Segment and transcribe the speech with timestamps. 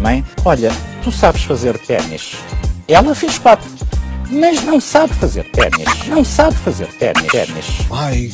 [0.00, 0.70] Mãe, olha,
[1.02, 2.36] tu sabes fazer ténis.
[2.86, 3.68] Ela fez quatro,
[4.30, 6.06] mas não sabe fazer ténis.
[6.06, 7.26] Não sabe fazer ténis.
[7.26, 7.66] ténis.
[7.90, 8.30] Ai,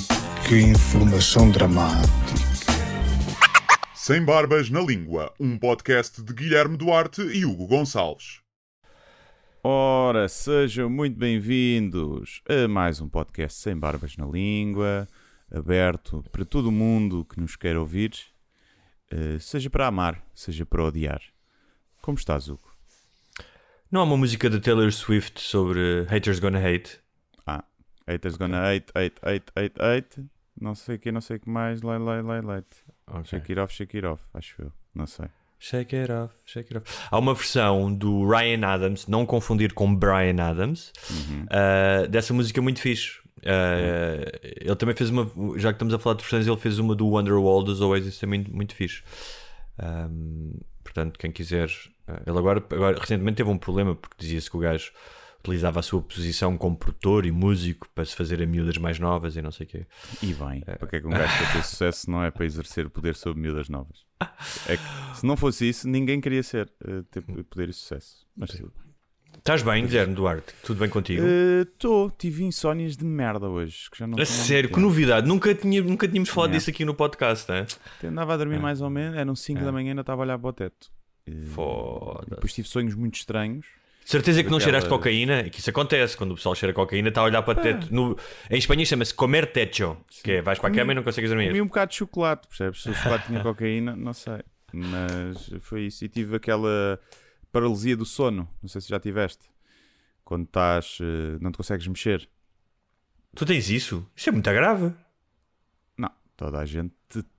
[0.46, 2.08] que informação dramática.
[3.94, 8.40] Sem Barbas na Língua, um podcast de Guilherme Duarte e Hugo Gonçalves.
[9.64, 15.08] Ora, sejam muito bem-vindos a mais um podcast Sem Barbas na Língua,
[15.50, 18.12] aberto para todo mundo que nos quer ouvir,
[19.10, 21.22] eh, seja para amar, seja para odiar.
[22.02, 22.68] Como estás, Hugo?
[23.90, 27.00] Não há uma música da Taylor Swift sobre Haters Gonna Hate?
[27.46, 27.64] Ah,
[28.06, 30.26] haters gonna hate, hate, hate, hate, hate,
[30.60, 32.62] não sei o que, não sei o que mais, lei, lei, lei, lei.
[33.24, 35.26] Shake it off, shake it off, acho eu, não sei.
[35.58, 37.08] Shake it off, shake it off.
[37.10, 42.80] Há uma versão do Ryan Adams, não confundir com Brian Adams, uh, dessa música muito
[42.80, 43.18] fixe.
[43.38, 46.94] Uh, Ele também fez uma, já que estamos a falar de versões, ele fez uma
[46.94, 49.02] do Wonderwall dos Oasis também muito fixe.
[49.78, 51.68] Um, portanto, quem quiser.
[52.08, 54.92] uh, ele agora, agora recentemente teve um problema porque dizia-se que o gajo
[55.40, 59.36] utilizava a sua posição como produtor e músico para se fazer a miúdas mais novas
[59.36, 59.86] e não sei o quê.
[60.22, 62.86] E bem, para que é que um gajo para ter sucesso não é para exercer
[62.86, 64.04] o poder sobre miúdas novas?
[64.66, 68.26] É que, se não fosse isso, ninguém queria ser, eh, ter poder e sucesso.
[68.36, 68.60] Mas.
[69.38, 70.52] Estás bem, Guilherme Duarte?
[70.62, 71.22] Tudo bem contigo?
[71.62, 73.88] Estou, tive insónias de merda hoje.
[73.90, 75.26] Que já não A sério, que novidade.
[75.26, 76.58] Nunca, tinha, nunca tínhamos falado Yeah.
[76.58, 77.66] disso aqui no podcast, né?
[78.04, 80.38] Andava a dormir mais ou menos, eram 5 da manhã e ainda estava a olhar
[80.38, 80.90] para o teto.
[81.26, 82.30] Eh, Foda-se.
[82.30, 83.66] Depois tive sonhos muito estranhos.
[84.04, 85.40] Certeza que não Aquela- cheiraste cocaína?
[85.42, 87.88] E que isso acontece quando o pessoal cheira cocaína, está a olhar para o teto.
[87.94, 88.16] No,
[88.50, 91.48] em espanhol chama-se comer techo, que é vais para a cama e não consegues dormir.
[91.48, 92.82] Comi um bocado de chocolate, percebes?
[92.82, 94.40] Se o chocolate tinha cocaína, não sei.
[94.72, 96.04] Mas foi isso.
[96.04, 96.98] E tive aquela
[97.52, 98.48] paralisia do sono.
[98.62, 99.48] Não sei se já tiveste.
[100.24, 100.98] Quando estás.
[101.00, 102.28] eh, não te consegues mexer.
[103.34, 104.06] Tu tens isso?
[104.16, 104.92] Isso é muito grave.
[105.96, 106.94] Não, toda a gente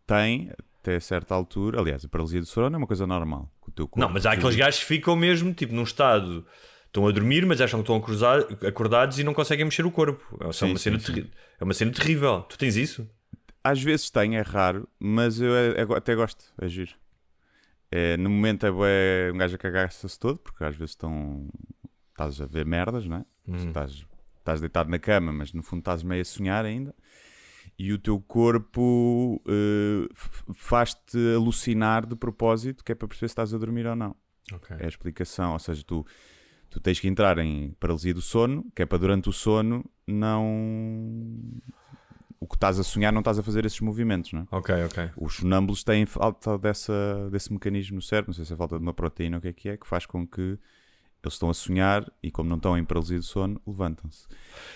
[0.06, 1.80] tem até certa altura.
[1.80, 3.52] Aliás, a paralisia do sono é uma coisa normal.
[3.64, 6.46] que o teu corpo Não, mas há aqueles gajos que ficam mesmo tipo num estado.
[6.88, 10.24] Estão a dormir, mas acham que estão acordados e não conseguem mexer o corpo.
[10.44, 11.30] É, Sim, uma, cena sim, sim.
[11.60, 12.42] é uma cena terrível.
[12.50, 13.08] Tu tens isso?
[13.64, 16.94] Às vezes tenho, é raro, mas eu é- é- até gosto, é giro.
[17.92, 21.48] É, no momento é bué, um gajo a cagar-se todo, porque às vezes estão.
[22.12, 23.26] estás a ver merdas, não é?
[23.68, 24.06] Estás,
[24.38, 26.94] estás deitado na cama, mas no fundo estás meio a sonhar ainda.
[27.78, 29.42] E o teu corpo
[30.14, 34.16] f- faz-te alucinar de propósito, que é para perceber se estás a dormir ou não.
[34.80, 35.54] É a explicação.
[35.54, 36.06] Ou seja, tu,
[36.70, 41.32] tu tens que entrar em paralisia do sono, que é para durante o sono não.
[42.42, 44.48] O que estás a sonhar, não estás a fazer esses movimentos, não é?
[44.52, 45.10] Ok, ok.
[45.18, 48.82] Os sonâmbulos têm falta dessa, desse mecanismo no cérebro, não sei se é falta de
[48.82, 51.54] uma proteína ou o que é que é, que faz com que eles estão a
[51.54, 54.26] sonhar e, como não estão em paralisia do sono, levantam-se.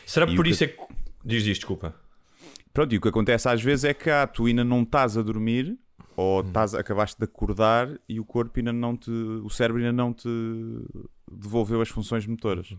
[0.06, 0.94] Será E por isso que- é que.
[1.24, 1.96] Diz, diz, desculpa.
[2.74, 5.22] Pronto, e o que acontece às vezes é que ah, tu ainda não estás a
[5.22, 5.78] dormir
[6.18, 9.10] ou estás, acabaste de acordar e o corpo ainda não te.
[9.10, 10.28] o cérebro ainda não te
[11.32, 12.76] devolveu as funções motoras.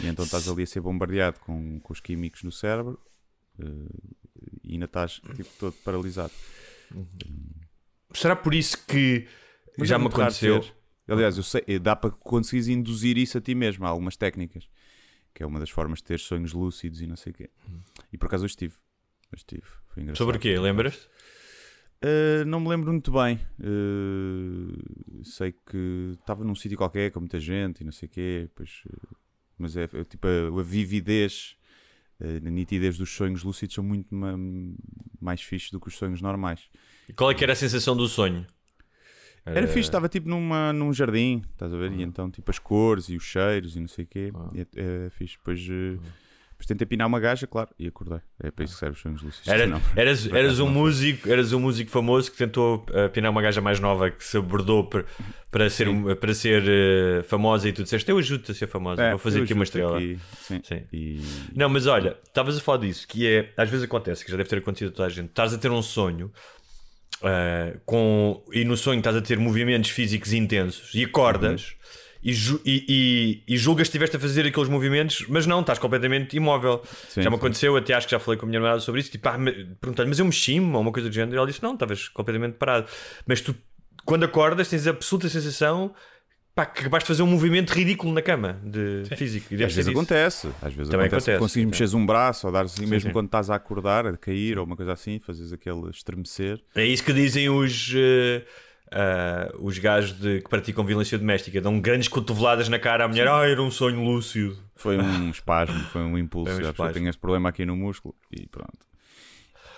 [0.00, 3.00] E então estás ali a ser bombardeado com, com os químicos no cérebro
[3.58, 3.64] eh,
[4.62, 6.32] e ainda estás tipo, todo paralisado.
[8.14, 9.26] Será por isso que
[9.78, 10.60] Mas já me aconteceu?
[10.60, 10.74] ter.
[11.08, 13.84] Aliás, eu sei, eh, dá para conseguires induzir isso a ti mesmo.
[13.84, 14.68] Há algumas técnicas,
[15.34, 17.50] que é uma das formas de ter sonhos lúcidos e não sei o quê.
[18.12, 18.74] E por acaso hoje tive.
[19.32, 19.66] Hoje tive.
[19.88, 20.18] Foi engraçado.
[20.18, 20.58] Sobre o quê?
[20.58, 21.08] Lembras?
[22.04, 23.38] Uh, não me lembro muito bem.
[23.60, 28.50] Uh, sei que estava num sítio qualquer com muita gente e não sei o quê.
[28.54, 29.16] Pois, uh,
[29.56, 31.61] mas é, é tipo a, a vividez, uh,
[32.46, 34.36] a nitidez dos sonhos lúcidos são muito ma-
[35.20, 36.60] mais fixes do que os sonhos normais.
[37.08, 38.46] E qual é que era a sensação do sonho?
[39.44, 41.90] Era fixe, estava tipo numa, num jardim, estás a ver?
[41.92, 44.32] E então tipo as cores e os cheiros e não sei o quê.
[44.54, 44.66] E é,
[45.06, 45.36] é fixe.
[45.36, 46.00] Depois, uh,
[46.62, 48.20] depois tentei pinar uma gaja, claro, e acordei.
[48.42, 49.48] É para isso que servem os sonhos lúcidos.
[49.48, 53.42] Era, Não, eras, eras um músico, eras um músico famoso que tentou uh, pinar uma
[53.42, 55.04] gaja mais nova que se abordou para,
[55.50, 59.02] para ser, um- para ser uh, famosa e tu disseste eu ajudo-te a ser famosa,
[59.02, 59.96] É, vou fazer aqui uma estrela.
[59.98, 60.60] aqui, sim.
[60.62, 60.82] Sim.
[60.92, 61.20] E,
[61.54, 64.48] Não, mas olha, estavas a falar disso, que é, às vezes acontece, que já deve
[64.48, 66.32] ter acontecido a toda a gente, estás a ter um sonho
[67.22, 71.74] uh, com, e no sonho estás a ter movimentos físicos intensos e acordas
[72.22, 75.78] e, ju- e, e- e julgas que estiveste a fazer aqueles movimentos, mas não, estás
[75.78, 76.82] completamente imóvel.
[77.08, 77.40] Sim, já me sim.
[77.40, 79.36] aconteceu, até acho que já falei com a minha namorada sobre isso, tipo, ah,
[79.80, 82.54] perguntando, mas eu mexi-me ou uma coisa do género, e ela disse, não, estavas completamente
[82.54, 82.86] parado.
[83.26, 83.54] Mas tu
[84.04, 85.94] quando acordas, tens a absoluta sensação
[86.54, 89.46] pá, que acabaste de fazer um movimento ridículo na cama de físico.
[89.52, 89.90] E Às vezes isso.
[89.90, 90.48] acontece.
[90.60, 91.30] Às vezes Também acontece.
[91.30, 91.66] acontece, Conseguires sim.
[91.66, 93.12] mexeres um braço ou dar assim, mesmo sim.
[93.12, 96.60] quando estás a acordar, a cair ou uma coisa assim, fazes aquele estremecer.
[96.74, 97.92] É isso que dizem os.
[97.96, 98.42] eh,
[98.92, 103.26] ah, os gajos de, que praticam violência doméstica dão grandes cotoveladas na cara à mulher.
[103.28, 104.56] Ah, era um sonho lúcido.
[104.74, 106.52] Foi um espasmo, foi um impulso.
[106.52, 106.92] Foi um Já espasmo.
[106.94, 108.78] tenho esse problema aqui no músculo e pronto.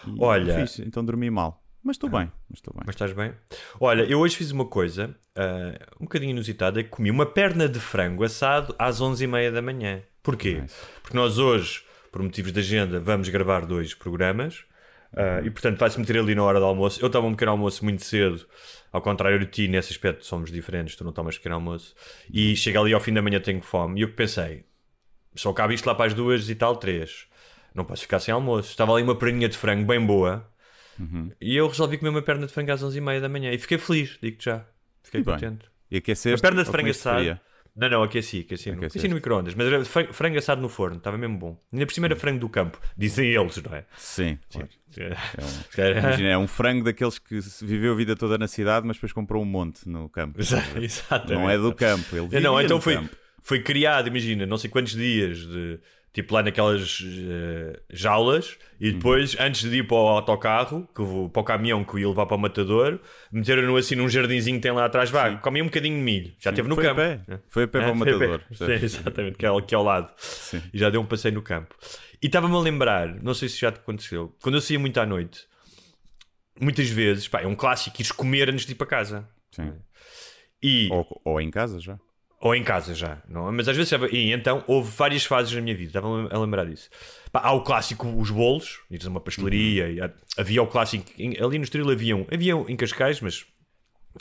[0.06, 1.62] E Olha- fiz, então dormi mal.
[1.82, 2.82] Mas estou bem, mas estou bem.
[2.86, 3.32] Mas estás bem?
[3.78, 7.78] Olha, eu hoje fiz uma coisa ah, um bocadinho inusitada, que comi uma perna de
[7.78, 10.02] frango assado às 11h30 da manhã.
[10.22, 10.60] Porquê?
[10.62, 10.74] Nice.
[11.02, 14.64] Porque nós hoje, por motivos de agenda, vamos gravar dois programas
[15.16, 17.00] ah, e, portanto, vai-se meter ali na hora do almoço.
[17.02, 18.46] Eu estava um pequeno almoço muito cedo,
[18.92, 21.94] ao contrário de ti, nesse aspecto somos diferentes, tu não tomas pequeno almoço.
[22.32, 24.00] E chega ali ao fim da manhã, tenho fome.
[24.00, 24.64] E eu que pensei,
[25.34, 27.26] só cabe isto lá para as duas e tal, três.
[27.74, 28.70] Não posso ficar sem almoço.
[28.70, 30.48] Estava ali uma perninha de frango bem boa.
[31.40, 33.52] E eu resolvi comer uma perna de frango às 11h30 da manhã.
[33.52, 34.64] E fiquei feliz, digo-te já.
[35.02, 35.34] Fiquei E bem.
[35.34, 35.66] contente.
[35.90, 37.40] E aquecer Uma perna de frango assado.
[37.76, 38.98] Não, não, aqueci, aqueci, no- Aqueceste.
[38.98, 39.54] aqueci no micro-ondas.
[39.54, 41.60] Mas era fran- frango assado no forno, estava mesmo bom.
[41.72, 42.80] Ainda por cima era frango do campo.
[42.96, 43.84] Dizem eles, não é?
[43.96, 44.68] Sim, claro.
[44.96, 45.08] É
[45.42, 49.12] um, imagina, é um frango daqueles que viveu a vida toda na cidade, mas depois
[49.12, 50.40] comprou um monte no campo.
[50.40, 51.32] Exatamente.
[51.32, 53.16] Não é do campo, ele vivia não, então no foi, campo.
[53.42, 55.80] foi criado, imagina, não sei quantos dias de
[56.14, 58.94] tipo lá naquelas eh, jaulas e Uhum.
[58.94, 62.08] depois, antes de ir para o autocarro, que vou- para o caminhão que eu ia
[62.08, 63.00] levar para o matador,
[63.32, 66.50] meteram-no assim num jardinzinho que tem lá atrás, vá, comia um bocadinho de milho, já
[66.50, 67.00] esteve no Foi a campo.
[67.26, 67.40] pé.
[67.50, 68.40] Foi a pé Ah, para o a matador.
[68.54, 70.10] Sim, exatamente, que é aqui ao lado.
[70.72, 71.74] E já deu um passeio no campo.
[72.22, 75.04] E estava-me a lembrar, não sei se já te aconteceu, quando eu saía muito à
[75.04, 75.46] noite,
[76.60, 79.28] muitas vezes, pá, é um clássico ires comer antes de ir para casa.
[79.50, 79.72] Sim.
[80.62, 81.98] E, Ou, ou em casa já.
[82.44, 83.48] Ou em casa já, não?
[83.48, 83.52] é?
[83.52, 83.90] mas às vezes.
[84.12, 86.90] E então houve várias fases na minha vida, estava a lembrar disso.
[87.32, 91.58] Pá, há o clássico, os bolos, ires a uma pastelaria, há- havia o clássico, ali
[91.58, 93.46] no Estoril havia um, havia um em Cascais, mas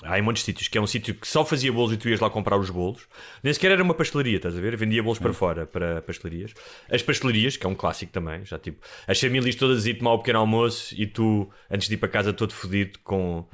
[0.03, 2.19] há em muitos sítios, que é um sítio que só fazia bolos e tu ias
[2.21, 3.05] lá comprar os bolos.
[3.43, 4.75] Nem sequer era uma pastelaria, estás a ver?
[4.77, 6.53] Vendia bolos para fora, para pastelarias.
[6.89, 10.19] As pastelarias, que é um clássico também, já tipo, as famílias todas iam tomar o
[10.19, 13.45] pequeno almoço e tu, antes de ir para casa, todo fodido, com,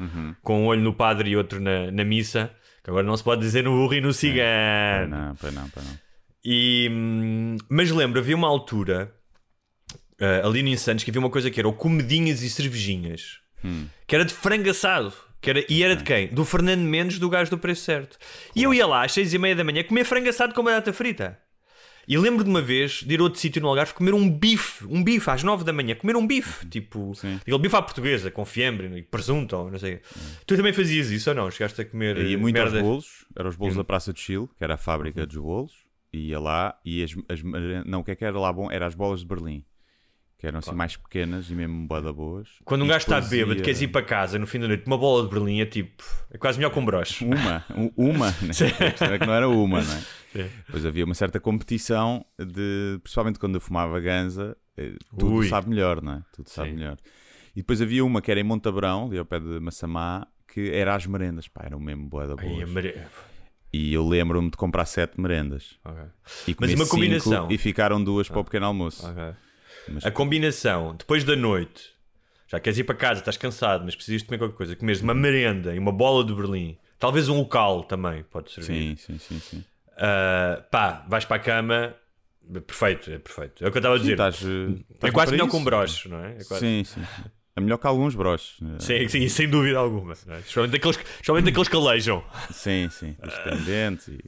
[0.43, 2.51] com um olho no padre e outro na, na missa.
[2.83, 5.09] Que agora não se pode dizer no burro e no cigano.
[5.09, 5.97] não, pois não, pois não.
[6.43, 9.13] E, hum, mas lembro, havia uma altura
[10.19, 13.39] ah, ali no Santos que havia uma coisa que era o comedinhas e cervejinhas,
[14.05, 15.13] que era de frango assado.
[15.41, 16.27] Que era, e era de quem?
[16.27, 18.17] Do Fernando Mendes, do gajo do preço certo.
[18.53, 20.91] E eu ia lá às seis e meia da manhã comer frango assado com batata
[20.91, 21.39] frita.
[22.09, 24.83] E lembro de uma vez de ir a outro sítio no Algarve comer um bife,
[24.87, 28.43] um bife às nove da manhã, comer um bife, tipo, aquele bife à portuguesa, com
[28.43, 30.01] fiambre e presunto, ou não sei.
[30.43, 31.51] Tu também fazias isso ou não?
[31.51, 32.77] Chegaste a comer Eu ia muito merda?
[32.77, 35.73] aos bolos, eram os bolos da Praça de Chile, que era a fábrica dos bolos,
[36.11, 37.43] ia lá e as, as
[37.85, 38.71] não, o que é que era lá bom?
[38.71, 39.63] Era as bolas de Berlim,
[40.39, 42.47] que eram assim mais pequenas e mesmo boa boas.
[42.63, 44.97] Quando um gajo está depois bêbado, queres ir para casa no fim da noite, uma
[44.97, 46.01] bola de Berlim é tipo,
[46.31, 47.25] é quase melhor que um broche.
[47.25, 48.47] Uma, um- uma, né?
[48.51, 50.49] a questão é que não era uma, não é?
[50.65, 55.49] Depois havia uma certa competição de, principalmente quando eu fumava ganza, eh, tudo Ui.
[55.49, 56.21] sabe melhor, não é?
[56.33, 56.75] Tudo sabe Sim.
[56.77, 56.97] melhor.
[57.53, 60.95] E depois havia uma que era em Montabrão, ali ao pé de Massamá, que era
[60.95, 62.69] as merendas, pá, eram mesmo boa da Ai, boas.
[62.69, 62.95] mare-
[63.73, 65.77] E eu lembro-me de comprar sete merendas.
[65.83, 66.01] Ok.
[66.47, 67.47] E Mas uma combinação.
[67.51, 69.05] E ficaram duas para o pequeno almoço.
[69.05, 69.33] Ok.
[69.93, 71.89] Mas- A combinação, depois da noite,
[72.47, 75.73] já queres ir para casa, estás cansado, mas precisas comer qualquer coisa, comeres uma merenda
[75.73, 78.97] e uma bola de Berlim, talvez um local também pode servir.
[78.97, 79.63] Sim, sim, sim, sim.
[79.97, 81.95] Ah, pá, vais para a cama,
[82.65, 83.63] perfeito, é perfeito.
[83.63, 84.13] É o que eu estava a dizer.
[84.13, 85.51] Estás, eh, é estás quase para melhor isso?
[85.51, 86.31] que um broche, não é?
[86.31, 87.01] É quase- Sim, sim.
[87.55, 88.55] É melhor que alguns broches.
[88.61, 88.77] né?
[88.79, 90.13] Sim, sim, sem dúvida alguma.
[90.13, 90.67] é?
[90.67, 92.23] Daqueles, especialmente daqueles que alejam.
[92.51, 93.15] Sim, sim.
[93.27, 94.19] Isto tem dentes e...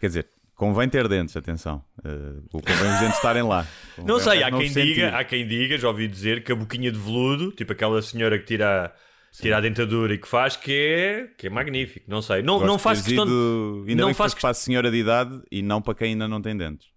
[0.00, 0.26] Quer dizer,
[0.60, 1.82] convém ter dentes, atenção.
[2.00, 3.66] Uh, convém os dentes estarem lá.
[3.96, 6.54] Não Convém sei, há não quem, diga, há quem diga, já ouvi dizer, que a
[6.54, 8.94] boquinha de veludo, tipo aquela senhora que tira,
[9.32, 12.04] tira a dentadura e que faz, que é, que é magnífico.
[12.10, 12.42] Não sei.
[12.42, 14.90] Não, Gosto não teres questão ido- Ainda não bem que faço foste para a senhora
[14.90, 16.88] de idade e não para quem ainda não tem dentes.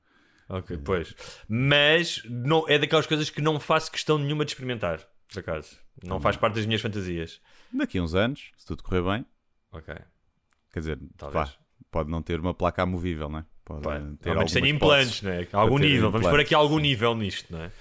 [0.50, 1.15] Ok, pois.
[1.48, 5.00] Mas não, é daquelas coisas que não faço questão nenhuma de experimentar,
[5.32, 5.77] por acaso.
[6.03, 7.39] Não faz parte das minhas fantasias.
[7.74, 9.25] Daqui a uns anos, se tudo correr bem,
[9.72, 9.96] Ok.
[10.74, 11.50] quer dizer, Talvez.
[11.50, 11.53] vá,
[11.89, 13.46] pode não ter uma placa amovível, né?
[13.65, 14.17] Pode
[14.53, 15.48] ter implantes, né?
[15.53, 16.12] Algum nível.
[16.12, 17.72] Vamos pôr aqui algum nível nisto, não é?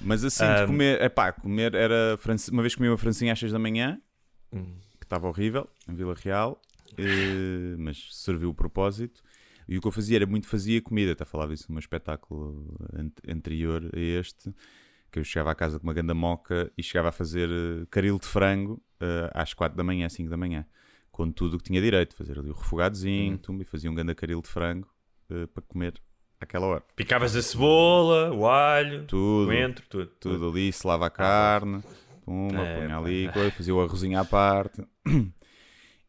[0.00, 2.16] Mas assim, de comer, é pá, comer era.
[2.18, 4.00] franci- Uma vez comi uma francinha às 6 da manhã,
[4.52, 4.74] Hum.
[4.98, 6.60] que estava horrível, em Vila Real,
[6.98, 9.22] eh, mas serviu o propósito.
[9.68, 11.12] E o que eu fazia era muito fazia comida.
[11.12, 14.52] Até falava isso num espetáculo ant- anterior a este,
[15.10, 18.18] que eu chegava à casa com uma ganda moca e chegava a fazer eh, caril
[18.18, 20.66] de frango eh, às 4 da manhã, 5 da manhã.
[21.12, 24.14] Com tudo o que tinha direito, fazer ali o refogadozinho, tumba, e fazia um ganda
[24.14, 24.88] caril de frango
[25.32, 25.94] eh, para comer
[26.40, 26.84] àquela hora.
[26.96, 29.44] Picavas a cebola, o alho, Tudo.
[29.44, 30.06] o coentro, tudo.
[30.20, 31.82] tudo ali, selava a carne,
[32.24, 34.82] puma, É, punha ali, coisa, fazia o arrozinho à parte.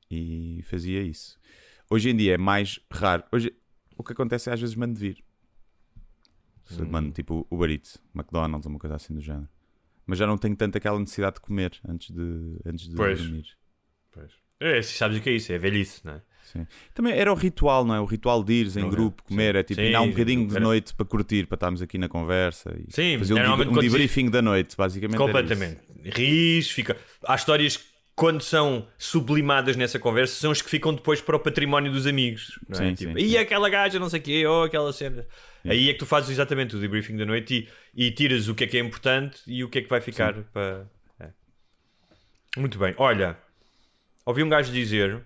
[0.09, 1.39] e fazia isso.
[1.89, 3.23] Hoje em dia é mais raro.
[3.31, 3.53] Hoje,
[3.97, 5.23] o que acontece é às vezes mando vir.
[6.65, 6.87] Se Hum.
[6.89, 9.49] Mando tipo Uber Eats, McDonald's, uma coisa assim do género.
[10.05, 13.21] Mas já não tenho tanto aquela necessidade de comer antes de, antes de Pois.
[13.21, 13.45] dormir.
[14.59, 15.51] É, se sabes o que é isso?
[15.51, 16.21] É velhice, não é?
[16.51, 16.67] Sim.
[16.93, 17.99] Também era o ritual, não é?
[17.99, 19.29] O ritual de ires em Não, grupo, sim.
[19.29, 21.81] comer, é tipo, Sim, ir lá um bocadinho de era- noite para curtir, para estarmos
[21.81, 25.17] aqui na conversa e Sim, fazer um, um debriefing da noite, basicamente.
[25.17, 25.79] Completamente.
[26.03, 26.95] Ris, fica.
[27.25, 27.85] Há histórias que,
[28.15, 32.59] quando são sublimadas nessa conversa, são as que ficam depois para o património dos amigos.
[32.69, 32.89] Não é?
[32.89, 33.37] Sim, tipo, sim, e sim.
[33.37, 35.25] aquela gaja, não sei o quê, ou aquela cena.
[35.65, 38.65] Aí é que tu fazes exatamente o debriefing da noite e, e tiras o que
[38.65, 40.85] é que é importante e o que é que vai ficar para.
[41.19, 41.29] é.
[42.57, 42.93] Muito bem.
[42.97, 43.37] Olha,
[44.25, 45.21] ouvi um gajo dizer,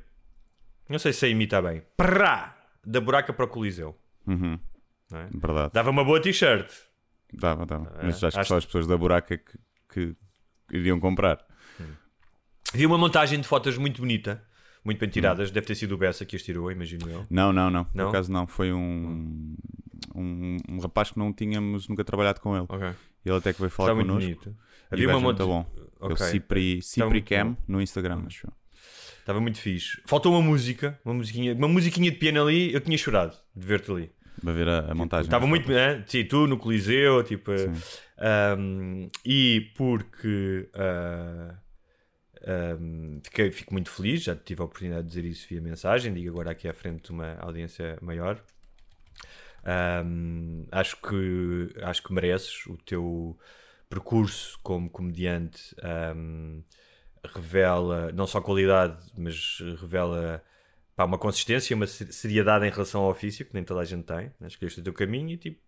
[0.90, 3.98] não sei se a imita bem, prá, da buraca para o Coliseu.
[4.26, 4.60] Uhum.
[5.14, 5.28] É?
[5.32, 5.72] Verdade.
[5.74, 6.70] Dava uma boa t-shirt.
[7.34, 7.94] Dava, dava.
[8.04, 9.58] Mas acho que acho- só as pessoas da buraca que,
[9.92, 10.16] que
[10.72, 11.46] iriam comprar.
[12.74, 14.44] Vi uma montagem de fotos muito bonita,
[14.84, 15.50] muito bem tiradas.
[15.52, 17.26] Deve ter sido o Bessa que as tirou, imagino eu.
[17.30, 17.88] Não, não, não.
[17.94, 18.06] Não?
[18.06, 18.46] Por acaso não.
[18.46, 19.56] Foi um,
[20.14, 22.66] um, um rapaz que não tínhamos nunca trabalhado com ele.
[22.68, 22.88] Ok.
[23.26, 24.30] Ele até que veio falar Está muito connosco.
[24.30, 24.58] bonito.
[24.92, 25.46] E Havia o uma é monta...
[25.46, 25.86] muito bom.
[26.00, 26.16] Ok.
[26.26, 28.54] Ele Cipri, Cipri muito Cam no Instagram, acho eu.
[29.28, 30.02] Estava muito fixe.
[30.06, 32.74] Faltou uma música, uma musiquinha, uma musiquinha de piano ali.
[32.74, 34.10] Eu tinha chorado de ver-te ali.
[34.42, 35.26] Para ver a, a montagem.
[35.26, 36.02] Estava muito, né?
[36.08, 37.52] Sim, tu no Coliseu, tipo.
[38.58, 41.56] Um, e porque ah,
[42.80, 46.30] um, fiquei, fico muito feliz, já tive a oportunidade de dizer isso via mensagem, digo
[46.30, 48.42] agora aqui à frente de uma audiência maior.
[50.06, 53.38] Um, acho que acho que mereces o teu
[53.90, 55.76] percurso como comediante
[56.16, 56.64] um,
[57.34, 60.44] revela não só qualidade mas revela
[60.96, 64.04] pá, uma consistência uma se- seriedade em relação ao ofício que nem toda a gente
[64.04, 64.48] tem né?
[64.48, 65.60] escolheste o teu caminho e tipo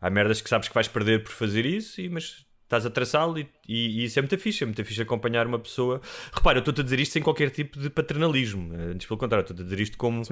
[0.00, 3.38] há merdas que sabes que vais perder por fazer isso e, mas estás a traçá-lo
[3.38, 6.02] e, e- e isso é muito fixe, é muito fixe acompanhar uma pessoa.
[6.32, 9.42] Repara, eu estou-te a dizer isto sem qualquer tipo de paternalismo, eh, antes pelo contrário,
[9.42, 10.22] estou-te a dizer isto como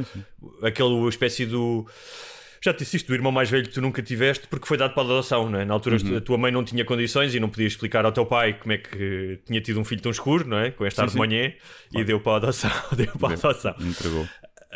[0.63, 1.87] aquele espécie do.
[2.61, 4.95] Já te disse isto, do irmão mais velho que tu nunca tiveste porque foi dado
[4.95, 5.65] para adoção, não é?
[5.65, 8.55] Na altura a tua mãe não tinha condições e não podia explicar ao teu pai
[8.55, 10.71] como é que tinha tido um filho tão escuro, não é?
[10.71, 11.19] Com este ar de sim.
[11.19, 11.53] manhã
[11.95, 12.71] e deu para a adoção.
[12.97, 13.75] Deu para a adoção.
[13.81, 14.27] Entregou.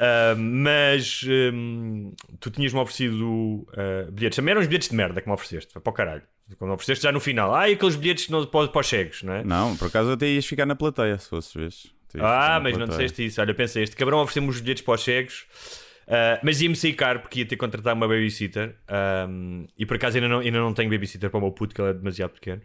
[0.01, 4.37] Uh, mas um, tu tinhas-me oferecido uh, bilhetes.
[4.37, 5.73] Também eram os bilhetes de merda que me ofereceste.
[5.73, 6.23] Foi para o caralho.
[6.59, 7.55] Quando me ofereceste já no final.
[7.55, 9.45] Ah, aqueles bilhetes não, para, para os cegos, não é?
[9.45, 11.53] Não, por acaso até ias ficar na plateia, se fosses
[12.09, 13.07] ficar Ah, mas não plateia.
[13.07, 13.41] disseste isso.
[13.41, 15.47] Olha, pensei, este cabrão ofereceu-me os bilhetes para os cegos.
[16.11, 18.77] Uh, mas ia-me sair caro porque ia ter que contratar uma babysitter.
[19.29, 21.81] Um, e por acaso ainda não, ainda não tenho babysitter para o meu puto, que
[21.81, 22.61] ele é demasiado pequeno.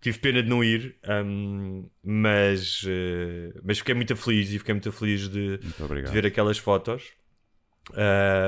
[0.00, 4.92] Tive pena de não ir, um, mas, uh, mas fiquei muito feliz e fiquei muito
[4.92, 7.02] feliz de, Muito de ver aquelas fotos.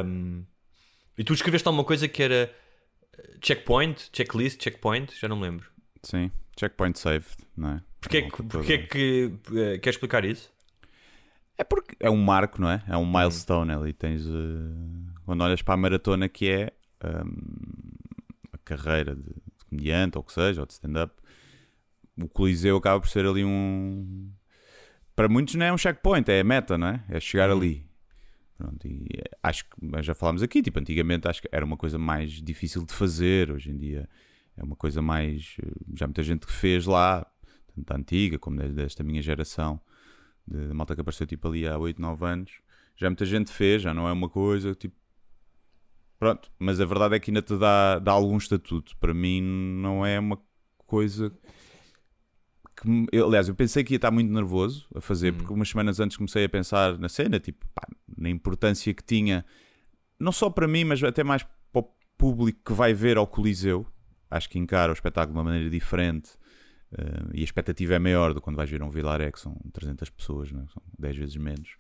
[0.05, 0.45] Um,
[1.19, 2.49] e tu escreveste alguma coisa que era
[3.19, 5.67] uh, checkpoint, checklist, checkpoint, já não me lembro.
[6.05, 7.27] Sim, checkpoint saved,
[7.57, 7.83] não é?
[8.01, 10.55] Porquê, É que, porquê que uh, queres explicar isso?
[11.59, 12.83] É porque é um marco, não é?
[12.89, 13.93] É um milestone ali.
[13.93, 14.27] Tens.
[14.27, 14.31] eh,
[15.25, 16.73] quando olhas para a maratona que é
[17.05, 17.93] hum,
[18.53, 21.15] a carreira de, de comediante ou o que seja, ou de stand-up,
[22.21, 24.31] o Coliseu acaba por ser ali um.
[25.15, 27.05] Para muitos não é um checkpoint, é a meta, não é?
[27.09, 27.87] É chegar ali.
[28.59, 31.99] Pronto, e eh, acho que já falámos aqui, tipo, antigamente acho que era uma coisa
[31.99, 34.09] mais difícil de fazer, hoje em dia
[34.57, 35.57] é uma coisa mais.
[35.63, 37.27] eh, Já muita gente que fez lá,
[37.75, 39.81] tanto da antiga como desta minha geração,
[40.47, 42.53] de, malta que apareceu tipo ali há 8, 9 anos,
[42.97, 44.97] já muita gente fez, já não é uma coisa tipo.
[46.19, 48.97] Pronto, mas a verdade é que ainda te dá, dá algum estatuto.
[48.99, 50.41] Para mim, não é uma
[50.87, 51.31] coisa
[52.77, 53.07] que.
[53.13, 56.17] eu, aliás, eu pensei que ia estar muito nervoso a fazer, porque umas semanas antes
[56.17, 57.87] comecei a pensar na cena, tipo, pá,
[58.17, 59.45] na importância que tinha,
[60.19, 63.87] não só para mim, mas até mais para o público que vai ver ao Coliseu.
[64.31, 66.31] Acho que encara o espetáculo de uma maneira diferente.
[66.93, 69.57] Eh, e a expectativa é maior do que quando vais ver um Vilaré, que são
[69.73, 70.67] 300 pessoas, não é?
[70.67, 71.77] são 10 vezes menos.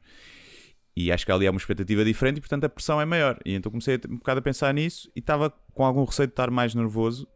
[0.96, 3.38] E acho que ali há uma expectativa diferente e, portanto, a pressão é maior.
[3.44, 6.32] E então comecei a- um bocado a pensar nisso e estava com algum receio de
[6.32, 7.28] estar mais nervoso,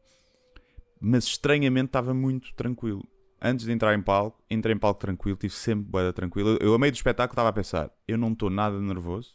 [1.00, 3.06] mas estranhamente estava muito tranquilo.
[3.42, 6.58] Antes de entrar em palco, entrei em palco tranquilo, tive sempre boeda tranquila.
[6.60, 9.34] Eu, a meio do espetáculo, estava a pensar: eu não estou nada nervoso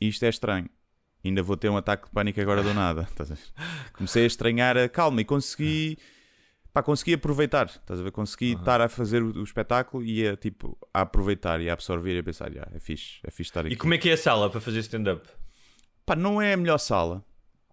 [0.00, 0.68] e isto é estranho.
[1.24, 3.08] Ainda vou ter um ataque de pânico agora do nada.
[3.92, 5.98] Comecei a estranhar a calma e consegui.
[6.72, 8.12] Pá, consegui aproveitar, estás a ver?
[8.12, 12.14] Consegui estar a fazer o, o espetáculo e a, tipo, a aproveitar e a absorver
[12.14, 13.72] e a pensar, "Ya, é fixe, é fixe estar aqui.
[13.72, 15.28] E como é que é a sala para fazer stand-up?
[16.06, 17.24] Pá, não é a melhor sala.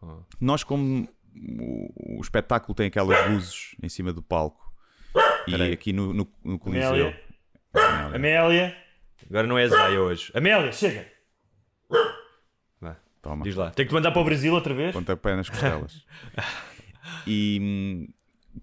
[0.02, 0.18] Ah.
[0.42, 1.08] Nós, como
[1.60, 4.74] o, o espetáculo tem aquelas luzes em cima do palco
[5.48, 5.72] e Peraí.
[5.74, 6.90] aqui no, no, no Coliseu.
[6.90, 7.22] Amélia.
[7.74, 8.16] Amélia.
[8.16, 8.78] Amélia.
[9.30, 10.32] Agora não és Zaya hoje.
[10.34, 11.08] Amélia, chega.
[12.82, 13.44] Vá, Toma.
[13.44, 13.72] diz lá.
[13.72, 14.94] Tenho que te mandar para o Brasil outra vez?
[14.94, 16.04] Pontapé nas costelas.
[17.28, 18.10] e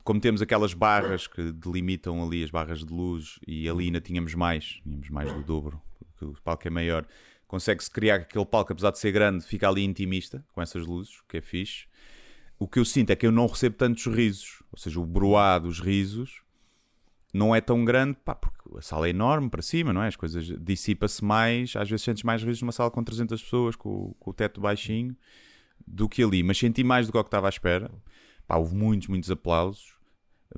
[0.02, 4.34] como temos aquelas barras que delimitam ali as barras de luz e ali ainda tínhamos
[4.34, 5.80] mais, tínhamos mais do dobro,
[6.18, 7.06] que o palco é maior,
[7.46, 11.20] consegue-se criar que aquele palco, apesar de ser grande, fica ali intimista, com essas luzes,
[11.28, 11.86] que é fixe.
[12.58, 15.58] O que eu sinto é que eu não recebo tantos risos, ou seja, o broá
[15.58, 16.42] dos risos
[17.32, 20.06] não é tão grande, pá, porque a sala é enorme para cima, não é?
[20.06, 24.14] As coisas dissipa-se mais, às vezes sentes mais risos numa sala com 300 pessoas, com,
[24.20, 25.16] com o teto baixinho,
[25.84, 27.90] do que ali, mas senti mais do que o que estava à espera.
[28.46, 29.94] Pá, houve muitos, muitos aplausos,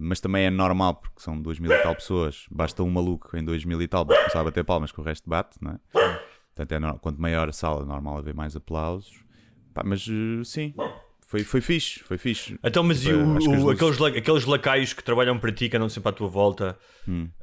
[0.01, 3.45] mas também é normal, porque são 2 mil e tal pessoas, basta um maluco em
[3.45, 5.79] 2 mil e tal para começar a bater palmas que o resto bate, não é?
[6.55, 9.13] Portanto, é normal, quanto maior a sala, é normal haver mais aplausos.
[9.75, 10.75] Pá, mas eh, sim,
[11.27, 12.59] foi, foi fixe, foi fixe.
[12.65, 13.69] Então, mas e Tipo, o- as o- luzes-
[14.01, 16.79] aqueles, aqueles lacaios que trabalham para ti, que andam sempre à tua volta,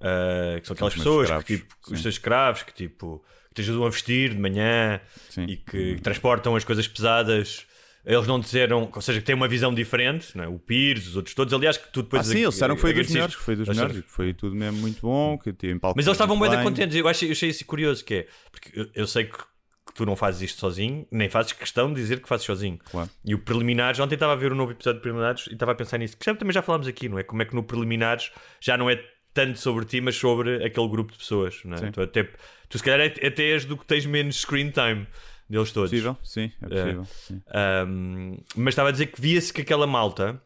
[0.02, 0.98] eh, que são aquelas Hum.
[0.98, 1.94] Pessoas, escravos, que, tipo, sim.
[1.94, 5.44] os teus escravos, que tipo que te ajudam a vestir de manhã Sim.
[5.44, 7.68] e que, que transportam as coisas pesadas.
[8.06, 10.48] Eles não disseram, ou seja, que têm uma visão diferente, não é?
[10.48, 11.54] o Pires, os outros todos.
[11.54, 12.22] Aliás, que tu depois.
[12.22, 14.56] Ah, sim, eles disseram que foi dos melhores, que foi dos melhores, que foi tudo
[14.56, 16.68] mesmo muito bom, que tinha palco Mas eles estavam muito bem bem.
[16.68, 16.98] contentes.
[16.98, 20.06] Eu achei, eu achei isso curioso, que é porque eu, eu sei que, que tu
[20.06, 22.78] não fazes isto sozinho, nem fazes questão de dizer que fazes sozinho.
[22.92, 23.10] Claro.
[23.24, 25.76] E o Preliminares, ontem estava a ver o novo episódio de Preliminares e estava a
[25.76, 27.24] pensar nisso, que já, também já falámos aqui, não é?
[27.24, 29.02] Como é que no Preliminares já não é
[29.34, 31.90] tanto sobre ti, mas sobre aquele grupo de pessoas, não é?
[31.90, 32.24] Tu, até,
[32.70, 35.08] tu se calhar é- até és do que tens menos screen time
[35.50, 35.90] deles todos.
[35.92, 37.06] Possível, sim, é possível.
[37.06, 37.42] sim.
[37.88, 40.42] Um, mas estava a dizer que via-se que aquela malta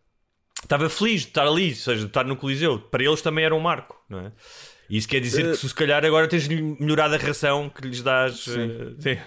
[0.61, 2.79] estava feliz de estar ali, ou seja, de estar no Coliseu.
[2.79, 4.31] Para eles também era um marco, não é?
[4.89, 8.39] Isso quer dizer que se, se calhar agora tens melhorado a ração que lhes dás.
[8.39, 8.71] Sim.
[8.71, 9.21] eh, sim.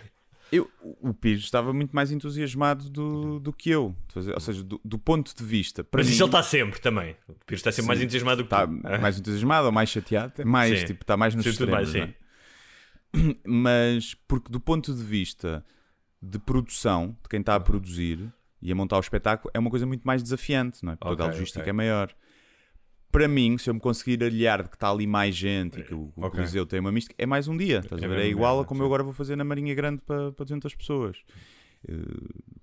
[0.51, 0.69] Eu,
[1.01, 3.95] o Pires estava muito mais entusiasmado do, do que eu.
[4.35, 5.85] Ou seja, do, do ponto de vista.
[5.85, 7.15] Para Mas mim, isso ele está sempre também.
[7.29, 9.01] O Pires está sempre mais Sim, entusiasmado do que está tu.
[9.01, 10.87] mais entusiasmado ou mais chateado, é mais, Sim.
[10.87, 11.93] tipo, está mais nos Sim, tudo extremos.
[11.93, 12.15] mais, é?
[13.47, 15.65] Mas porque do ponto de vista
[16.23, 19.87] de produção, de quem está a produzir e a montar o espetáculo, é uma coisa
[19.87, 20.97] muito mais desafiante, não é?
[20.97, 21.71] Porque Ok, a logística ok.
[21.71, 22.15] é maior.
[23.11, 25.93] Para mim, se eu me conseguir aliar de que está ali mais gente e que
[25.95, 26.31] o, o Ok.
[26.31, 27.81] Coliseu tem uma mística, é mais um dia.
[27.81, 28.19] Estás É a ver?
[28.19, 28.83] É igual mesmo, a como sim.
[28.83, 31.17] eu agora vou fazer na Marinha Grande para, para 200 pessoas.
[31.89, 31.95] Eh,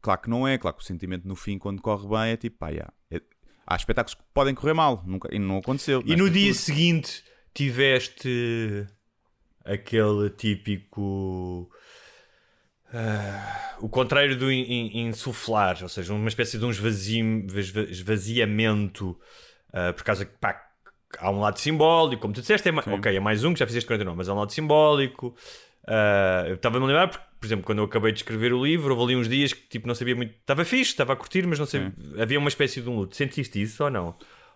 [0.01, 2.57] claro que não é, claro que o sentimento no fim, quando corre bem, é tipo,
[2.59, 2.87] pá, já.
[3.11, 3.21] É-
[3.65, 6.01] há espetáculos que podem correr mal, nunca, e não aconteceu.
[6.05, 8.87] E no dia seguinte tiveste
[9.67, 11.69] aquele típico.
[12.93, 17.81] ah, o contrário do in- in- insuflar, ou seja, uma espécie de um esvazi- esva-
[17.89, 19.19] esvaziamento,
[19.73, 20.61] ah, por causa que pá,
[21.19, 23.67] há um lado simbólico, como tu disseste, é ma- ok, é mais um que já
[23.67, 25.35] fizeste 49, mas há um lado simbólico.
[25.87, 28.93] Ah, eu estava-me a lembrar, porque, por exemplo, quando eu acabei de escrever o livro,
[28.95, 30.31] houve ali uns dias que tipo, não sabia muito.
[30.33, 31.91] Estava fixe, estava a curtir, mas não sei.
[32.21, 33.15] Havia uma espécie de um luto.
[33.15, 34.15] Sentiste isso ou não?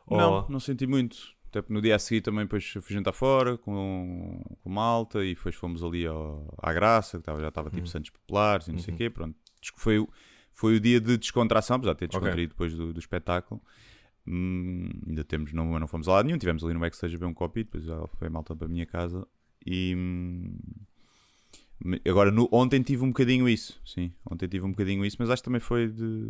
[0.10, 1.18] Não, Ou- não senti muito.
[1.52, 5.36] Até porque no dia a seguir também depois fui jantar fora com, com malta e
[5.36, 7.76] depois fomos ali ao, à Graça, que tava, já estava Uhum.
[7.76, 9.10] tipo Santos Populares e não sei o quê.
[9.10, 9.36] Pronto,
[9.76, 10.08] foi, o-
[10.54, 13.62] foi o dia de descontração, apesar de ter descontraído depois do, do espetáculo.
[14.26, 17.26] Hum, ainda temos, não, não fomos a lado nenhum, tivemos ali no backstage a ver
[17.26, 19.28] um copo e depois já foi malta para a minha casa.
[19.66, 20.58] E hum,
[22.08, 25.42] agora no- ontem tive um bocadinho isso, sim, ontem tive um bocadinho isso, mas acho
[25.42, 26.30] que também foi de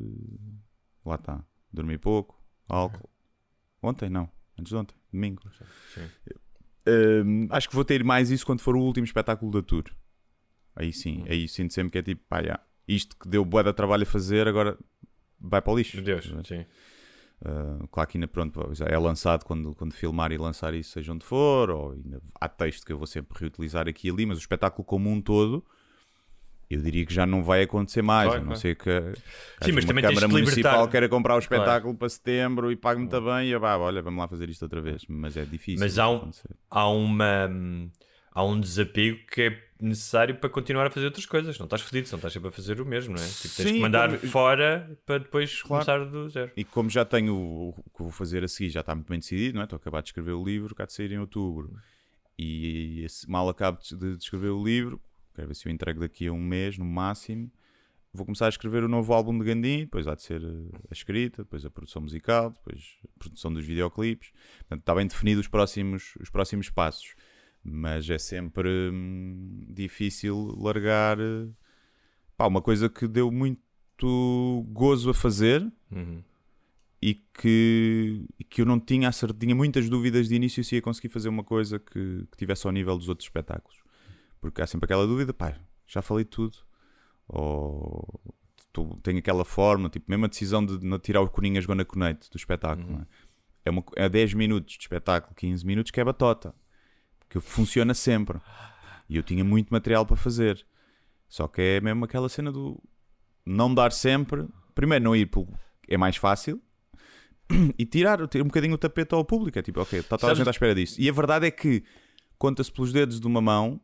[1.06, 3.10] lá está, dormir pouco, álcool.
[3.84, 5.42] Ontem não, antes de ontem, domingo.
[6.88, 9.84] Hum, acho que vou ter mais isso quando for o último espetáculo da tour.
[10.76, 12.42] Aí sim, aí sinto sempre que é tipo, pá,
[12.88, 14.78] isto que deu bué de trabalho a fazer, agora
[15.40, 16.02] vai para o lixo.
[16.02, 16.66] Deus, sim.
[17.42, 21.12] Uh, claro que ainda pronto, já é lançado quando, quando filmar e lançar isso, seja
[21.12, 24.38] onde for, ou ainda há texto que eu vou sempre reutilizar aqui e ali, mas
[24.38, 25.66] o espetáculo como um todo,
[26.76, 28.60] eu diria que já não vai acontecer mais, Claro, a não claro.
[28.62, 29.02] ser que a,
[29.66, 30.92] Sim, mas uma também Câmara que Municipal libertar.
[30.92, 34.20] queira comprar o espetáculo para setembro e pague muito bem, e eu, vá, olha, vamos
[34.20, 35.80] lá fazer isto outra vez, mas é difícil.
[35.80, 36.32] Mas há um-
[36.70, 37.50] há uma
[38.34, 41.58] há um desapego que é necessário para continuar a fazer outras coisas.
[41.60, 43.28] Não estás fodido, não estás sempre a fazer o mesmo, não é?
[43.28, 45.86] Tipo, tens Sim, que mandar como- fora para depois Claro.
[45.86, 46.52] começar do zero.
[46.56, 49.20] E como já tenho o o que vou fazer a seguir, já está muito bem
[49.20, 49.66] decidido, não é?
[49.66, 51.74] Estou a acabar de escrever o livro, cá de sair em outubro.
[52.38, 55.02] E esse- mal acabo de, de escrever o livro,
[55.42, 57.52] quero ver se eu entrego daqui a um mês, no máximo.
[58.14, 60.94] Vou começar a escrever o novo álbum de Gandim, depois há de ser eh, a
[60.94, 64.32] escrita, depois a produção musical, depois a produção dos videoclipes.
[64.60, 67.16] Portanto, está bem definido os próximos, os próximos passos.
[67.64, 71.48] Mas é sempre hum, difícil largar eh,
[72.38, 76.24] pá, uma coisa que deu muito gozo a fazer Uhum.
[77.02, 81.30] e que, que eu não tinha tinha muitas dúvidas de início se ia conseguir fazer
[81.30, 83.82] uma coisa que, que tivesse ao nível dos outros espetáculos.
[84.42, 85.56] Porque há sempre aquela dúvida, pá,
[85.88, 86.58] já falei tudo.
[87.28, 88.20] Ou
[88.74, 92.38] tu- tenho aquela forma, tipo, mesmo a decisão de tirar o Coninhas Gonna Connect do
[92.38, 92.92] espetáculo.
[92.92, 93.06] não É?
[93.66, 96.54] É, uma, é 10 minutos de espetáculo, 15 minutos que é batota.
[97.30, 98.40] Que funciona sempre.
[99.08, 100.66] E eu tinha muito material para fazer.
[101.30, 102.82] Só que é mesmo aquela cena do
[103.46, 104.48] não dar sempre.
[104.74, 105.48] Primeiro, não ir pelo.
[105.88, 106.62] É mais fácil.
[107.78, 109.60] E tirar ter um bocadinho o tapete ao público.
[109.60, 111.00] É tipo, ok, está toda a Sabes- gente à espera disso.
[111.00, 111.84] E a verdade é que
[112.38, 113.80] conta-se pelos dedos de uma mão,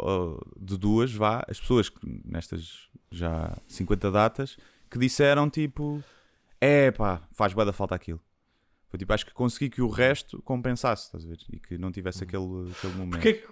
[0.00, 4.56] ou de duas, vá, as pessoas que nestas já 50 datas
[4.90, 6.02] que disseram tipo:
[6.60, 8.20] é pá, faz bué da falta aquilo.
[8.90, 11.38] Foi tipo, acho que consegui que o resto compensasse, estás a ver?
[11.52, 13.10] E que não tivesse aquele, aquele momento.
[13.12, 13.48] Porque é que-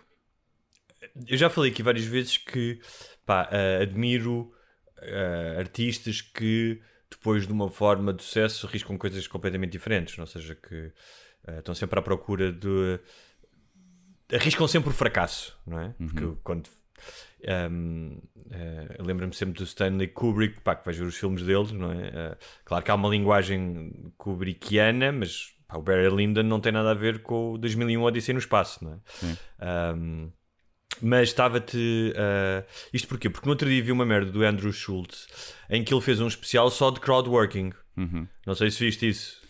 [1.28, 2.80] eu já falei aqui várias vezes que
[3.24, 4.52] pá, eh, admiro
[4.98, 6.80] eh, artistas que
[7.10, 10.90] depois de uma forma de sucesso arriscam coisas completamente diferentes, ou seja, que
[11.46, 12.98] eh, estão sempre à procura de
[14.32, 15.94] arriscam sempre o fracasso, não é?
[15.98, 16.68] Porque quando
[17.42, 18.18] ehm,
[18.50, 21.92] eh, eu lembro-me sempre do Stanley Kubrick, pá, que vais ver os filmes dele, não
[21.92, 22.06] é?
[22.06, 26.90] Eh, claro que há uma linguagem kubrickiana, mas pá, o Barry Lyndon não tem nada
[26.90, 29.94] a ver com o 2001 Odisseia no Espaço, não é?
[29.94, 30.30] Um,
[31.02, 32.14] mas estava-te.
[32.16, 33.28] uh, isto porquê?
[33.28, 35.26] Porque no outro dia vi uma merda do Andrew Schultz
[35.68, 37.72] em que ele fez um especial só de crowdworking.
[37.96, 38.26] Uhum.
[38.46, 39.45] Não sei se viste isso.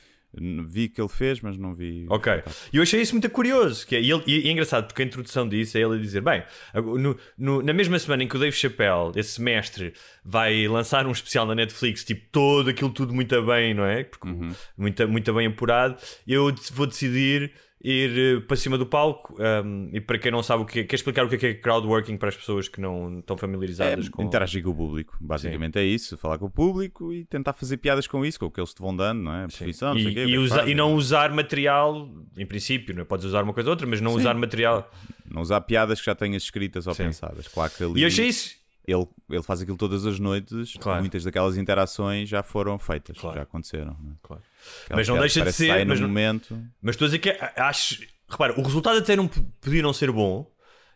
[0.66, 2.06] Vi que ele fez, mas não vi.
[2.08, 2.32] Ok.
[2.72, 3.86] E eu achei isso muito curioso.
[3.86, 6.20] Que é, e, ele- e é engraçado porque a introdução disso é ele a dizer:
[6.20, 6.42] bem,
[6.74, 9.92] no- no- na mesma semana em que o Dave Chappelle, esse mestre,
[10.24, 14.04] vai lançar um especial na Netflix, tipo todo aquilo tudo muito bem, não é?
[14.04, 14.28] Porque
[14.76, 15.96] muito, muito bem apurado,
[16.26, 19.36] eu vou decidir ir eh, para cima do palco.
[19.40, 21.46] um, e para quem não sabe o que é, quer explicar o que é, que
[21.46, 24.22] é crowdworking para as pessoas que não estão É, familiarizadas com.
[24.22, 28.06] interagir com o público, basicamente é isso, falar com o público e tentar fazer piadas
[28.06, 29.44] com isso, com o que eles te vão dando, não é?
[29.44, 32.46] A profissão, não sei o E, quê, e é usa- e não usar material, em
[32.46, 33.04] princípio, não é?
[33.04, 34.90] podes usar uma coisa ou outra, mas não usar material.
[35.30, 37.04] Não usar piadas que já tenhas escritas ou Sim.
[37.04, 37.46] pensadas.
[37.48, 38.54] Claro que ali E eu achei isso.
[38.86, 41.00] ele, ele faz aquilo todas as noites, Claro.
[41.00, 43.36] muitas daquelas interações já foram feitas, Claro.
[43.36, 43.96] já aconteceram.
[44.00, 44.14] não é?
[44.22, 44.42] Claro.
[44.84, 46.58] Aquelas Mas não deixa de que ser- mas não- momento.
[46.82, 48.00] Mas estou a dizer que é- acho.
[48.28, 50.50] Repara, o resultado até não podia não ser bom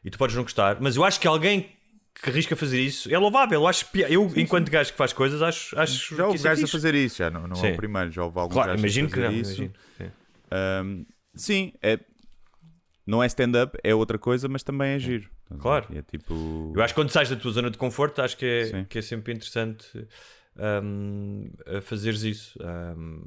[0.04, 1.70] e tu podes não gostar, mas eu acho que alguém
[2.12, 3.61] que arrisca fazer isso é louvável.
[3.61, 6.64] Eu, acho, eu enquanto gajo que faz coisas, acho, acho Já que houve é gajos
[6.64, 7.72] a fazer isso, já não, não é Sim.
[7.72, 9.35] o primeiro, já houve alguns Claro, imagino a que fazer não.
[9.40, 9.50] isso.
[9.62, 9.74] Imagino.
[9.96, 10.11] Sim.
[10.50, 11.04] Ahm,
[11.35, 12.00] sim, é,
[13.06, 15.30] não é stand-up, é outra coisa, mas também é giro.
[15.61, 15.87] Claro.
[15.94, 16.72] É tipo.
[16.76, 18.76] Eu acho que quando sais da tua zona de conforto, acho que Sim.
[18.78, 19.87] é, que é sempre interessante
[20.56, 22.59] a fazeres isso.
[22.96, 23.24] Hum,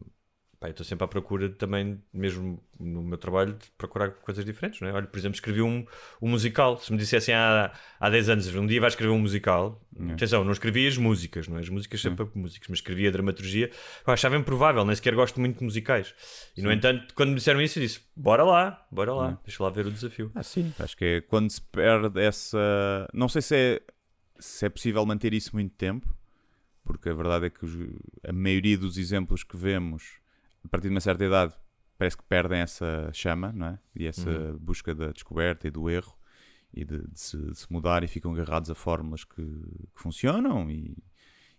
[0.63, 4.79] pá, eu estou sempre à procura também, mesmo no meu trabalho, de procurar coisas diferentes.
[4.79, 4.93] Não é?
[4.93, 5.85] Olha, por exemplo, escrevi um,
[6.21, 6.77] um musical.
[6.79, 10.53] Se me dissessem há, há 10 anos, um dia vais escrever um musical, atenção, não
[10.53, 11.59] escrevi as músicas, não é?
[11.59, 13.69] as músicas sempre músicas, mas escrevi a dramaturgia.
[14.07, 16.15] Eu achava improvável, nem sequer gosto muito de musicais.
[16.55, 19.69] E no entanto, quando me disseram isso, eu disse: bora lá, bora lá, deixa lá
[19.69, 20.31] ver o desafio.
[20.33, 20.73] Ah, sim.
[20.79, 22.57] Acho que é quando se perde essa.
[23.13, 23.81] Não sei se é,
[24.39, 26.07] se é possível manter isso muito tempo,
[26.85, 27.77] porque a verdade é que os-
[28.27, 30.21] a maioria dos exemplos que vemos,
[30.63, 31.53] a partir de uma certa idade,
[31.97, 33.79] parece que perdem essa chama, não é?
[33.95, 34.57] E essa Uhum.
[34.57, 36.17] busca da descoberta e do erro
[36.73, 40.69] e de, de se, de se mudar e ficam agarrados a fórmulas que, que funcionam
[40.71, 40.97] e,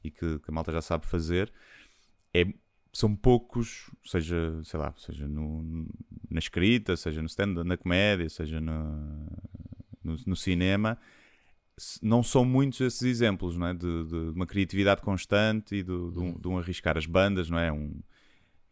[0.02, 1.52] e que, que a malta já sabe fazer.
[2.34, 2.46] É,
[2.92, 5.86] são poucos, seja, sei lá, seja no,
[6.30, 9.26] na escrita, seja no stand na comédia, seja no,
[10.02, 10.98] no, no cinema,
[12.02, 13.74] não são muitos esses exemplos, não é?
[13.74, 17.72] De, de uma criatividade constante e de, um, de um arriscar as bandas, não é?
[17.72, 18.00] Um,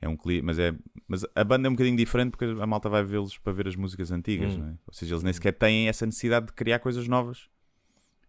[0.02, 0.74] é um clipe, mas, é,
[1.08, 3.76] mas a banda é um bocadinho diferente porque a malta vai vê-los para ver as
[3.76, 4.68] músicas antigas, Hum.
[4.68, 4.70] é?
[4.86, 7.48] Ou seja, eles nem sequer têm essa necessidade de criar coisas novas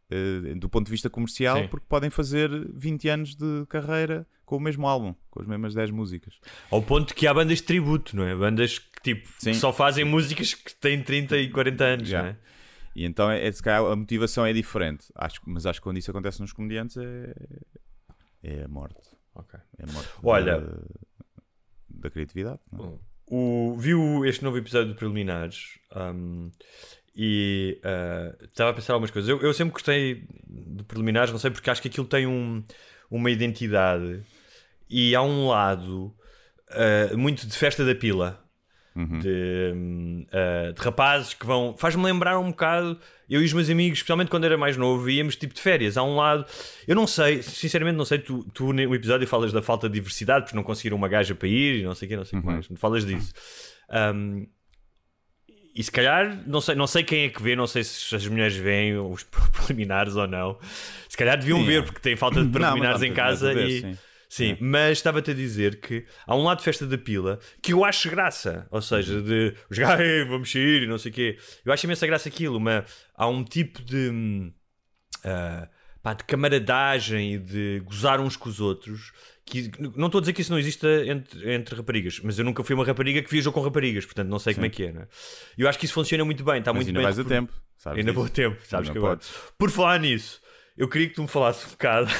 [0.09, 1.67] eh, do ponto de vista comercial, Sim.
[1.67, 5.89] porque podem fazer 20 anos de carreira com o mesmo álbum, com as mesmas 10
[5.89, 6.39] músicas.
[6.69, 8.35] Ao ponto que há bandas de tributo, não é?
[8.35, 12.21] Bandas que tipo que só fazem músicas que têm 30 e 40 anos, Já.
[12.21, 12.37] não é?
[12.95, 15.07] E então é, é, a motivação é diferente.
[15.15, 17.33] Acho, mas acho que quando isso acontece nos comediantes é,
[18.43, 18.99] é a morte.
[19.79, 20.77] É a morte Olha- da,
[22.03, 22.59] da criatividade.
[22.73, 22.77] é?
[23.27, 26.51] O, viu este novo episódio de Preliminares um,
[27.15, 29.29] e uh, estava a pensar algumas coisas.
[29.29, 32.63] Eu, eu sempre gostei de Preliminares, não sei porque acho que aquilo tem um-
[33.09, 34.21] uma identidade
[34.89, 36.13] e há um lado
[36.71, 38.42] uh, muito de festa da pila.
[38.95, 41.75] De, hum, uh, de rapazes que vão.
[41.77, 42.99] Faz-me lembrar um bocado.
[43.29, 45.97] Eu e os meus amigos, especialmente quando era mais novo, íamos tipo de férias.
[45.97, 46.45] Há um lado.
[46.87, 48.19] Eu não sei, sinceramente, não sei.
[48.19, 51.47] Tu, tu no episódio falas da falta de diversidade porque não conseguiram uma gaja para
[51.47, 52.67] ir e não sei o que, não sei o que mais.
[52.75, 53.33] Falas disso.
[53.89, 54.45] Um,
[55.75, 58.27] e se calhar, não sei, não sei quem é que vê, não sei se as
[58.27, 60.59] mulheres veem os preliminares ou não.
[61.09, 61.81] Se calhar deviam Sim, ver, é.
[61.81, 63.81] porque tem falta de preliminares mas em casa muita e.
[63.81, 63.97] ver, sim.
[64.35, 67.85] Sim, mas estava-te a dizer que há um lado de festa da pila que eu
[67.85, 68.67] acho graça.
[68.71, 71.37] Ou seja, de os gajos, "Ei, vamos sair e não sei o quê.
[71.63, 74.51] Eu acho imensa graça aquilo, mas há um tipo de.
[75.23, 75.67] ah,
[76.01, 79.11] pá, de camaradagem e de gozar uns com os outros.
[79.45, 82.63] Que, não estou a dizer que isso não exista entre, entre raparigas, mas eu nunca
[82.63, 84.91] fui uma rapariga que viajou com raparigas, portanto não sei como é que é.
[84.93, 85.07] Não é?
[85.57, 87.05] Eu acho que isso funciona muito bem, está Mas muito ainda bem.
[87.13, 87.53] vais a tempo.
[87.77, 89.19] Sabes Ainda vou a tempo, sabes Ainda que eu.
[89.59, 90.41] Por falar nisso,
[90.75, 92.09] eu queria que tu me falasses um bocado.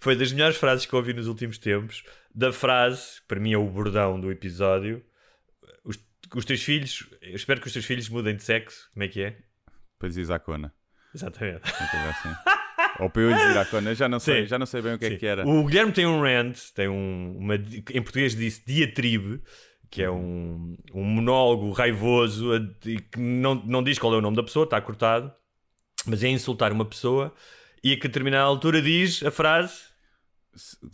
[0.00, 2.04] Foi das melhores frases que ouvi nos últimos tempos.
[2.34, 5.02] Da frase, que para mim é o bordão do episódio.
[5.84, 5.98] Os,
[6.34, 8.88] os teus filhos, eu espero que os teus filhos mudem de sexo.
[8.92, 9.36] Como é que é?
[10.02, 10.72] lhes ir à cona.
[11.14, 11.62] Exatamente.
[11.64, 12.34] Assim.
[13.00, 13.94] Ou para eu ir à cona.
[13.94, 14.46] Já não sei, Sim.
[14.46, 15.16] já não sei bem o que é Sim.
[15.16, 15.46] que era.
[15.46, 19.42] O Guilherme tem um rant, tem um, uma, em português disse diatribe,
[19.90, 24.42] que é um, um monólogo raivoso que não, não diz qual é o nome da
[24.42, 25.32] pessoa, está cortado,
[26.06, 27.34] mas é insultar uma pessoa
[27.82, 29.87] e a que a determinada altura diz a frase.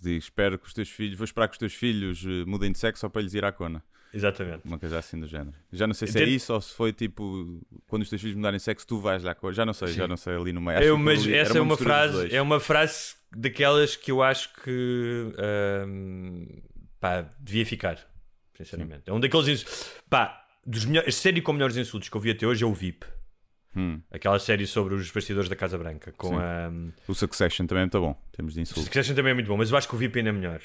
[0.01, 2.79] Diz, espero que os teus filhos, vou esperar que os teus filhos eh, mudem de
[2.79, 3.83] sexo só para lhes ir à cona.
[4.13, 4.65] Exatamente.
[4.65, 5.55] Uma coisa assim do género.
[5.73, 8.59] Já não sei se é isso ou se foi tipo quando os teus filhos mudarem
[8.59, 9.53] de sexo, tu vais lá à cona.
[9.53, 10.79] Já não sei, já não sei ali no meio.
[10.79, 14.23] Eu, mas ali essa é uma mistura dos frase, é uma frase daquelas que eu
[14.23, 15.33] acho que
[17.01, 17.99] pá, devia ficar,
[18.57, 19.03] sinceramente.
[19.07, 19.91] É um daqueles insultos.
[20.09, 22.73] Pá, dos melhores, a série com melhores insultos que eu vi até hoje é o
[22.73, 23.05] VIP.
[23.77, 24.01] Hum.
[24.11, 26.13] Aquela série sobre os bastidores da Casa Branca.
[26.17, 26.37] Com Sim.
[26.37, 26.71] a.
[27.09, 28.17] O Succession também é muito bom.
[28.37, 28.67] Temos de O.
[28.67, 30.61] Succession também é muito bom, mas eu acho que o VIP ainda é melhor.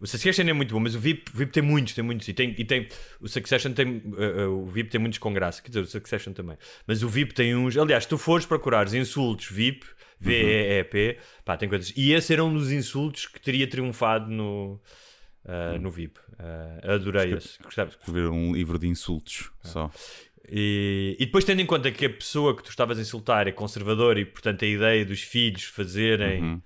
[0.00, 2.26] O Succession é muito bom, mas o VIP, VIP tem muitos, tem muitos.
[2.26, 2.88] E tem, e tem
[3.20, 3.98] o Succession tem.
[4.06, 5.62] uh, uh, o VIP tem muitos com graça.
[5.62, 6.56] Quer dizer, o Succession também.
[6.86, 7.76] Mas o VIP tem uns.
[7.76, 9.86] Aliás, se tu fores procurares insultos VIP,
[10.20, 11.92] V-E-E-P, pá, tem coisas.
[11.96, 14.80] E esse era um dos insultos que teria triunfado no.
[15.44, 16.18] uh, no VIP.
[16.18, 17.60] Uh, adorei esse.
[17.62, 17.90] Gostava.
[17.90, 19.90] Escrever um livro de insultos só.
[20.50, 23.52] E, e depois, tendo em conta que a pessoa que tu estavas a insultar é
[23.52, 26.62] conservadora e, portanto, a ideia dos filhos fazerem Uhum.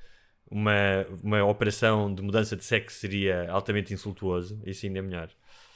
[0.50, 5.28] uma, uma operação de mudança de sexo seria altamente insultuoso, isso ainda é melhor.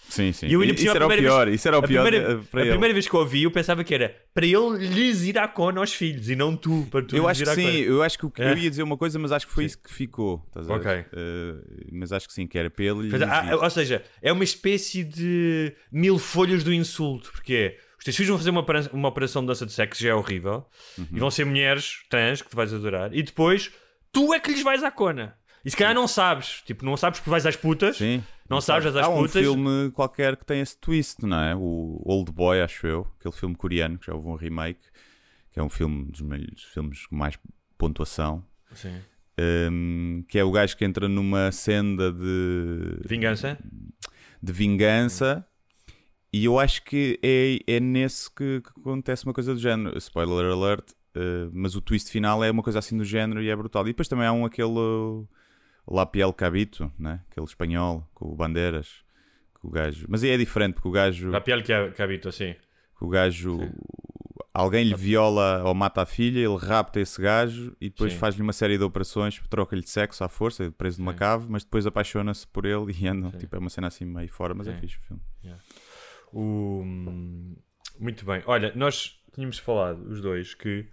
[0.09, 0.47] Sim, sim.
[0.47, 1.47] E eu isso era a o pior.
[1.47, 2.71] vez- Isso era o a pior primeira, eh, para a ele.
[2.71, 5.81] primeira vez que eu ouvi, eu pensava que era para ele lhes ir à cona
[5.81, 7.79] aos filhos e não tu, para tu Eu acho que sim, cona.
[7.79, 8.53] eu acho que É.
[8.53, 10.45] eu ia dizer uma coisa, mas acho que foi isso que ficou.
[10.47, 10.81] Estás a ver?
[10.81, 11.05] Ok.
[11.13, 11.55] Eh,
[11.91, 13.11] mas acho que sim, que era para ele.
[13.11, 17.79] Pois é, há- ou seja, é uma espécie de mil folhas do insulto, porque é,
[17.99, 20.67] os teus filhos vão fazer uma, uma operação de dança de sexo, já é horrível,
[20.99, 21.07] Uhum.
[21.13, 23.71] e vão ser mulheres trans que tu vais adorar, e depois
[24.13, 25.37] tu é que lhes vais à cona.
[25.65, 28.23] E se calhar não sabes, tipo, não sabes porque vais às putas, Sim.
[28.49, 29.43] não sabes, vais às Há um putas.
[29.43, 31.57] filme qualquer que tem esse twist, não é?
[31.57, 33.07] O Old Boy, acho eu.
[33.19, 34.81] Aquele filme coreano que já houve um remake.
[35.51, 37.37] Que é um filme dos melhores filmes com mais
[37.77, 38.45] pontuação.
[38.75, 38.95] Sim.
[39.41, 43.59] Um, que é o gajo que entra numa senda de, Vingança?
[44.43, 45.45] de vingança.
[46.37, 49.97] E eu acho que é, é nesse que, que acontece uma coisa do género.
[49.97, 50.91] Spoiler alert.
[51.17, 53.85] uh, mas o twist final é uma coisa assim do género e é brutal.
[53.85, 55.25] E depois também há um aquele
[55.89, 57.23] Lapiel Cabito, né?
[57.31, 59.03] aquele espanhol com o Bandeiras.
[59.59, 60.05] Que o gajo...
[60.11, 61.35] Mas aí é diferente porque o gajo.
[61.35, 62.55] Habito, assim.
[62.99, 63.59] que o gajo
[64.53, 68.19] alguém lhe viola ou mata a filha, ele rapta esse gajo e depois Sim.
[68.19, 71.19] faz-lhe uma série de operações, troca-lhe de sexo à força, é preso numa Sim.
[71.19, 73.31] cave, mas depois apaixona-se por ele e andam.
[73.31, 73.39] Sim.
[73.39, 74.81] Tipo, é uma cena assim meio fora, mas é Sim.
[74.81, 75.23] fixe o filme.
[76.37, 76.85] O...
[77.99, 78.43] Muito bem.
[78.45, 80.87] Olha, nós tínhamos falado, os dois, que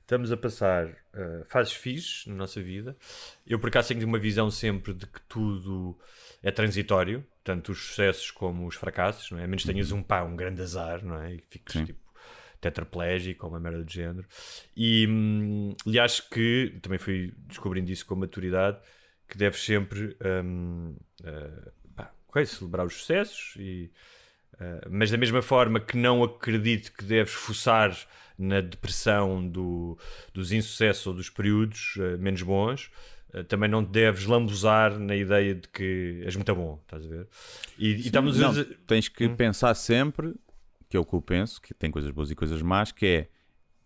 [0.00, 2.96] estamos a passar eh, fases fixes na nossa vida.
[3.46, 5.96] Eu, por acaso, tenho uma visão sempre de que tudo
[6.42, 9.44] é transitório, tanto os sucessos como os fracassos, não é?
[9.44, 11.34] A menos que tenhas um pá, um grande azar, não é?
[11.34, 11.84] E fiques Sim.
[11.84, 12.00] tipo
[12.60, 14.26] tetraplégico ou uma merda do género.
[14.76, 18.80] E, hum, e acho que também fui descobrindo isso com maturidade
[19.28, 22.12] que deves sempre hum, eh, pá,
[22.44, 23.92] celebrar os sucessos e
[24.60, 27.96] Uh, mas da mesma forma que não acredito que deves forçar
[28.36, 29.96] na depressão do,
[30.34, 32.90] dos insucessos ou dos períodos uh, menos bons,
[33.34, 37.08] uh, também não te deves lambuzar na ideia de que és muito bom, estás a
[37.08, 37.28] ver?
[37.78, 39.36] E, e estamos a Não, dizer- tens que Hum.
[39.36, 40.34] pensar sempre,
[40.88, 43.28] que é o que eu penso, que tem coisas boas e coisas más, que é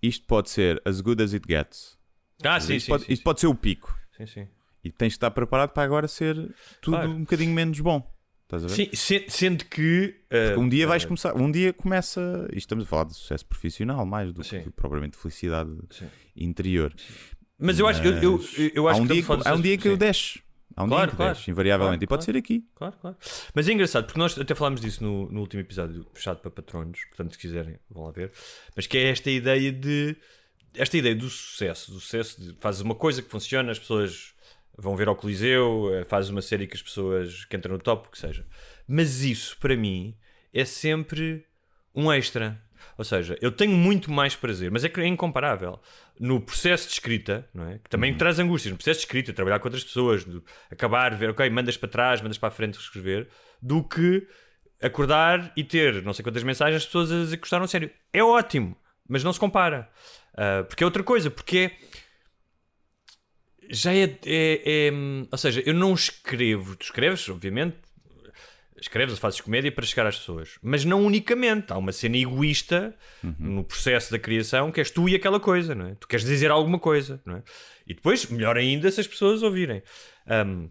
[0.02, 1.98] isto pode ser as good as it gets.
[2.42, 3.94] Ah, sim, isto sim, pode, sim, isto pode ser o pico.
[4.16, 4.48] sim, sim.
[4.82, 6.34] E tens de estar preparado para agora ser
[6.80, 7.10] tudo Claro.
[7.10, 8.11] um bocadinho menos bom.
[8.54, 8.74] Estás a ver?
[8.74, 10.14] Sim, se- sendo que
[10.56, 13.46] uh, Um dia vais uh, começar, um dia começa, isto estamos a falar de sucesso
[13.46, 14.62] profissional mais do Sim.
[14.62, 16.06] que propriamente felicidade Sim.
[16.36, 16.92] interior.
[17.58, 18.40] Mas eu acho, eu, eu,
[18.74, 20.42] eu há acho um que dia, que- há um dia que eu desce.
[20.76, 21.34] Há um Claro, dia que claro.
[21.34, 21.98] desce, invariavelmente.
[21.98, 22.32] Claro, e pode claro.
[22.32, 22.64] ser aqui.
[22.74, 23.16] Claro, claro.
[23.54, 26.98] Mas é engraçado, porque nós até falámos disso no, no último episódio fechado para patronos,
[27.08, 28.32] portanto, se quiserem, vão lá ver.
[28.76, 30.16] Mas que é esta ideia de.
[30.74, 31.92] Esta ideia do sucesso.
[31.92, 34.31] Do sucesso de fazes uma coisa que funciona, as pessoas
[34.76, 38.08] vão ver ao Coliseu, eh, fazes uma série que as pessoas que entram no top,
[38.08, 38.46] o que seja.
[38.86, 40.16] Mas isso, para mim,
[40.52, 41.44] é sempre
[41.94, 42.60] um extra.
[42.98, 45.80] Ou seja, eu tenho muito mais prazer, mas é é incomparável.
[46.18, 47.78] No processo de escrita, não é?
[47.78, 51.30] que também traz angústias, no processo de escrita, trabalhar com outras pessoas, de acabar, ver,
[51.30, 53.28] ok, mandas para trás, mandas para a frente, reescrever,
[53.60, 54.26] do que
[54.80, 57.90] acordar e ter não sei quantas mensagens as pessoas a gostaram a sério.
[58.12, 58.76] É ótimo,
[59.08, 59.88] mas não se compara.
[60.34, 61.91] Ah, porque é outra coisa, porque é.
[63.74, 64.92] Já é, é- é-
[65.30, 66.76] Ou seja, eu não escrevo.
[66.76, 67.76] Tu escreves, obviamente,
[68.80, 71.72] escreves, fazes comédia para chegar às pessoas, mas não unicamente.
[71.72, 72.94] Há uma cena egoísta
[73.38, 75.94] no processo da criação que és tu e aquela coisa, não é?
[75.94, 77.42] Tu queres dizer alguma coisa, não é?
[77.86, 79.82] E depois, melhor ainda, se as pessoas ouvirem.
[80.26, 80.68] Ahm,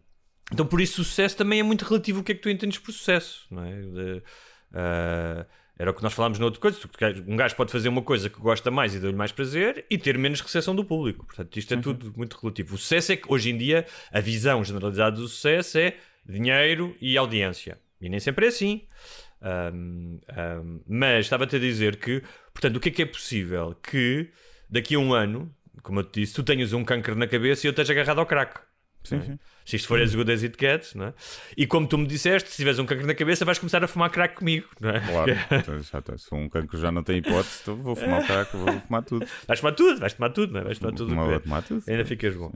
[0.52, 2.78] então, por isso, o sucesso também é muito relativo o que é que tu entendes
[2.78, 3.82] por sucesso, não é?
[3.82, 4.24] De,
[4.74, 5.46] ah,
[5.78, 6.78] Era o que nós falámos noutra coisa.
[7.28, 10.18] Um gajo pode fazer uma coisa que gosta mais e dá-lhe mais prazer e ter
[10.18, 11.26] menos recepção do público.
[11.26, 12.76] Portanto, isto é tudo muito relativo.
[12.76, 17.18] O sucesso é que, hoje em dia, a visão generalizada do sucesso é dinheiro e
[17.18, 17.80] audiência.
[18.00, 18.82] E nem sempre é assim.
[19.42, 22.22] Um, um, mas estava-te a dizer que,
[22.54, 23.76] portanto, o que é que é possível?
[23.82, 24.30] Que
[24.70, 27.68] daqui a um ano, como eu te disse, tu tenhas um câncer na cabeça e
[27.68, 28.60] eu esteja agarrado ao crack.
[29.04, 29.40] Sim, sim.
[29.66, 31.14] Se isto for as good as it gets, não é?
[31.58, 34.10] E como tu me disseste, se tiveres um cancro na cabeça, vais começar a fumar
[34.10, 35.00] crack comigo, não é?
[35.00, 35.32] Claro.
[35.52, 36.18] Então, já tá.
[36.18, 39.26] Se um cancro já não tem hipótese, então vou fumar crack, vou fumar tudo.
[39.48, 40.64] Vais fumar tudo, vais tomar tudo, não é?
[40.64, 41.16] Vais tomar tudo.
[41.16, 41.84] Vou tomar tudo.
[41.88, 42.52] Ainda ficas bom.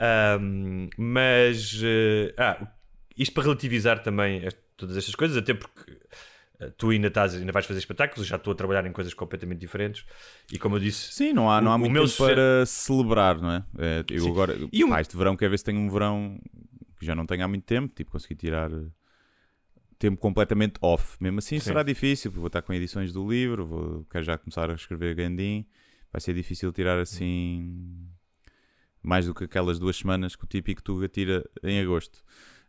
[0.00, 2.66] Ahm, mas, eh, ah,
[3.16, 5.96] isto para relativizar também todas estas coisas, até porque
[6.76, 10.04] tu ainda, estás, ainda vais fazer espetáculos, já estou a trabalhar em coisas completamente diferentes.
[10.52, 12.34] E como eu disse, Sim, não há, não há O- o muito meu tempo sucesso-
[12.34, 13.64] para celebrar, não é?
[13.78, 14.30] É, eu Sim.
[14.30, 16.40] agora, E um- pá, este verão, quero ver se tenho um verão
[16.98, 18.86] que já não tenho há muito tempo, tipo, consegui tirar eh,
[19.98, 21.16] tempo completamente off.
[21.20, 21.66] Mesmo assim Sim.
[21.66, 25.14] será difícil, porque vou estar com edições do livro, vou, quero já começar a escrever
[25.14, 25.66] Gandim,
[26.12, 28.06] vai ser difícil tirar assim
[29.02, 32.22] mais do que aquelas duas semanas que o típico Tuga tira em agosto.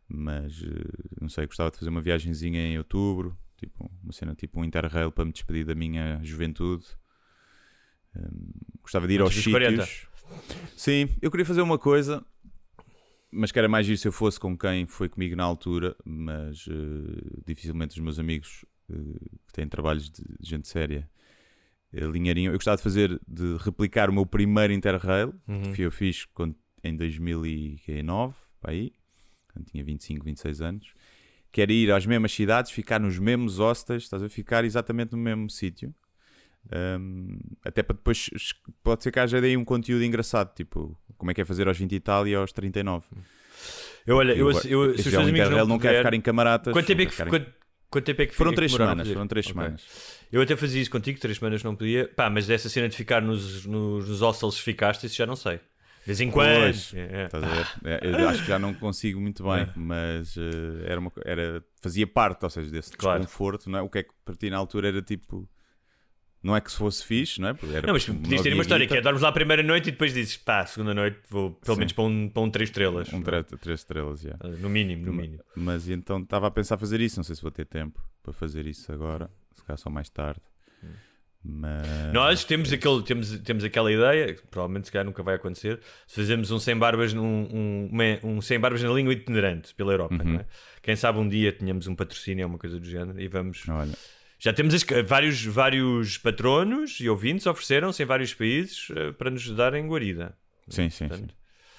[0.07, 4.59] Mas eh, não sei, gostava de fazer uma viagenzinha em outubro, tipo, uma cena tipo
[4.59, 6.85] um interrail para me despedir da minha juventude.
[8.15, 9.85] Hum, gostava de ir aos Antes 40.
[9.85, 10.07] sítios.
[10.75, 12.25] Sim, eu queria fazer uma coisa,
[13.31, 16.65] mas que era mais giro se eu fosse com quem foi comigo na altura, mas
[16.69, 18.93] eh, dificilmente os meus amigos eh,
[19.47, 21.09] que têm trabalhos de gente séria
[21.93, 22.51] alinhariam.
[22.51, 25.71] Eu gostava de fazer, de replicar o meu primeiro Interrail, Uhum.
[25.73, 28.91] que eu fiz quando- em 2009, para aí,
[29.53, 30.93] quando tinha 25, 26 anos,
[31.55, 35.17] que era ir às mesmas cidades, ficar nos mesmos hostels, estás a ficar exatamente no
[35.17, 35.95] mesmo sítio.
[36.99, 38.29] Um, até para depois,
[38.83, 41.77] pode ser que haja daí um conteúdo engraçado, tipo, como é que é fazer aos
[41.77, 43.05] 20 e tal e aos 39.
[44.05, 46.13] eu, olha, eu, Eu- eu, se os é teus um amigos não não quer ficar
[46.13, 46.73] em camaradas.
[46.73, 47.53] Quanto tempo é que, quer quanto,
[47.89, 49.53] quanto tempo é que Foram três semanas, foram três Ok.
[49.53, 49.83] semanas.
[50.29, 52.09] Eu até fazia isso contigo, três semanas não podia.
[52.09, 55.61] Pá, mas dessa cena de ficar nos, nos, nos hostels ficaste, isso já não sei.
[56.05, 56.49] De vez em quando.
[56.51, 57.25] É, é.
[57.25, 57.67] Estás a ver?
[57.83, 62.05] É, eu acho que já não consigo muito bem, mas eh, era uma, era, fazia
[62.05, 63.21] parte, ou seja, desse Claro.
[63.21, 63.81] desconforto, não é?
[63.81, 65.49] O que é que para ti na altura era tipo.
[66.43, 67.53] Não é que se fosse fixe, não é?
[67.55, 69.87] Porque Era Não, mas podias ter uma história que é dormes lá a primeira noite
[69.87, 71.79] e depois dizes, pá, segunda noite vou pelo Sim.
[71.79, 73.11] menos para um, para um três estrelas.
[73.11, 74.37] Um três, três estrelas, já.
[74.59, 75.41] No mínimo, no mínimo.
[75.55, 78.67] Mas então estava a pensar fazer isso, não sei se vou ter tempo para fazer
[78.67, 80.39] isso agora, se calhar só mais tarde.
[81.47, 82.11] Mas...
[82.11, 86.15] Nós temos, aquele, temos, temos aquela ideia, que provavelmente se calhar nunca vai acontecer, se
[86.15, 87.89] fazemos um sem barbas, num, um,
[88.23, 90.33] um sem barbas na língua itinerante pela Europa, Uhum.
[90.33, 90.45] não é?
[90.81, 93.63] Quem sabe um dia tenhamos um patrocínio ou uma coisa do género e vamos.
[93.69, 93.93] Olha,
[94.39, 99.47] Já temos as- vários, vários patronos e ouvintes ofereceram-se em vários países eh, para nos
[99.51, 100.35] darem guarida.
[100.67, 101.07] sim, sim, sim.
[101.09, 101.35] Portanto,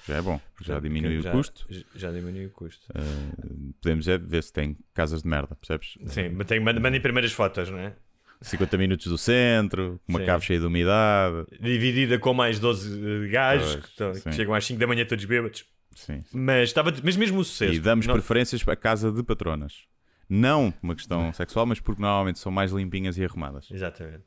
[0.07, 1.67] Já é bom, porque já diminui já- o custo.
[1.93, 2.87] Já, diminui o custo.
[2.97, 5.97] Uh, podemos é ver se tem casas de merda, percebes?
[6.07, 7.93] Sim, mas tem- mandem primeiras fotos, não é?
[8.41, 10.25] 50 minutos do centro, uma Sim.
[10.25, 11.45] cave cheia de umidade.
[11.59, 15.25] Dividida com mais 12 gajos Pois, que, estão- que chegam às 5 da manhã todos
[15.25, 15.65] bêbados.
[15.95, 16.37] Sim, sim.
[16.37, 17.73] Mas, estava, mas mesmo o sucesso.
[17.73, 19.85] E damos não- preferências para a casa de patronas.
[20.29, 23.67] Não por uma questão sexual, mas porque normalmente são mais limpinhas e arrumadas.
[23.71, 24.25] Exatamente.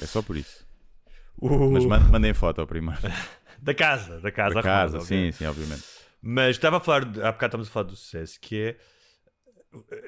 [0.00, 0.66] É só por isso.
[1.38, 3.00] O- Mas man- mandem foto ao primeiro.
[3.62, 4.54] Da casa, da casa.
[4.54, 5.84] Da arrumada, casa, sim, sim, obviamente.
[6.20, 8.76] Mas estava a falar, há bocado estamos a falar do sucesso, que é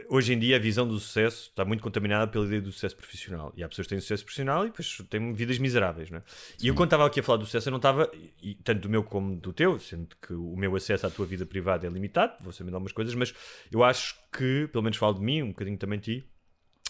[0.09, 3.53] hoje em dia a visão do sucesso está muito contaminada pela ideia do sucesso profissional.
[3.57, 6.22] E há pessoas que têm sucesso profissional e depois têm vidas miseráveis, não é?
[6.62, 8.11] E eu quando estava aqui a falar do sucesso, eu não estava,
[8.42, 11.46] e, tanto do meu como do teu, sendo que o meu acesso à tua vida
[11.46, 13.35] privada é limitado, vou saber de algumas coisas, mas
[13.72, 16.24] eu acho que, pelo menos falo de mim, um bocadinho também de ti,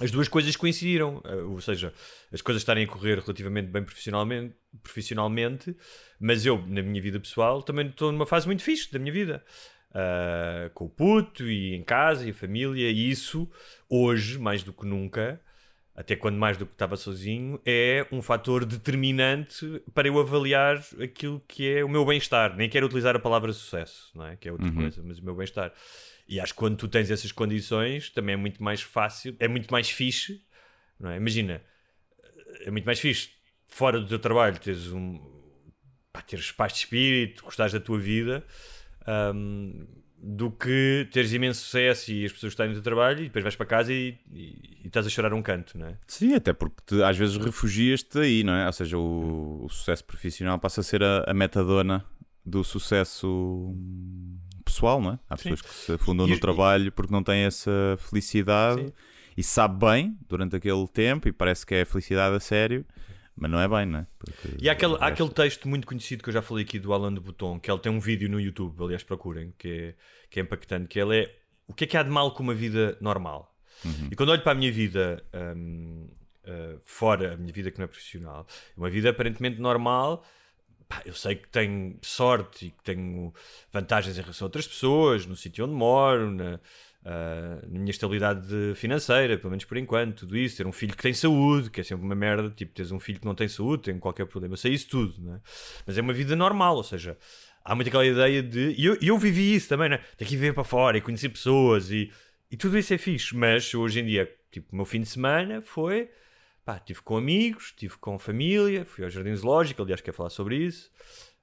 [0.01, 1.93] as duas coisas coincidiram, eh, ou seja,
[2.33, 5.77] as coisas estarem a correr relativamente bem profissionalmente, profissionalmente
[6.19, 9.45] mas eu, na minha vida pessoal, também estou numa fase muito fixe da minha vida.
[9.95, 13.49] Ah, com o puto e em casa e a família, e isso,
[13.89, 15.41] hoje, mais do que nunca,
[15.95, 21.41] até quando mais do que estava sozinho, é um fator determinante para eu avaliar aquilo
[21.47, 22.57] que é o meu bem-estar.
[22.57, 24.37] Nem quero utilizar a palavra sucesso, não é?
[24.37, 25.73] que é outra coisa, mas o meu bem-estar.
[26.27, 29.71] E acho que quando tu tens essas condições, também é muito mais fácil, é muito
[29.71, 30.43] mais fixe,
[30.99, 31.19] não é?
[31.19, 31.63] Imagina,
[32.63, 33.31] é muito mais fixe
[33.69, 35.21] fora do teu trabalho teres um
[36.13, 38.45] pá, teres paz de espírito, gostares da tua vida
[39.35, 39.87] hum,
[40.27, 43.57] do que teres imenso sucesso e as pessoas gostarem do teu trabalho e depois vais
[43.57, 45.99] para casa e, e- e estás a chorar um canto, não é?
[46.07, 48.67] Sim, até porque te- às vezes refugias-te aí, não é?
[48.67, 52.05] Ou seja, o, o sucesso profissional passa a ser a, a metadona
[52.45, 53.75] do sucesso
[54.65, 55.19] pessoal, não é?
[55.29, 55.51] Há Sim.
[55.51, 58.93] pessoas que se afundam E- no trabalho porque não têm essa felicidade Sim.
[59.37, 62.85] e sabe bem durante aquele tempo e parece que é felicidade a sério,
[63.37, 64.07] mas não é bem, não é?
[64.19, 66.93] Porque E há aquele, há aquele texto muito conhecido que eu já falei aqui do
[66.93, 69.95] Alain de Botton, que ele tem um vídeo no YouTube, aliás procurem, que é,
[70.31, 72.55] que é impactante, que ele é o que é que há de mal com uma
[72.55, 73.55] vida normal?
[74.11, 75.23] E quando olho para a minha vida
[75.57, 76.09] hum,
[76.45, 80.25] uh, fora, a minha vida que não é profissional, uma vida aparentemente normal.
[80.89, 83.33] Pá, eu sei que tenho sorte e que tenho
[83.73, 86.61] vantagens em relação a outras pessoas, no sítio onde moro, na,
[87.05, 91.03] uh, na minha estabilidade financeira, pelo menos por enquanto, tudo isso, ter um filho que
[91.03, 93.85] tem saúde, que é sempre uma merda, tipo, teres um filho que não tem saúde,
[93.85, 95.41] tem qualquer problema, sei isso tudo, não é?
[95.87, 97.17] mas é uma vida normal, ou seja,
[97.65, 98.75] há muito aquela ideia de.
[98.77, 99.99] E eu, eu vivi isso também, né?
[100.17, 102.13] Tem que ir ver para fora e conhecer pessoas e,
[102.51, 103.35] e tudo isso é fixe.
[103.35, 106.11] Mas hoje em dia, tipo, o meu fim de semana foi.
[106.65, 110.57] Pá, estive com amigos, estive com família, fui ao Jardim Zoológico, aliás, quer falar sobre
[110.57, 110.91] isso.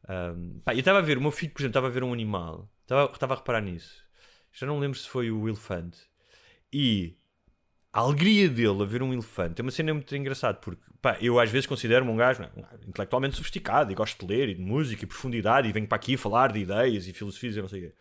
[0.09, 2.11] Um, pá, eu estava a ver, o meu filho, por exemplo, estava a ver um
[2.11, 4.03] animal, estava, estava a reparar nisso.
[4.51, 5.99] Já não lembro se foi o elefante.
[6.71, 7.17] E
[7.93, 11.39] a alegria dele a ver um elefante é uma cena muito engraçada, porque pá, eu
[11.39, 12.75] às vezes considero-me um gajo não, é?
[12.87, 16.15] intelectualmente sofisticado e gosto de ler e de música e profundidade e venho para aqui
[16.15, 17.95] falar de ideias e filosofias e não sei o quê.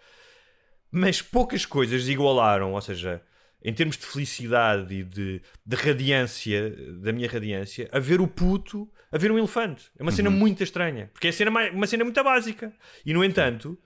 [0.93, 3.23] Mas poucas coisas igualaram, ou seja,
[3.63, 6.71] em termos de felicidade e de, de radiância,
[7.01, 9.91] da minha radiância, a ver o puto a ver um elefante.
[9.99, 12.73] É uma cena muito estranha, porque é cena mais, uma cena muito básica.
[13.05, 13.79] E no entanto,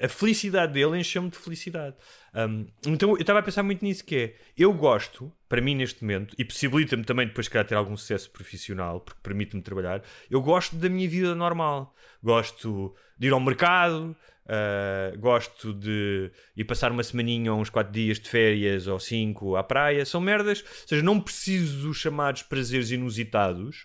[0.00, 1.96] a felicidade dele encheu-me de felicidade.
[2.34, 6.02] Um, então eu estava a pensar muito nisso que é, eu gosto, para mim neste
[6.02, 10.76] momento, e possibilita-me também depois de ter algum sucesso profissional, porque permite-me trabalhar, eu gosto
[10.76, 11.94] da minha vida normal.
[12.22, 17.92] Gosto de ir ao mercado, uh, gosto de ir passar uma semaninha ou uns 4
[17.92, 20.04] dias de férias ou 5 à praia.
[20.04, 23.84] São merdas, ou seja, não preciso dos chamados prazeres inusitados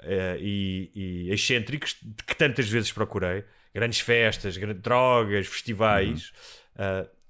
[0.00, 1.96] uh, e, e excêntricos
[2.26, 3.44] que tantas vezes procurei
[3.74, 6.32] grandes festas, grandes drogas, festivais,
[6.78, 7.02] uhum.
[7.02, 7.20] uh,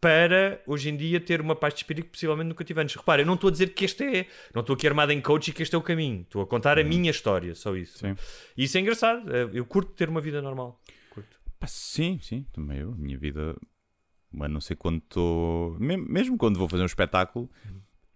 [0.00, 2.94] para hoje em dia ter uma paz de espírito que possivelmente nunca tive antes.
[2.94, 5.48] Repara, eu não estou a dizer que este é, não estou aqui armado em coach
[5.48, 6.84] e que este é o caminho, estou a contar uhum.
[6.84, 7.98] a minha história, só isso.
[7.98, 8.14] Sim.
[8.56, 10.80] E isso é engraçado, eu curto ter uma vida normal.
[11.10, 11.36] Curto.
[11.66, 13.56] sim, sim, também eu, a minha vida,
[14.30, 17.50] mas não sei quando estou, mesmo quando vou fazer um espetáculo.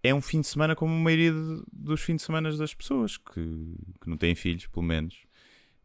[0.05, 1.31] É um fim de semana como a maioria
[1.71, 3.33] dos fins de semana das pessoas que,
[4.01, 5.15] que não têm filhos, pelo menos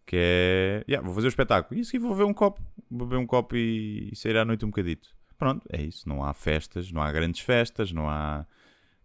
[0.09, 3.21] que é, yeah, vou fazer o espetáculo, e isso vou beber um copo, vou beber
[3.21, 5.11] um copo e, e sair à noite um bocadito.
[5.37, 8.47] Pronto, é isso, não há festas, não há grandes festas, não há...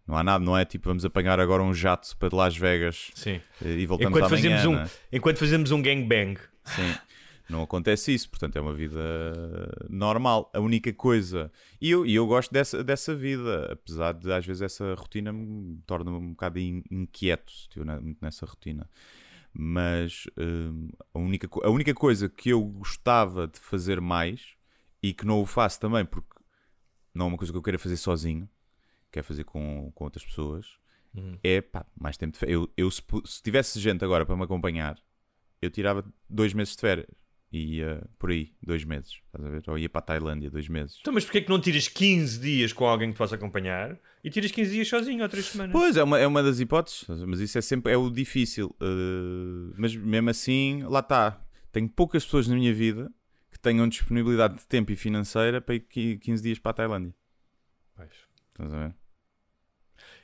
[0.06, 3.40] Não há nada, não é tipo vamos apanhar agora um jato para Las Vegas Sim.
[3.62, 4.58] e voltamos enquanto amanhã.
[4.58, 4.90] Fazemos um, né?
[5.10, 6.38] Enquanto fazemos um gangbang.
[6.62, 6.94] Sim,
[7.48, 9.00] não acontece isso, portanto é uma vida
[9.88, 10.50] normal.
[10.52, 11.50] A única coisa.
[11.80, 15.78] E eu, e eu gosto dessa, dessa vida, apesar de às vezes essa rotina me
[15.86, 18.86] torna um bocado inquieto, estive muito nessa rotina
[19.54, 24.54] mas hum, a, única, a única coisa que eu gostava de fazer mais
[25.00, 26.34] e que não o faço também porque
[27.14, 28.48] não é uma coisa que eu queira fazer sozinho,
[29.12, 30.78] quero fazer com, com outras pessoas,
[31.14, 31.38] uhum.
[31.44, 32.56] é pá, mais tempo de férias.
[32.56, 35.00] Eu, eu se, se, tivesse gente agora para me acompanhar,
[35.62, 37.23] eu tirava dois meses de férias
[37.54, 39.62] e ia por aí, dois meses, estás a ver?
[39.68, 40.98] Ou ia para a Tailândia, dois meses.
[41.00, 44.28] Então, mas porquê que não tiras 15 dias com alguém que te possa acompanhar e
[44.28, 45.72] tiras 15 dias sozinho ou 3 semanas?
[45.72, 48.74] Pois, é uma, é uma das hipóteses, mas isso é sempre é o difícil.
[48.82, 51.40] Uh, mas mesmo assim, lá está.
[51.70, 53.08] Tenho poucas pessoas na minha vida
[53.52, 57.14] que tenham disponibilidade de tempo e financeira para ir 15 dias para a Tailândia.
[57.94, 58.10] Pois.
[58.50, 58.94] Estás a ver?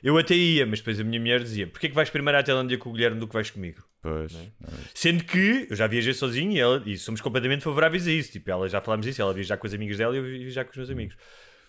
[0.03, 2.77] Eu até ia, mas depois a minha mulher dizia: Porquê que vais primeiro à Tailândia
[2.77, 3.83] com o Guilherme do que vais comigo?
[4.01, 4.33] Pois.
[4.33, 4.47] É?
[4.95, 8.31] Sendo que eu já viajei sozinho e, ela, e somos completamente favoráveis a isso.
[8.31, 10.71] Tipo, ela já falámos disso, ela viajar com as amigas dela e eu viajar com
[10.71, 11.15] os meus amigos.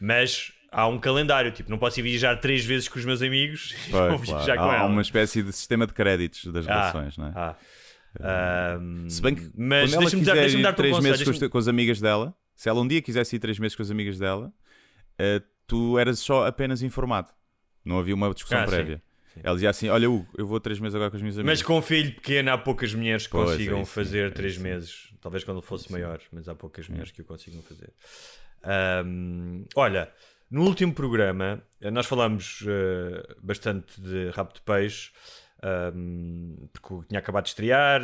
[0.00, 3.74] Mas há um calendário, tipo, não posso ir viajar três vezes com os meus amigos
[3.90, 4.60] pois, e viajar claro.
[4.60, 4.84] com há, ela.
[4.84, 7.32] Há uma espécie de sistema de créditos das ah, relações, não é?
[7.34, 7.56] Ah.
[8.78, 11.98] Um, se bem que mas deixa-me dar, deixa dar três meses com, com, as amigas
[11.98, 14.52] dela, se ela um dia quisesse ir três meses com as amigas dela,
[15.18, 17.30] uh, tu eras só apenas informado.
[17.84, 18.96] Não havia uma discussão ah, prévia.
[18.96, 19.40] Sim, sim.
[19.42, 21.58] Ela dizia assim: Olha, Hugo, eu vou três meses agora com as minhas amigas.
[21.58, 24.30] Mas com um filho pequeno, há poucas mulheres que pois, consigam é isso, fazer é
[24.30, 25.12] três meses.
[25.20, 27.92] Talvez quando ele fosse maior, mas há poucas mulheres que o consigam fazer.
[29.74, 30.12] Olha,
[30.50, 31.62] no último programa,
[31.92, 35.10] nós falamos uh, bastante de rabo de peixe
[35.64, 38.02] um, porque tinha acabado de estrear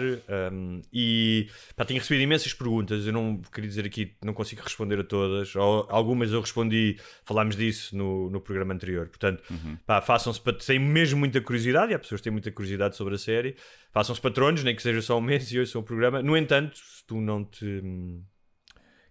[0.53, 3.07] um, e pá, tinha recebido imensas perguntas.
[3.07, 5.55] Eu não queria dizer aqui, não consigo responder a todas.
[5.57, 9.09] Ou, algumas eu respondi, falámos disso no, no programa anterior.
[9.09, 9.77] Portanto, uhum.
[10.03, 11.93] façam-se, têm mesmo muita curiosidade.
[11.93, 13.57] E há pessoas que têm muita curiosidade sobre a série.
[13.93, 16.23] Façam-se patronos, nem que seja só um mês e ouçam o programa.
[16.23, 18.23] No entanto, se tu não te hum,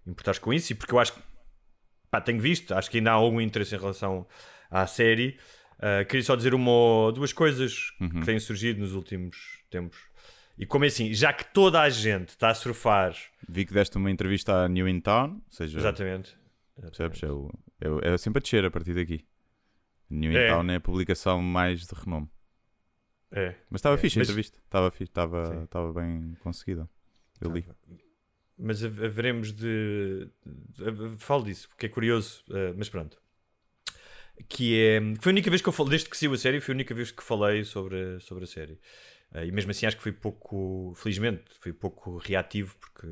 [0.06, 1.20] importares com isso, e porque eu acho que
[2.10, 4.26] pá, tenho visto, acho que ainda há algum interesse em relação
[4.72, 5.38] à série.
[5.78, 8.10] Uh, queria só dizer uma ou duas coisas uhum.
[8.10, 9.98] que têm surgido nos últimos tempos.
[10.58, 13.16] E como é assim, já que toda a gente está a surfar.
[13.48, 15.78] Vi que deste uma entrevista à New in Town, seja.
[15.78, 16.36] Exatamente.
[16.82, 17.22] Percebes?
[17.22, 19.26] É, o, é, é, sempre a descer a partir daqui.
[20.10, 20.48] New in é.
[20.50, 22.28] Town é a publicação mais de renome.
[23.32, 23.56] É.
[23.70, 23.98] Mas estava é.
[24.00, 24.58] fixe a entrevista.
[24.66, 26.90] Estava, estava, estava bem conseguida.
[27.40, 27.68] Eu li.
[28.58, 30.28] Mas haveremos de.
[31.20, 33.22] Falo disso, porque é curioso, uh, mas pronto.
[34.48, 35.00] Que é.
[35.20, 36.94] Foi a única vez que eu falei, desde que saiu a série, foi a única
[36.94, 38.80] vez que falei sobre, sobre a série.
[39.34, 43.08] Uh, e mesmo assim acho que fui pouco, felizmente, fui pouco reativo, porque.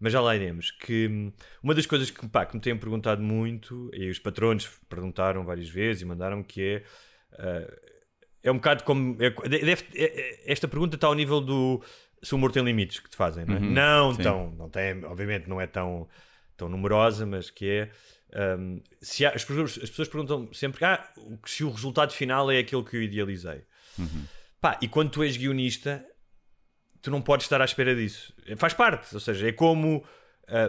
[0.00, 0.70] Mas já lá iremos.
[0.72, 1.32] Que hum,
[1.62, 5.68] uma das coisas que, pá, que me têm perguntado muito, e os patronos perguntaram várias
[5.68, 6.82] vezes e mandaram, que é.
[7.34, 7.92] Uh,
[8.42, 9.16] é um bocado como.
[9.20, 11.82] É, deve, é, esta pergunta está ao nível do.
[12.22, 13.58] Se o humor tem limites que te fazem, não é?
[13.58, 14.22] Uhum, não sim.
[14.22, 14.50] tão.
[14.52, 16.08] Não tem, obviamente não é tão,
[16.56, 17.90] tão numerosa, mas que é.
[18.58, 21.06] Hum, se há- as, pessoas, as pessoas perguntam sempre ah,
[21.46, 23.62] se o resultado final é aquele que eu idealizei.
[24.60, 26.04] Pá, e quando tu és guionista,
[27.00, 28.32] tu não podes estar à espera disso.
[28.56, 30.04] Faz parte, ou seja, é como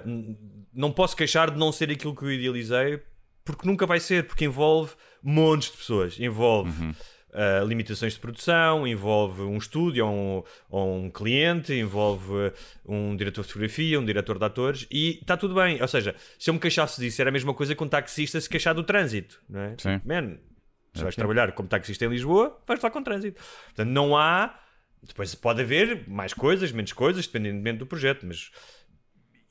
[0.06, 0.38] n-
[0.74, 3.02] não posso queixar de não ser aquilo que eu idealizei,
[3.46, 6.72] porque nunca vai ser, porque envolve montes de pessoas, envolve
[7.34, 12.52] ah, limitações de produção, envolve um estúdio ou um, ou um cliente, envolve
[12.86, 15.82] um diretor de fotografia, um diretor de atores, e está tudo bem.
[15.82, 18.48] Ou seja, se eu me queixasse disso, era a mesma coisa que um taxista se
[18.48, 19.76] queixar do trânsito, não é?
[19.78, 20.00] Sim.
[20.06, 20.38] Man,
[20.94, 23.42] se vais trabalhar como taxista em Lisboa, vais lá com trânsito.
[23.66, 24.60] Portanto, não há.
[25.02, 28.52] Depois pode haver mais coisas, menos coisas, dependentemente do projeto, mas.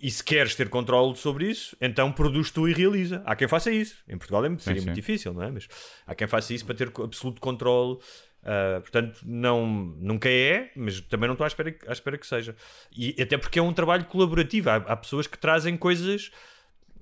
[0.03, 3.23] E se queres ter controle sobre isso, então produz tu e realiza.
[3.25, 4.03] Há quem faça isso.
[4.09, 4.87] Em Portugal é, seria sim.
[4.87, 5.51] muito difícil, não é?
[5.51, 5.69] Mas
[6.05, 7.99] há quem faça isso para ter absoluto controle.
[8.45, 12.57] Ah, portanto, não, nunca é, mas também não estou à espera, à espera que seja.
[12.97, 14.71] E até porque é um trabalho colaborativo.
[14.71, 16.31] Há, há pessoas que trazem coisas.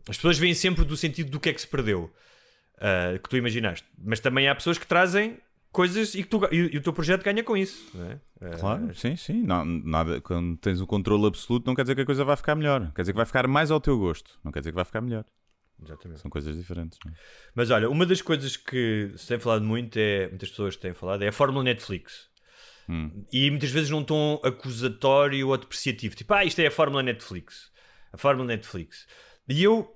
[0.08, 2.12] As pessoas veem sempre do sentido do que é que se perdeu
[2.76, 3.86] uh, que tu imaginaste.
[3.98, 5.38] Mas também há pessoas que trazem
[5.72, 7.90] coisas e, que tu, e, e o teu projeto ganha com isso.
[7.94, 8.14] Não é?
[8.40, 9.42] Uh, Claro, sim, sim.
[9.42, 12.54] Não, nada, quando tens um controle absoluto, não quer dizer que a coisa vai ficar
[12.54, 12.92] melhor.
[12.94, 14.38] Quer dizer que vai ficar mais ao teu gosto.
[14.44, 15.24] Não quer dizer que vai ficar melhor.
[15.82, 16.20] Exatamente.
[16.20, 16.98] São coisas diferentes.
[17.04, 17.14] não é?
[17.54, 21.22] Mas olha, uma das coisas que se tem falado muito, é, muitas pessoas têm falado,
[21.22, 22.28] é a fórmula Netflix.
[23.32, 26.16] E muitas vezes num tom acusatório ou depreciativo.
[26.16, 27.70] Tipo, ah, isto é a fórmula Netflix.
[28.12, 29.06] A fórmula Netflix.
[29.48, 29.88] E eu,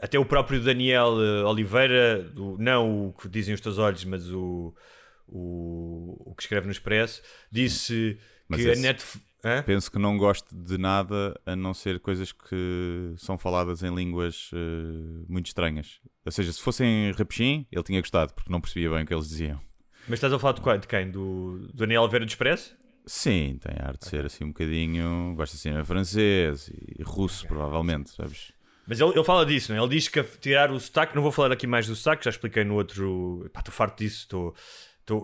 [0.00, 4.30] até o próprio Daniel eh, Oliveira, do- não o que dizem os teus olhos, mas
[4.30, 4.74] o,
[5.28, 8.18] o, o que escreve no Expresso, disse
[8.48, 9.32] Mas que a Netflix.
[9.66, 14.50] Penso que não gosto de nada a não ser coisas que são faladas em línguas
[14.54, 16.00] eh, muito estranhas.
[16.24, 19.28] Ou seja, se fossem rapixim, ele tinha gostado, porque não percebia bem o que eles
[19.28, 19.60] diziam.
[20.06, 21.10] Mas estás a falar de, qual- de quem?
[21.10, 22.76] Do, do Daniel Oliveira do Expresso?
[23.04, 25.34] Sim, tem a arte de ser assim um bocadinho.
[25.36, 28.52] Gosta de cinema francês e russo, provavelmente, sabes?
[28.86, 29.78] Mas ele, ele fala disso, é?
[29.78, 32.64] Ele diz que tirar o sotaque, não vou falar aqui mais do sotaque, já expliquei
[32.64, 33.44] no outro.
[33.46, 34.54] Estou farto disso, estou.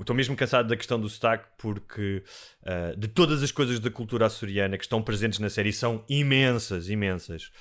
[0.00, 2.24] Estou mesmo cansado da questão do sotaque porque
[2.66, 6.88] ah, de todas as coisas da cultura açoriana que estão presentes na série são imensas,
[6.88, 7.52] imensas.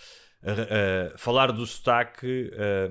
[0.44, 2.90] Ah, ah, falar do sotaque, ah,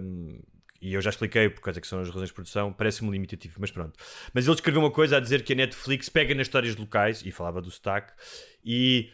[0.80, 3.70] e eu já expliquei por causa que são as razões de produção, parece-me limitativo, mas
[3.70, 3.98] pronto.
[4.32, 7.32] Mas ele escreveu uma coisa a dizer que a Netflix pega nas histórias locais, e
[7.32, 8.12] falava do sotaque,
[8.64, 9.10] e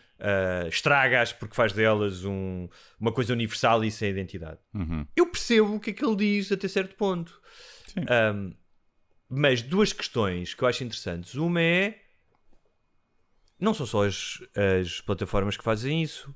[0.69, 2.69] estraga-as porque faz delas um-
[3.01, 4.59] uma coisa universal e sem identidade.
[5.17, 7.41] Eu percebo o que é que ele diz até certo ponto.
[8.35, 8.55] Um,
[9.29, 11.35] mas duas questões que eu acho interessantes.
[11.35, 11.99] Uma é.
[13.59, 14.39] Não são só as,
[14.81, 16.35] as plataformas que fazem isso.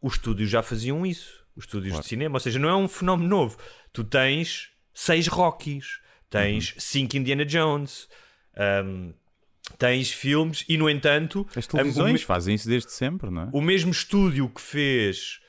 [0.00, 1.44] Os estúdios já faziam isso.
[1.56, 2.36] Os estúdios de cinema.
[2.36, 3.56] Ou seja, não é um fenómeno novo.
[3.92, 8.08] Tu tens seis Rockies, tens cinco Indiana Jones,
[8.84, 9.14] um,
[9.76, 13.48] tens filmes e, no entanto, As a- televisões me- fazem isso desde sempre, não é?
[13.52, 15.40] o mesmo estúdio que fez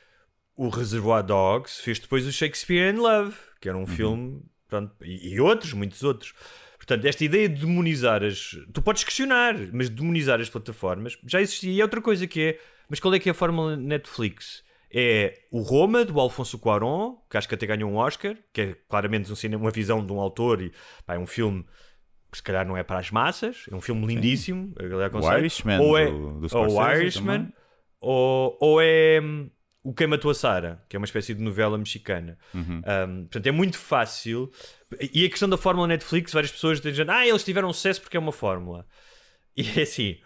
[0.56, 5.34] o Reservoir Dogs fez depois o Shakespeare in Love, que era um filme, pronto, e,
[5.34, 6.34] e outros, muitos outros.
[6.78, 8.58] Portanto, esta ideia de demonizar as.
[8.74, 11.72] Tu podes questionar, mas demonizar as plataformas já existia.
[11.72, 12.60] E é outra coisa que é.
[12.90, 14.64] Mas qual é que é a fórmula Netflix?
[14.92, 18.76] É o Roma, do Alfonso Cuarón, que acho que até ganhou um Oscar, que é
[18.90, 20.72] claramente um cinema, uma visão de um autor e
[21.06, 21.64] pá, é um filme
[22.34, 24.74] se calhar não é para as massas, é um filme lindíssimo.
[25.20, 25.38] O.
[25.40, 27.54] Irishman, ou é, do- do ou Irishman,
[28.00, 29.50] ou, ou é hum,
[29.84, 32.38] o Quem Matou a Sara, que é uma espécie de novela mexicana.
[32.54, 32.80] Uhum.
[32.80, 34.52] Um, portanto, é muito fácil.
[35.14, 38.20] E a questão da fórmula Netflix, várias pessoas dizem, ah, eles tiveram sucesso porque é
[38.20, 38.86] uma fórmula.
[39.58, 40.18] E é assim,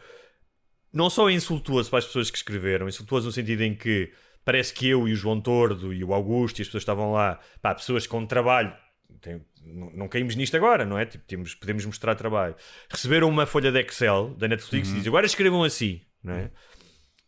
[0.91, 4.12] não só é insultuoso para as pessoas que escreveram, insultuoso no sentido em que
[4.45, 7.12] parece que eu e o João Tordo e o Augusto e as pessoas que estavam
[7.14, 8.74] lá, pá, pessoas com trabalho,
[9.22, 11.05] tem- não, não caímos nisto agora, não é?
[11.05, 12.55] Tipo, temos, podemos mostrar trabalho.
[12.89, 16.51] Receberam uma folha de Excel da Netflix e dizem, agora escrevam assim, não é?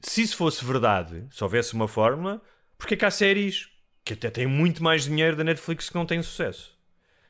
[0.01, 2.41] Se isso fosse verdade, se houvesse uma fórmula,
[2.77, 3.67] porque é que há séries
[4.03, 6.75] que até têm muito mais dinheiro da Netflix que não têm sucesso?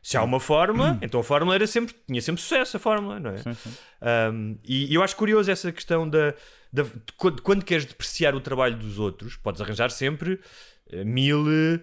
[0.03, 3.32] Se há uma fórmula, então a fórmula era sempre, tinha sempre sucesso, a fórmula, não
[3.32, 4.32] é?
[4.32, 6.34] Um, e eu acho curioso essa questão da,
[6.72, 10.39] da- de quando, quando queres depreciar o trabalho dos outros, podes arranjar sempre
[10.91, 11.80] eh, mil, eh,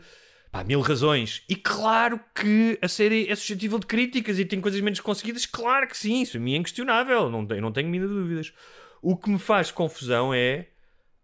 [0.53, 1.43] pá, mil razões.
[1.49, 5.89] E claro que a série é suscetível de críticas e tem coisas menos conseguidas, claro
[5.89, 8.53] que sim, isso a mim é inquestionável, não, tenho- não tenho de dúvidas.
[9.01, 10.69] O que me faz confusão é,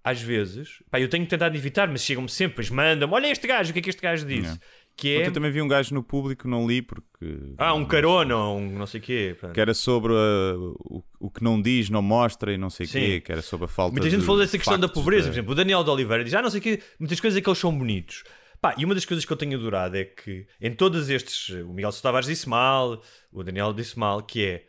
[0.03, 3.70] às vezes, pá, eu tenho tentado evitar, mas chegam-me sempre, pois mandam-me, olha este gajo,
[3.70, 4.59] o que é que este gajo disse?
[4.97, 5.20] que é.
[5.20, 7.39] Ontem também vi um gajo no público, não li porque.
[7.57, 9.37] Ah, um carona, ou um não sei o quê.
[9.39, 9.55] pronto.
[9.55, 12.89] Que era sobre uh, o, o que não diz, não mostra e não sei o
[12.89, 12.99] Sim.
[12.99, 15.26] quê, que era sobre a falta Muita gente de falou dessa questão da pobreza.
[15.26, 17.39] da- Por exemplo, o Daniel de Oliveira diz: Ah, não sei o quê, muitas coisas
[17.39, 18.24] é que eles são bonitos.
[18.61, 21.72] Pá, e uma das coisas que eu tenho adorado é que em todos estes, o
[21.72, 23.02] Miguel Sousa Tavares disse mal,
[23.32, 24.64] o Daniel disse mal, que é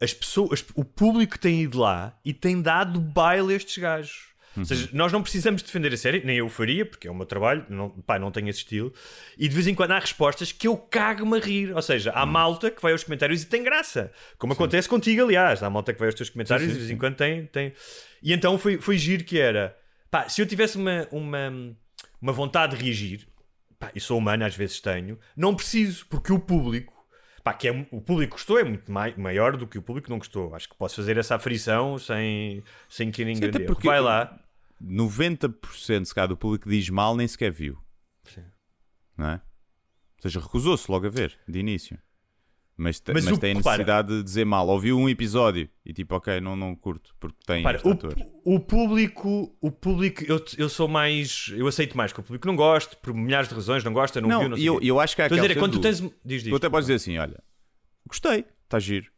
[0.00, 4.32] as pessoas, o público tem ido lá e tem dado baile a estes gajos.
[4.56, 7.24] Ou seja, nós não precisamos defender a série, nem eu faria, porque é o meu
[7.24, 8.92] trabalho, não, pá, não tenho esse estilo.
[9.38, 11.74] E de vez em quando há respostas que eu cago-me a rir.
[11.74, 14.12] Ou seja, há malta que vai aos comentários e tem graça.
[14.36, 15.62] Como acontece contigo, aliás.
[15.62, 17.46] Há malta que vai aos teus comentários e de vez em quando tem.
[17.46, 17.72] tem...
[18.22, 19.76] E então foi, foi giro que era.
[20.10, 21.74] Pá, se eu tivesse uma, uma,
[22.20, 23.26] uma vontade de reagir,
[23.82, 26.92] pá, e sou humano, às vezes tenho, não preciso, porque o público.
[27.42, 30.18] Pá, que é, o público gostou é muito mai- maior do que o público não
[30.18, 30.54] gostou.
[30.54, 34.38] Acho que posso fazer essa aferição sem, sem que ninguém grande porque- Vai lá.
[34.80, 37.76] 90% se calhar do público diz mal nem sequer viu.
[39.16, 39.34] Não é?
[39.34, 41.98] Ou seja, recusou-se logo a ver, de início.
[42.82, 44.66] Mas, Mas mas o- tem a repara- necessidade de dizer mal.
[44.68, 48.14] Ouviu um episódio e tipo, ok, não, não curto, porque tem este o, ator.
[48.44, 52.56] o público, o público, eu, eu sou mais, eu aceito mais que o público não
[52.56, 55.00] gosta, por milhares de razões, não gosta, não, viu, Não, não e sei eu, eu
[55.00, 56.00] acho que há Estou a dizer, é quando tu tens.
[56.00, 56.48] Diz, diz.
[56.50, 57.42] Tu até podes dizer assim, olha,
[58.06, 59.10] gostei, está giro.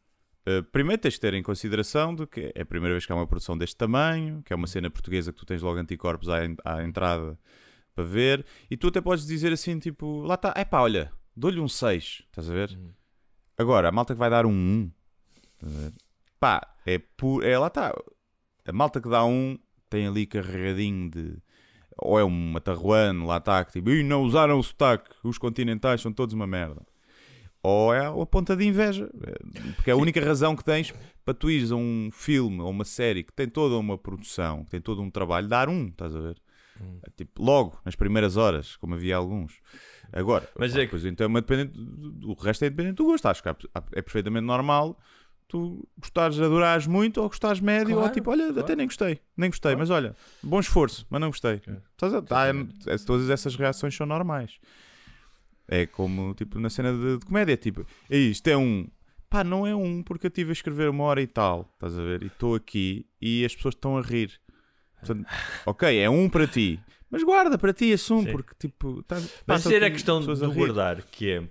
[0.46, 3.14] Uh, primeiro tens de ter em consideração de que é a primeira vez que há
[3.16, 6.40] uma produção deste tamanho, que é uma cena portuguesa que tu tens logo anticorpos à,
[6.62, 7.38] à entrada
[7.94, 11.60] para ver, e tu até podes dizer assim, tipo, lá está, é pá, olha, dou-lhe
[11.60, 12.70] um 6, estás a ver?
[12.70, 12.90] Uhum.
[13.56, 14.90] Agora, a malta que vai dar um 1,
[15.54, 15.92] estás a ver?
[16.40, 17.94] pá, é, pu é lá está,
[18.66, 21.36] a malta que dá um tem ali carregadinho de.
[21.96, 26.00] Ou é um matarruano, lá está, que tipo, "Ih, não usaram o sotaque, os continentais
[26.00, 26.82] são todos uma merda.
[27.62, 30.92] Ou é a ponta de inveja, É, porque é a única razão que tens
[31.24, 34.70] para tu ires a um filme ou uma série que tem toda uma produção, que
[34.72, 36.36] tem todo um trabalho, dar um, estás a ver?
[37.02, 39.60] É Tipo, logo, nas primeiras horas, como havia alguns.
[40.16, 43.26] Agora, Mas é que- pois então é dependente, do- o resto é independente do gosto.
[43.26, 44.98] Acho que é perfeitamente normal
[45.48, 49.50] tu gostares, adorares muito ou gostares médio, ou Claro, tipo, olha, até nem gostei, nem
[49.50, 51.60] gostei, mas olha, bom esforço, mas não gostei.
[51.92, 54.58] Estás a- tá, é- é- todas essas reações são normais.
[55.66, 58.86] É como tipo na cena de, de comédia, tipo, é isto é um.
[59.30, 62.02] Pá, não é um porque eu estive a escrever uma hora e tal, estás a
[62.02, 62.22] ver?
[62.22, 64.38] E estou aqui e as pessoas estão a rir.
[65.00, 65.26] Portanto,
[65.66, 66.80] ok, é um para ti,
[67.10, 68.32] mas guarda para ti esse um, Sim.
[68.32, 69.02] porque tipo.
[69.04, 71.42] Tá, Mas ser a questão de a guardar, que é.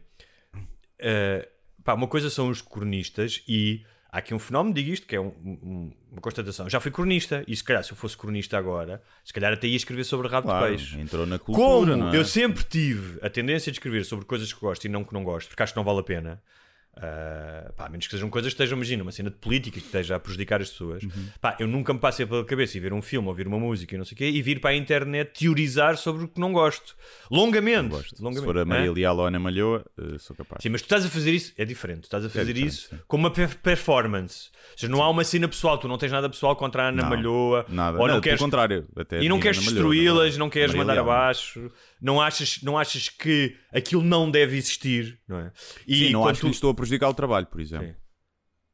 [0.99, 1.47] eh,
[1.83, 5.19] pá, uma coisa são os cronistas e há aqui um fenómeno, digo isto, que é
[5.19, 6.69] um- um- uma constatação.
[6.69, 9.75] Já fui cronista e se calhar se eu fosse cronista agora, se calhar até ia
[9.75, 10.99] escrever sobre rabo Claro, de peixe.
[10.99, 12.17] entrou na cultura, Como não é?
[12.17, 15.23] eu sempre tive a tendência de escrever sobre coisas que gosto e não que não
[15.23, 16.41] gosto, porque acho que não vale a pena.
[16.95, 19.85] Ah, pá, a menos que sejam coisas que estejam, imagina, uma cena de política que
[19.85, 21.03] esteja a prejudicar as pessoas.
[21.03, 21.27] Uhum.
[21.41, 23.97] Pá, eu nunca me passei pela cabeça e ver um filme, ouvir uma música e
[23.97, 26.95] não sei o quê, e vir para a internet teorizar sobre o que não gosto.
[27.31, 27.89] Longamente.
[27.89, 28.15] Gosto.
[28.23, 28.79] longamente Se for a não é?
[28.79, 30.61] Maria Leal ou a Ana Malhoa, eh, sou capaz.
[30.61, 32.01] Sim, mas tu estás a fazer isso, é diferente.
[32.01, 32.99] Tu estás a fazer diferente, isso sim.
[33.07, 34.49] com uma per- performance.
[34.73, 37.03] Ou seja, não há uma cena pessoal, tu não tens nada pessoal contra a Ana
[37.03, 37.65] Não, Nada.
[37.69, 37.99] Nada.
[37.99, 38.85] Ou não, Não, queres, contrário.
[39.21, 40.37] E não queres Malhoa, destruí-las, é?
[40.37, 41.09] não queres mandar Leal.
[41.09, 41.71] abaixo,
[42.03, 45.51] não achas, não achas que aquilo não deve existir, não é?
[45.87, 47.87] E Sim, não acho que tu- lhe estou a prejudicar o trabalho, por exemplo.
[47.87, 47.95] Sim.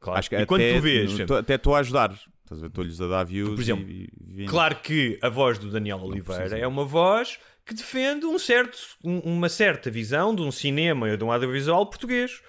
[0.02, 0.20] Claro.
[0.20, 2.20] Acho que e até, quando tu vês, tô- até estou a ajudar.
[2.66, 6.00] Estou-lhes a dar views por exemplo, e, e- e- claro que a voz do Daniel
[6.02, 11.08] Oliveira é uma voz que defende um certo, um- uma certa visão de um cinema
[11.10, 12.42] e de um audiovisual português.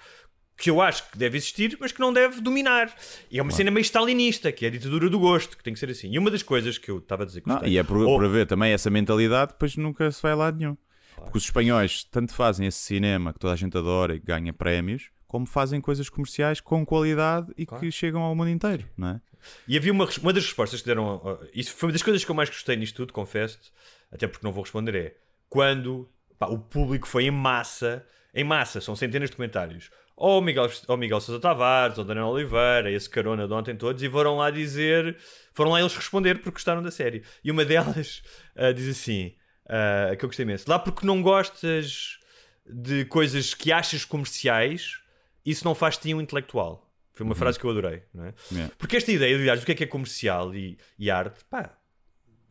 [0.61, 2.93] Que eu acho que deve existir, mas que não deve dominar.
[3.31, 5.79] E é uma cena meio stalinista, que é a ditadura do gosto, que tem que
[5.79, 6.11] ser assim.
[6.11, 8.17] E uma das coisas que eu estava a dizer que Não, e é por, Ou-
[8.17, 10.77] por haver também essa mentalidade, depois nunca se vai a lado nenhum.
[11.15, 15.09] Porque os espanhóis tanto fazem esse cinema que toda a gente adora e ganha prémios,
[15.27, 19.21] como fazem coisas comerciais com qualidade e que chegam ao mundo inteiro, não é?
[19.67, 21.15] E havia uma, uma das respostas que deram.
[21.17, 23.71] uh, Isso foi uma das coisas que eu mais gostei nisto tudo, confesso-te,
[24.11, 24.95] até porque não vou responder.
[24.95, 25.15] É
[25.49, 26.07] quando
[26.37, 29.89] pá, o público foi em massa, em massa, são centenas de comentários.
[30.23, 34.07] Ou Miguel, ou Miguel Sousa Tavares, ou Daniel Oliveira, esse carona de ontem todos, e
[34.07, 35.17] foram lá dizer,
[35.51, 37.23] foram lá eles responder porque gostaram da série.
[37.43, 38.21] E uma delas
[38.55, 39.33] uh, diz assim:
[39.65, 42.19] uh, que eu gostei imenso, lá porque não gostas
[42.67, 44.99] de coisas que achas comerciais,
[45.43, 46.87] isso não faz de ti um intelectual.
[47.13, 48.33] Foi uma frase que eu adorei, não é?
[48.51, 48.75] Yeah.
[48.77, 51.75] Porque esta ideia, aliás, do que é que é comercial e, e arte, pá,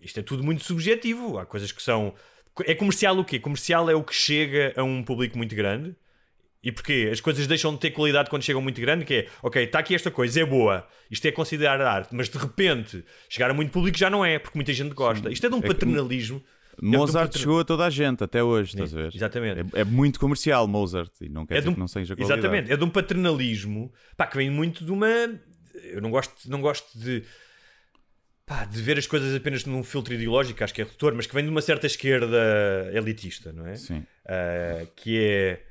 [0.00, 1.38] isto é tudo muito subjetivo.
[1.38, 2.14] Há coisas que são.
[2.64, 3.38] É comercial o quê?
[3.38, 5.94] Comercial é o que chega a um público muito grande.
[6.62, 7.08] E porquê?
[7.10, 9.94] As coisas deixam de ter qualidade quando chegam muito grande, que é, ok, está aqui
[9.94, 13.96] esta coisa, é boa, isto é considerado arte, mas de repente chegar a muito público
[13.96, 15.30] já não é, porque muita gente gosta.
[15.32, 16.42] Isto é de um que paternalismo.
[16.82, 19.14] É Mozart patern- chegou a toda a gente até hoje, estás a ver?
[19.14, 19.76] Exatamente.
[19.76, 22.40] É, é muito comercial, Mozart, e não quer É dizer um- que não seja qualidade.
[22.40, 25.06] Exatamente, é de um paternalismo pá, que vem muito de uma.
[25.84, 27.22] Eu não gosto, não gosto de.
[28.46, 31.34] pá, de ver as coisas apenas num filtro ideológico, acho que é redutor, mas que
[31.34, 33.76] vem de uma certa esquerda elitista, não é?
[33.76, 33.98] Sim.
[34.26, 35.62] Uh, que é,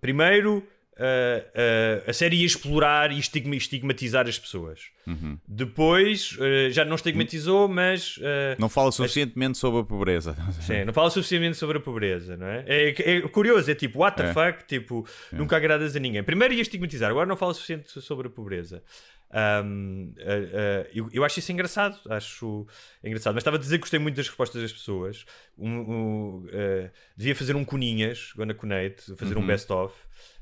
[0.00, 0.62] primeiro, uh,
[1.00, 4.80] uh, a série ia explorar e estigma- estigmatizar as pessoas.
[5.06, 5.38] Uhum.
[5.46, 8.16] Depois, uh, já não estigmatizou, mas.
[8.18, 8.22] uh,
[8.58, 10.36] Não fala suficientemente sobre a pobreza.
[10.62, 12.64] Sim, não fala suficientemente sobre a pobreza, não é?
[12.66, 14.32] É, é curioso, é tipo, what the É.
[14.32, 16.22] fuck, tipo, nunca agradas a ninguém.
[16.22, 18.82] Primeiro ia estigmatizar, agora não fala suficiente sobre a pobreza.
[19.30, 22.66] Ahm, ah, ah, eu, eu acho isso engraçado, acho
[23.02, 25.24] engraçado, mas estava a dizer que gostei muito das respostas das pessoas.
[25.58, 29.46] Um, um, ah, devia fazer um Coninhas, Gonna Conate, fazer um Uhum.
[29.46, 29.94] best-of,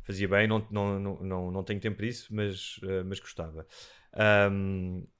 [0.02, 3.66] fazia bem, não, não, não, não, não tenho tempo para isso, mas, mas gostava.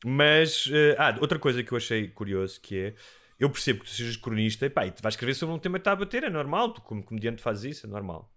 [0.05, 2.95] Mas, ah, outra coisa que eu achei curioso que é
[3.39, 5.79] eu percebo que tu sejas cronista e pá, e tu vais escrever sobre um tema
[5.79, 8.33] que está a bater, é normal, tu como comediante fazes isso, é normal.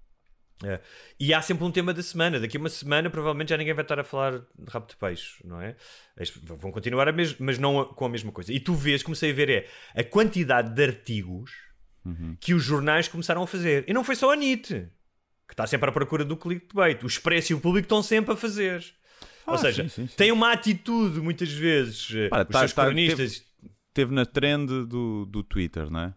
[0.63, 0.79] É.
[1.19, 2.39] E há sempre um tema da semana.
[2.39, 5.35] Daqui a uma semana, provavelmente, já ninguém vai estar a falar de rabo de peixe,
[5.45, 5.75] não é?
[6.15, 8.51] Eles vão continuar a mes mas não a- com a mesma coisa.
[8.51, 9.67] E tu vês, comecei a ver, é
[9.99, 11.51] a quantidade de artigos
[12.39, 13.83] que os jornais começaram a fazer.
[13.87, 14.67] E não foi só a NIT,
[15.47, 17.03] que está sempre à procura do clickbait.
[17.03, 18.83] O Expresso e o Público estão sempre a fazer.
[19.45, 20.15] Ou Ah, seja, sim, sim, sim.
[20.17, 23.33] tem uma atitude, muitas vezes, eh, Para, os tá- seus tá- cronistas...
[23.39, 23.46] Teve
[24.05, 26.13] na trend do, do Twitter, não é?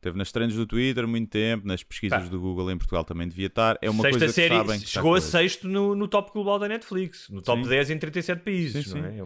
[0.00, 2.24] Teve nas trends do Twitter muito tempo, nas pesquisas Uhum.
[2.26, 2.30] Pá.
[2.30, 3.78] do Google em Portugal também devia estar.
[3.80, 6.58] É uma Sexta coisa série que sabem que chegou a sexto no, no top global
[6.58, 7.68] da Netflix, no top Sim.
[7.68, 9.16] 10 em 37 países, Sim, não sim.
[9.16, 9.20] é?
[9.20, 9.24] É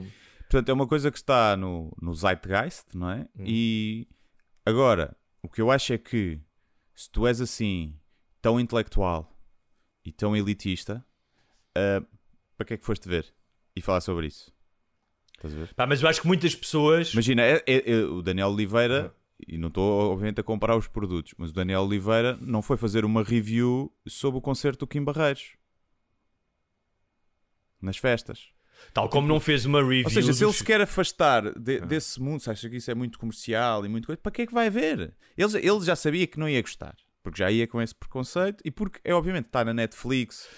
[0.49, 3.23] Portanto, é uma coisa que está no, no zeitgeist, não é?
[3.37, 3.45] Hum.
[3.45, 4.07] E
[4.65, 6.41] agora, o que eu acho é que
[6.95, 7.99] se tu és assim,
[8.41, 9.37] tão intelectual
[10.05, 11.05] e tão elitista,
[11.77, 12.03] ah,
[12.57, 13.27] para que é que foste ver
[13.75, 14.55] e falar sobre isso?
[15.37, 15.75] Estás a ver?
[15.75, 17.13] Pá, mas eu acho que muitas pessoas.
[17.13, 19.15] Imagina, é- é- é- o Daniel Oliveira,
[19.47, 23.05] e não estou obviamente a comparar os produtos, mas o Daniel Oliveira não foi fazer
[23.05, 25.53] uma review sobre o concerto do Kim Barreiros
[27.81, 28.49] nas festas.
[28.93, 30.05] Tal como não fez uma review.
[30.05, 31.53] Ou seja, se ele dos- se quer afastar Ah.
[31.57, 34.43] de- desse mundo, se acha que isso é muito comercial e muito coisa, para que
[34.43, 35.15] é que vai ver?
[35.37, 38.61] Ele, já- ele já sabia que não ia gostar, porque já ia com esse preconceito
[38.65, 40.49] e porque é obviamente está na Netflix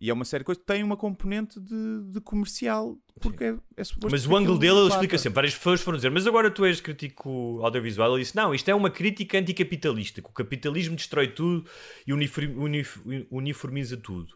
[0.00, 3.56] e é uma série de coisas que tem uma componente de, de comercial, porque é,
[3.76, 5.34] é suposto Mas o ângulo dele ele explica sempre.
[5.34, 8.12] Várias pessoas foram dizer, mas agora tu és crítico audiovisual.
[8.14, 10.22] Ele disse: Não, isto é uma crítica anticapitalista.
[10.22, 11.64] Que o capitalismo destrói tudo
[12.06, 14.34] e uniform- unif- uniformiza tudo.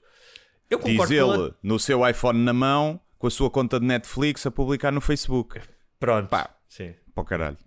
[0.69, 1.55] Eu Diz concordo ele com ele.
[1.63, 5.61] no seu iPhone na mão, com a sua conta de Netflix a publicar no Facebook.
[6.01, 6.29] Pronto.
[6.29, 6.57] Pá.
[6.69, 6.95] Sim.
[7.15, 7.59] Para o caralho.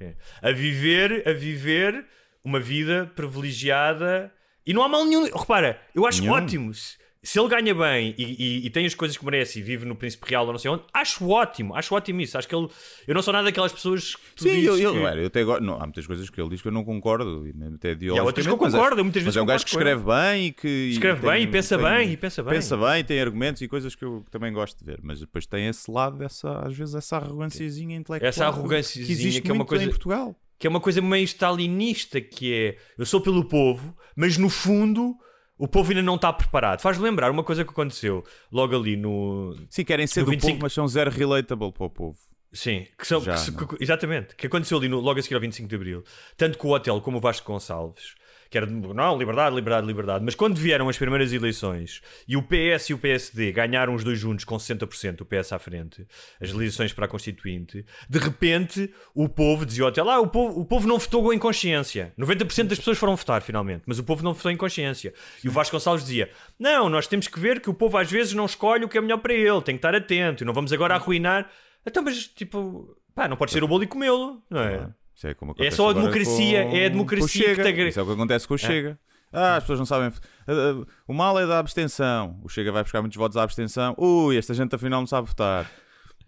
[0.00, 0.14] É.
[0.42, 2.04] A viver, a viver
[2.44, 4.32] uma vida privilegiada
[4.66, 5.24] e não há mal nenhum.
[5.24, 6.34] Repara, eu acho Nenhum.
[6.34, 6.74] ótimo.
[6.74, 9.84] Se, se ele ganha bem e, e- e tem as coisas que merece e vive
[9.84, 12.38] no Príncipe Real ou não sei onde, acho ótimo, acho ótimo isso.
[12.38, 12.68] Acho que ele.
[13.08, 15.40] Eu não sou nada daquelas pessoas que tu Sim, dizes eu, eu, que- eu até
[15.40, 17.96] agora, não, há muitas coisas que ele diz que eu não concordo, e mesmo até
[18.00, 19.70] E há outras que eu mas é- concordo, muitas Mas vezes é um gajo que
[19.70, 20.68] escreve bem e que.
[20.92, 22.52] Escreve e bem e pensa bem, e pensa bem.
[22.54, 25.00] Pensa bem, tem argumentos e coisas que eu também gosto de ver.
[25.02, 28.28] Mas depois tem esse lado, dessa, às vezes, essa arroganciazinha intelectual.
[28.28, 30.36] Essa arroganciazinha que existe que é uma coisa- em Portugal.
[30.56, 35.16] que é uma coisa meio stalinista, que é eu sou pelo povo, mas no fundo
[35.58, 36.80] o povo ainda não está preparado.
[36.80, 39.56] Faz lembrar uma coisa que aconteceu logo ali no.
[39.68, 42.18] Sim, querem ser do 25 povo, mas são zero relatable para o povo.
[42.52, 45.40] Sim, que são, Já, que que- exatamente, que aconteceu ali no, logo a seguir ao
[45.40, 46.04] 25 de Abril,
[46.36, 48.14] tanto com o hotel como o Vasco Gonçalves,
[48.50, 52.90] que era não, liberdade, liberdade, liberdade, mas quando vieram as primeiras eleições e o PS
[52.90, 56.06] e o PSD ganharam os dois juntos com 60%, o PS à frente,
[56.40, 60.64] as eleições para a Constituinte, de repente o povo dizia hotel, ah, o povo, o
[60.64, 64.32] povo não votou em consciência, 90% das pessoas foram votar finalmente, mas o povo não
[64.32, 65.12] votou em consciência.
[65.42, 68.32] E o Vasco Gonçalves dizia, não, nós temos que ver que o povo às vezes
[68.32, 70.72] não escolhe o que é melhor para ele, tem que estar atento, e não vamos
[70.72, 71.48] agora arruinar
[71.88, 74.92] então, mas tipo, pá, não pode ser o bolo e comê-lo, não é?
[75.18, 77.98] Isso é, como É só a democracia, com- é a o democracia que te Isso
[77.98, 78.96] é o que acontece com o Chega.
[79.32, 80.12] Ah, as pessoas não sabem.
[80.46, 82.40] Ah, ah, O mal é da abstenção.
[82.44, 83.96] O Chega vai buscar muitos votos à abstenção.
[83.98, 85.68] Ui, esta gente afinal não sabe votar.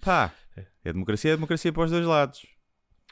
[0.00, 0.32] Pá,
[0.84, 2.44] é democracia, é democracia para os dois lados.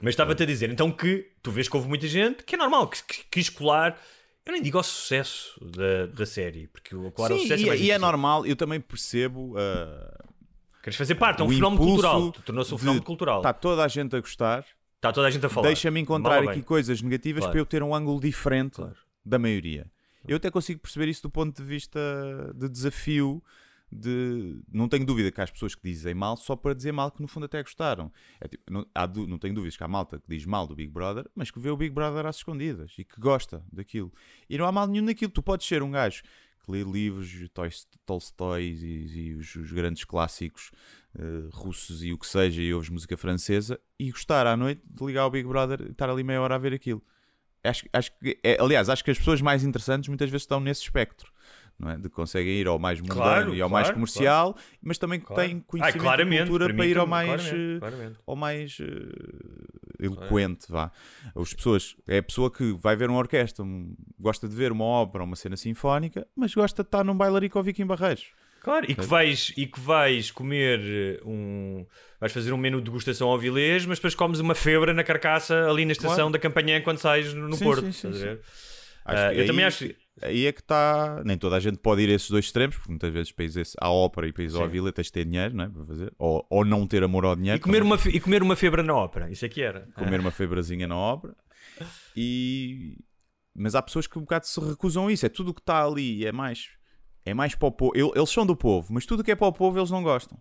[0.02, 2.88] Mas estava-te a dizer, então que tu vês que houve muita gente que é normal,
[2.88, 3.96] que, que quis colar,
[4.44, 7.66] eu nem digo ao sucesso da, da série, porque o colar ao Sim, sucesso e,
[7.66, 9.54] é mais e é normal, eu também percebo.
[9.56, 10.24] ah,
[10.82, 13.38] Queres fazer parte, é um o fenómeno cultural, tornou-se um fenómeno cultural.
[13.38, 14.64] Está toda a gente a gostar.
[14.98, 15.68] Está toda a gente a falar.
[15.68, 16.62] Deixa-me encontrar aqui bem.
[16.62, 17.52] coisas negativas Claro.
[17.52, 18.96] para eu ter um ângulo diferente Claro.
[19.24, 19.86] da maioria.
[20.26, 21.98] Eu até consigo perceber isso do ponto de vista
[22.54, 23.42] de desafio.
[23.90, 24.60] De...
[24.70, 27.22] Não tenho dúvida que há as pessoas que dizem mal só para dizer mal que
[27.22, 28.12] no fundo até gostaram.
[28.40, 30.90] É tipo, não, há não tenho dúvidas que há malta que diz mal do Big
[30.92, 34.12] Brother, mas que vê o Big Brother às escondidas e que gosta daquilo.
[34.50, 35.30] E não há mal nenhum naquilo.
[35.30, 36.22] Tu podes ser um gajo
[36.70, 40.70] lê livros de Toys- Tolstói e, e os, os grandes clássicos
[41.18, 45.04] eh, russos e o que seja, e ouves música francesa, e gostar à noite de
[45.04, 47.02] ligar ao Big Brother e estar ali meia hora a ver aquilo.
[47.64, 50.82] Acho, acho que, é, aliás, acho que as pessoas mais interessantes muitas vezes estão nesse
[50.82, 51.32] espectro
[51.78, 51.96] não é?
[51.96, 55.20] De que conseguem ir ao mais mundano Claro, e ao mais claro, comercial, mas também
[55.20, 55.42] que Claro.
[55.48, 57.42] têm conhecimento claramente, de cultura para para, ir ao mais,
[57.78, 60.90] claramente, eh, ao mais eh, eloquente, vá.
[61.34, 64.84] As pessoas, é a pessoa que vai ver uma orquestra, um- gosta de ver uma
[64.84, 68.26] ópera, uma cena sinfónica, mas gosta de estar num bailarico ao Vicky em Barreiros.
[68.60, 71.86] Claro, e que, vais, e que vais comer eh, um.
[72.20, 75.70] Vais fazer um menu de degustação ao vilês, mas depois comes uma febra na carcaça
[75.70, 76.30] ali na estação Claro.
[76.32, 77.82] da campanha quando sais no Sim, Porto.
[77.92, 78.26] sim, sim, que
[79.06, 79.88] eu aí- também acho.
[80.22, 81.22] Aí é que está.
[81.24, 83.52] Nem toda a gente pode ir a esses dois extremos, porque muitas vezes para ir
[83.80, 84.68] à ópera e ao Sim.
[84.68, 85.68] vila tens de ter dinheiro, não é?
[85.68, 86.12] Para fazer.
[86.18, 87.58] Ou, ou não ter amor ao dinheiro.
[87.58, 87.92] E comer, também.
[87.92, 89.88] uma, fe- e comer uma febra na ópera, isso é que era.
[89.94, 91.34] comer uma febrazinha na obra.
[92.16, 92.96] E...
[93.54, 95.26] Mas há pessoas que um bocado se recusam a isso.
[95.26, 96.24] É tudo o que está ali.
[96.24, 96.68] É mais,
[97.24, 97.92] é mais para o povo.
[97.94, 100.38] Eles são do povo, mas tudo o que é para o povo eles não gostam.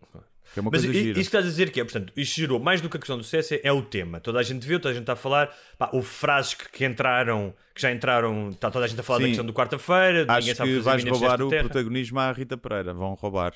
[0.54, 1.20] Que é uma Mas coisa i- gira.
[1.20, 3.18] isso que estás a dizer que é, portanto, isto gerou mais do que a questão
[3.18, 4.20] do sucesso é, é o tema.
[4.20, 5.56] Toda a gente viu, toda a gente está a falar.
[5.78, 9.20] Pá, houve frases que, que entraram, que já entraram, está toda a gente a falar
[9.20, 9.30] da Sim.
[9.32, 10.20] questão do quarta-feira.
[10.22, 11.64] ninguém Acho sabe que fazer vais minas de roubar o de terra.
[11.70, 12.94] protagonismo à Rita Pereira.
[12.94, 13.54] Vão roubar.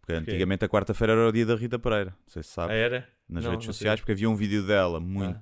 [0.00, 2.10] Porque antigamente a quarta-feira era o dia da Rita Pereira.
[2.10, 2.60] Não sei se.
[2.60, 3.08] Ah, era?
[3.28, 5.38] Nas Não, redes não sociais, porque havia um vídeo dela muito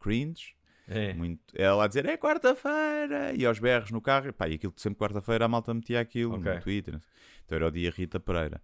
[0.00, 0.54] cringe.
[0.88, 1.14] É.
[1.14, 4.72] Muito, ela a dizer é quarta-feira e aos berros no carro, e pá, e aquilo
[4.72, 6.52] que sempre quarta-feira a malta metia aquilo Ok.
[6.52, 6.94] no Twitter,
[7.44, 8.60] então era o dia Rita Pereira.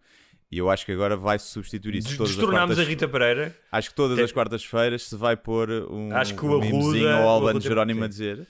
[0.51, 3.07] E eu acho que agora vai-se substituir isso Des- todas as Destornámos a quartas- Rita
[3.07, 3.57] Pereira.
[3.71, 7.15] Acho que todas Tem- as quartas-feiras se vai pôr um, Acho que o um Arruda-
[7.17, 8.47] ao Albano Jerónimo a dizer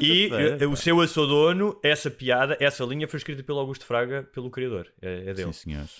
[0.00, 4.22] "É E o pá." seu assodono, essa piada, essa linha foi escrita pelo Augusto Fraga,
[4.32, 4.86] pelo criador.
[5.02, 5.52] É, é dele.
[5.52, 5.90] Sim, senhores.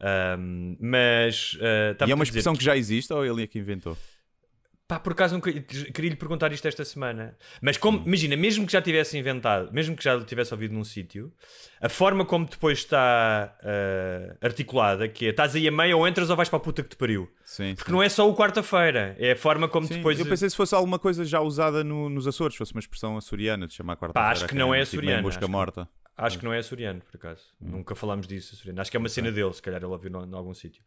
[0.00, 1.56] Ahm, mas.
[1.60, 3.96] eh, E é uma a expressão que já existe ou ele é que inventou?
[4.86, 7.34] Pá, por acaso nunca- queria lhe perguntar isto esta semana.
[7.62, 11.32] Mas como, imagina, mesmo que já tivesse inventado, mesmo que já tivesse ouvido num sítio,
[11.80, 16.28] a forma como depois está eh, articulada, que é estás aí a meio ou entras
[16.28, 17.30] ou vais para a puta que te pariu.
[17.46, 20.20] Sim, Porque não é só o quarta-feira, é a forma como Sim, depois.
[20.20, 23.66] eu pensei se fosse alguma coisa já usada no- nos Açores, fosse uma expressão açoriana
[23.66, 24.32] de chamar quarta-feira.
[24.32, 25.88] acho que não é tipo, açoriana, que- morta.
[26.16, 27.42] Acho que não é açoriano, por acaso.
[27.60, 27.70] Hum.
[27.78, 28.82] Nunca falámos disso, açoriano.
[28.82, 30.82] Acho que é uma cena dele, se calhar ele ouviu em algum sítio.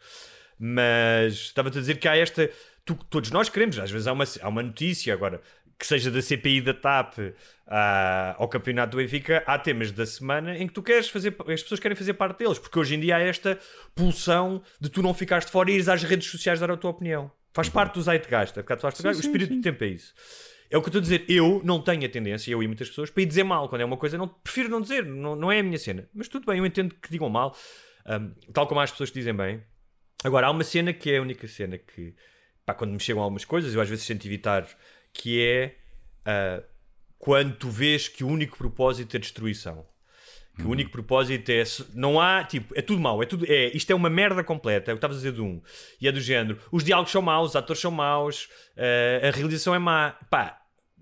[0.60, 2.50] Mas estava-te a dizer que há esta.
[2.88, 5.42] Tu- todos nós queremos, às vezes há uma, há uma notícia agora.
[5.80, 7.20] Que seja da CPI da TAP
[7.68, 11.62] à- ao campeonato do Benfica, há temas da semana em que tu queres fazer, as
[11.62, 13.60] pessoas querem fazer parte deles, porque hoje em dia há esta
[13.94, 16.90] pulsão de tu não ficares de fora e ires às redes sociais dar a tua
[16.90, 17.32] opinião.
[17.54, 19.60] Faz parte do zeitgeist, é falaste do Sim, o espírito sim.
[19.60, 20.14] do tempo é isso.
[20.70, 21.26] É o que eu estou a dizer.
[21.30, 23.70] Eu não tenho a tendência, eu e muitas pessoas, para ir dizer mal.
[23.70, 25.06] Quando é uma coisa, não, prefiro não dizer.
[25.06, 26.10] Não, não é a minha cena.
[26.14, 27.56] Mas tudo bem, eu entendo que digam mal.
[28.06, 29.62] um, tal como as pessoas que dizem bem.
[30.24, 32.14] Agora, há uma cena que é a única cena que,
[32.68, 34.68] pá, quando me chegam algumas coisas, eu às vezes tento evitar,
[35.14, 35.78] que é
[36.26, 36.62] ah,
[37.18, 39.86] quando tu vês que o único propósito é destruição.
[40.56, 41.64] Que o único propósito é.
[41.94, 42.44] Não há.
[42.44, 43.22] Tipo, é tudo mau.
[43.22, 44.90] É tudo, é, isto é uma merda completa.
[44.90, 45.62] É o que estavas a dizer de um.
[46.02, 46.58] E é do género.
[46.72, 50.18] Os diálogos são maus, os atores são maus, eh, a realização é má.
[50.32, 50.60] Pá,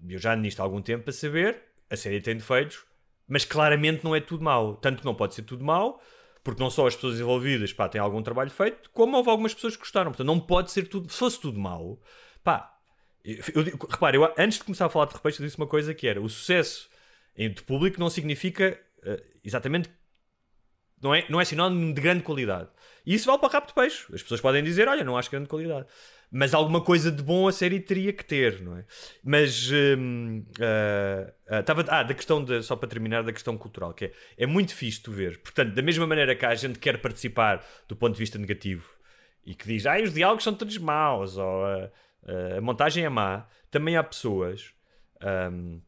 [0.09, 1.61] eu já ando nisto há algum tempo para saber.
[1.89, 2.83] A série tem defeitos,
[3.29, 4.75] mas claramente não é tudo mau.
[4.75, 6.01] Tanto que não pode ser tudo mau,
[6.45, 9.75] porque não só as pessoas envolvidas pá, têm algum trabalho feito, como houve algumas pessoas
[9.75, 10.11] que gostaram.
[10.11, 11.11] Portanto, não pode ser tudo.
[11.11, 11.99] Se fosse tudo mau,
[12.43, 12.71] pá.
[13.23, 15.91] Eu, eu, repare, eu, antes de começar a falar de repente, eu disse uma coisa
[15.95, 16.87] que era: o sucesso
[17.35, 19.89] de público não significa eh, exatamente
[21.01, 22.69] não é, não é sinónimo de grande qualidade.
[23.05, 24.05] E isso vale para rápido peixe.
[24.13, 25.87] As pessoas podem dizer, olha, não acho grande qualidade.
[26.37, 28.83] Mas alguma coisa de bom a série teria que ter, não é?
[29.23, 33.93] Mas hum, ah, ah, tava, ah, da questão de, só para terminar, da questão cultural,
[33.93, 35.39] que é, é muito fixe tu ver.
[35.41, 38.85] Portanto, da mesma maneira que a gente quer participar do ponto de vista negativo
[39.45, 41.89] e que diz, ah, os diálogos são todos maus, ou ah,
[42.27, 44.73] ah, a montagem é má, também há pessoas
[45.53, 45.79] hum,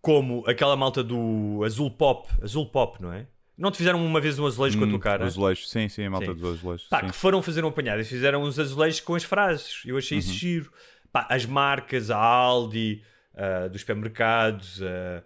[0.00, 3.26] como aquela malta do Azul Pop, Azul Pop, não é?
[3.58, 5.24] Não te fizeram uma vez um azulejo com a tua cara?
[5.24, 6.34] Os azulejos, sim, sim, a malta Sim.
[6.34, 6.86] dos azulejos.
[6.88, 7.06] Pá, sim.
[7.08, 9.82] que foram fazer um apanhado e fizeram uns azulejos com as frases.
[9.84, 10.20] Eu achei Uhum.
[10.20, 10.72] isso giro.
[11.10, 13.02] Pá, as marcas, a Aldi,
[13.34, 15.24] ah, dos supermercados, ah,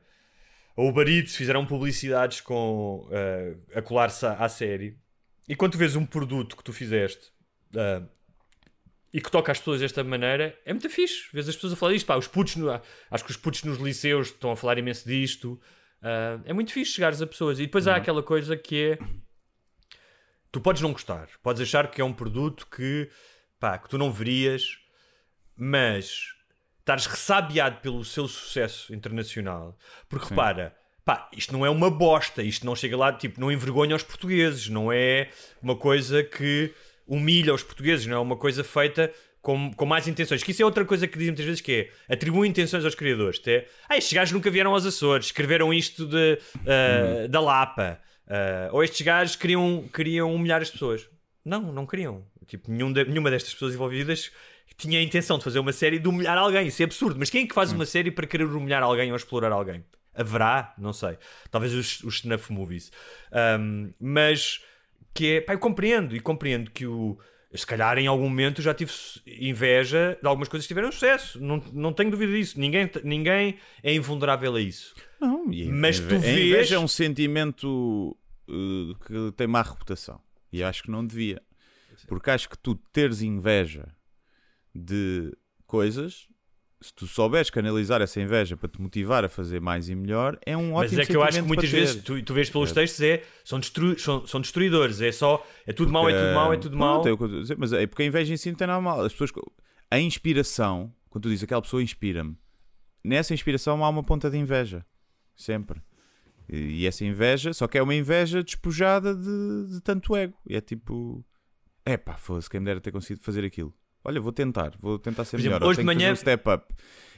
[0.76, 4.96] a Uber Eats fizeram publicidades com ah, a colar-se à, à série.
[5.46, 7.30] E quando tu vês um produto que tu fizeste
[7.76, 8.02] ah,
[9.12, 11.24] e que toca as pessoas desta maneira, é muito fixe.
[11.34, 12.06] Vês as pessoas a falar disto.
[12.06, 12.70] Pá, os putos no-
[13.10, 15.60] acho que os putos nos liceus estão a falar imenso disto.
[16.02, 17.58] Ah, é muito fixe chegares a pessoas.
[17.58, 18.98] E depois há aquela coisa que é
[20.50, 23.08] tu podes não gostar, podes achar que é um produto que,
[23.58, 24.76] pá, que tu não verias,
[25.56, 26.34] mas
[26.80, 29.78] estares ressabiado pelo seu sucesso internacional.
[30.08, 33.96] Porque repara, pá, isto não é uma bosta, isto não chega lá, tipo, não envergonha
[33.96, 35.30] os portugueses, não é
[35.62, 36.74] uma coisa que
[37.06, 39.10] humilha os portugueses, não é uma coisa feita
[39.42, 40.42] com, com mais intenções.
[40.42, 43.38] Que isso é outra coisa que dizem muitas vezes que é atribuem intenções aos criadores.
[43.38, 48.00] que É, ah, estes gajos nunca vieram aos Açores, escreveram isto de, ah, da Lapa.
[48.28, 51.06] ah, ou estes gajos queriam, queriam humilhar as pessoas.
[51.44, 52.24] Não, não queriam.
[52.46, 54.30] Tipo, nenhum de- nenhuma destas pessoas envolvidas
[54.78, 56.66] tinha a intenção de fazer uma série de humilhar alguém.
[56.66, 57.18] Isso é absurdo.
[57.18, 59.84] Mas quem é que faz uma série para querer humilhar alguém ou explorar alguém?
[60.14, 61.16] Haverá, não sei.
[61.50, 62.90] Talvez os, os snuff movies.
[63.60, 64.60] Um, mas
[65.14, 67.18] que é, pá, eu compreendo e compreendo que o.
[67.54, 68.90] Se calhar em algum momento já tive
[69.26, 71.38] inveja de algumas coisas que tiveram sucesso.
[71.40, 72.58] Não, não tenho dúvida disso.
[72.58, 74.94] Ninguém, ninguém é invulnerável a isso.
[75.20, 78.16] Não, Mas tu vês- inveja é um sentimento
[78.48, 80.20] uh, que tem má reputação.
[80.52, 81.42] E acho que não devia.
[82.08, 83.86] Porque acho que tu teres inveja
[84.74, 85.32] de
[85.66, 86.26] coisas,
[86.82, 90.56] se tu souberes canalizar essa inveja para te motivar a fazer mais e melhor, é
[90.56, 93.00] um ótimo Mas é que eu acho que muitas vezes tu, tu vês pelos textos
[93.00, 96.56] é são, destru, são, são destruidores, é só é tudo mau, é tudo mau, é
[96.56, 97.04] tudo mau.
[97.06, 99.00] É mas é porque a inveja em si não tem nada mal.
[99.00, 99.30] As pessoas,
[99.90, 102.36] a inspiração, quando tu dizes aquela pessoa inspira-me,
[103.04, 104.84] nessa inspiração há uma ponta de inveja.
[105.36, 105.80] Sempre.
[106.48, 110.36] E, e essa inveja, só que é uma inveja despojada de, de tanto ego.
[110.46, 111.24] E é tipo,
[111.84, 113.74] é pá, foda-se, quem me dera ter conseguido fazer aquilo.
[114.04, 115.68] Olha, vou tentar, vou tentar ser exemplo, melhor.
[115.68, 116.74] hoje de manhã- um step up.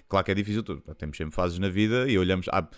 [0.09, 2.47] Claro que é difícil, tu- temos sempre fases na vida e olhamos.
[2.53, 2.69] ah,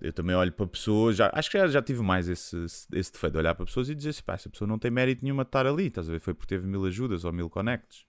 [0.00, 2.56] eu também olho para pessoas, já, acho que já, já tive mais esse,
[2.92, 5.22] esse defeito de olhar para pessoas e dizer assim, pá, essa pessoa não tem mérito
[5.24, 6.18] nenhum a estar ali, estás a ver?
[6.18, 8.04] Foi porque teve mil ajudas ou mil connects.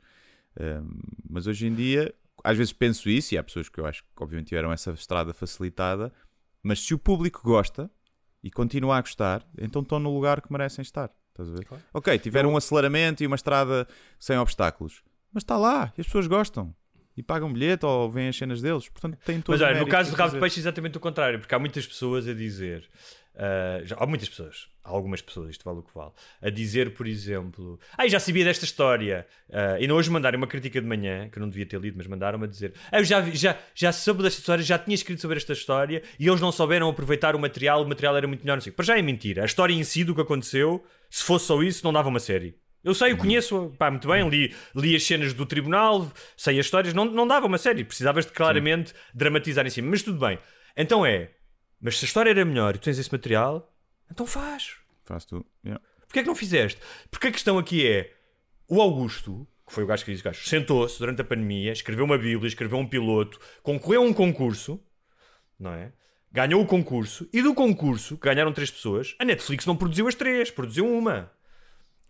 [0.59, 0.99] Um,
[1.29, 2.13] mas hoje em dia,
[2.43, 5.33] às vezes penso isso, e há pessoas que eu acho que obviamente tiveram essa estrada
[5.33, 6.11] facilitada,
[6.63, 7.89] mas se o público gosta
[8.43, 11.11] e continua a gostar, então estão no lugar que merecem estar.
[11.29, 11.67] Estás a ver?
[11.93, 13.87] Ok, tiveram um aceleramento e uma estrada
[14.19, 15.03] sem obstáculos,
[15.33, 16.73] mas está lá e as pessoas gostam.
[17.15, 20.09] E pagam bilhete ou veem as cenas deles, portanto têm todo Mas olha, no caso
[20.09, 20.39] do Rabo de.
[20.39, 22.89] Peixe, é exatamente o contrário, porque há muitas pessoas a dizer.
[23.35, 26.11] ah, já, há muitas pessoas, há algumas pessoas, isto vale o que vale,
[26.41, 29.27] a dizer, por exemplo, ah, eu já sabia desta história.
[29.51, 31.97] Ah, e não hoje mandarem uma crítica de manhã, que eu não devia ter lido,
[31.97, 35.21] mas mandaram-me a dizer, ah, eu já, já, já soube desta história, já tinha escrito
[35.21, 38.55] sobre esta história e eles não souberam aproveitar o material, o material era muito melhor.
[38.55, 38.71] Não sei.
[38.71, 39.43] Para já é mentira.
[39.43, 42.55] A história em si do que aconteceu, se fosse só isso, não dava uma série.
[42.83, 46.65] Eu sei, eu conheço pá, muito bem, li, li as cenas do tribunal, sei as
[46.65, 50.37] histórias, não, não dava uma série, precisavas de claramente dramatizar em cima, mas tudo bem.
[50.75, 51.31] Então é,
[51.79, 53.73] mas se a história era melhor e tu tens esse material,
[54.11, 54.75] então faz.
[55.05, 55.45] Faz tu.
[55.65, 55.83] Yeah.
[56.07, 56.79] Porquê é que não fizeste?
[57.09, 58.13] Porque a questão aqui é,
[58.67, 62.17] o Augusto, que foi o gajo que disse, gajo, sentou-se durante a pandemia, escreveu uma
[62.17, 64.79] bíblia, escreveu um piloto, concorreu a um concurso,
[65.59, 65.93] não é?
[66.31, 70.15] Ganhou o concurso, e do concurso, que ganharam três pessoas, a Netflix não produziu as
[70.15, 71.31] três, produziu uma.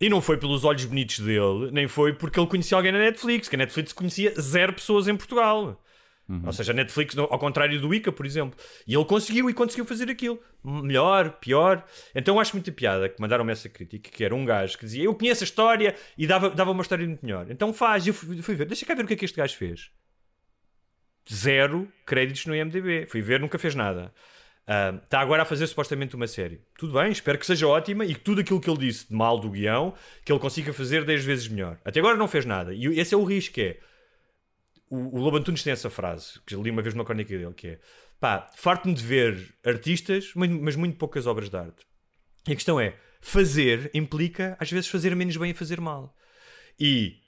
[0.00, 3.48] E não foi pelos olhos bonitos dele, nem foi porque ele conhecia alguém na Netflix,
[3.48, 5.80] que a Netflix conhecia zero pessoas em Portugal.
[6.46, 8.58] Ou seja, a Netflix, ao contrário do Ica, por exemplo.
[8.86, 10.40] E ele conseguiu e conseguiu fazer aquilo.
[10.64, 11.84] Melhor, pior.
[12.14, 15.14] Então acho muita piada que mandaram-me essa crítica, que era um gajo que dizia eu
[15.14, 17.46] conheço a história e dava, dava uma história muito melhor.
[17.50, 18.06] Então faz.
[18.06, 19.90] E eu fui, fui ver, deixa cá ver o que é que este gajo fez.
[21.30, 23.06] Zero créditos no IMDB.
[23.06, 24.12] Fui ver, nunca fez nada.
[24.66, 26.60] Ah, Está agora a fazer supostamente uma série.
[26.78, 29.38] Tudo bem, espero que seja ótima e que tudo aquilo que ele disse de mal
[29.38, 29.94] do guião,
[30.24, 31.78] que ele consiga fazer 10 vezes melhor.
[31.84, 32.72] Até agora não fez nada.
[32.72, 33.78] E esse é o risco, é...
[34.88, 37.68] O, o Lobo Antunes tem essa frase, que li uma vez numa crónica dele, que
[37.68, 37.78] é...
[38.20, 41.84] Pá, farto-me de ver artistas, mas muito poucas obras de arte.
[42.46, 46.16] E a questão é, fazer implica, às vezes, fazer menos bem e fazer mal.
[46.78, 47.18] E...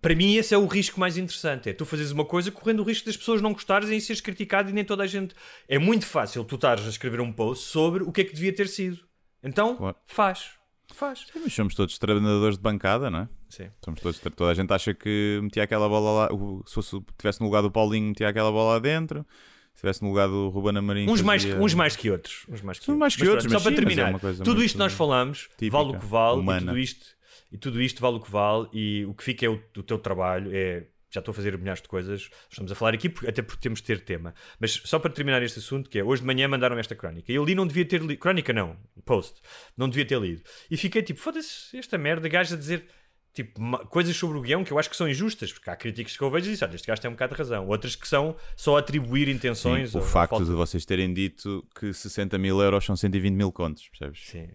[0.00, 1.68] Para mim, esse é o risco mais interessante.
[1.68, 4.70] É tu fazes uma coisa correndo o risco das pessoas não gostarem e seres criticado
[4.70, 5.34] e nem toda a gente.
[5.68, 8.52] É muito fácil tu estares a escrever um post sobre o que é que devia
[8.52, 9.00] ter sido.
[9.42, 9.96] Então, Claro.
[10.06, 10.50] faz.
[10.94, 11.26] Faz.
[11.32, 13.28] Sim, mas somos todos treinadores de bancada, não é?
[13.48, 13.68] Sim.
[13.84, 16.28] Somos todos, toda a gente acha que metia aquela bola lá.
[16.66, 19.26] Se fosse, estivesse no lugar do Paulinho, metia aquela bola lá dentro.
[19.74, 21.10] Se estivesse no lugar do Ruben Amorim.
[21.10, 22.46] Uns mais, uns mais que outros.
[22.48, 24.20] Uns mais que Uns mais que Mas outros, pronto, mas só para sim, mas é
[24.22, 27.06] terminar, tudo isto nós falamos, típica, vale o que vale, e tudo, isto,
[27.50, 29.98] e tudo isto vale o que vale, e o que fica é o, o teu
[29.98, 30.50] trabalho.
[30.54, 33.80] É, já estou a fazer milhares de coisas, estamos a falar aqui, até porque temos
[33.80, 34.34] de ter tema.
[34.60, 37.32] Mas só para terminar este assunto, que é hoje de manhã mandaram esta crónica.
[37.32, 38.18] E eu li não devia ter lido.
[38.18, 39.40] Crónica não, post.
[39.76, 40.42] Não devia ter lido.
[40.70, 42.86] E fiquei tipo, foda-se, esta merda, gajo a dizer.
[43.32, 46.22] Tipo, coisas sobre o guião que eu acho que são injustas, porque há críticas que
[46.22, 47.68] eu vejo e dizem, olha, este gajo tem um bocado de razão.
[47.68, 49.90] Outras que são só atribuir intenções.
[49.90, 53.86] Sim, o facto de vocês terem dito que 60 mil euros são 120 mil contos,
[53.90, 54.26] percebes?
[54.26, 54.48] Sim,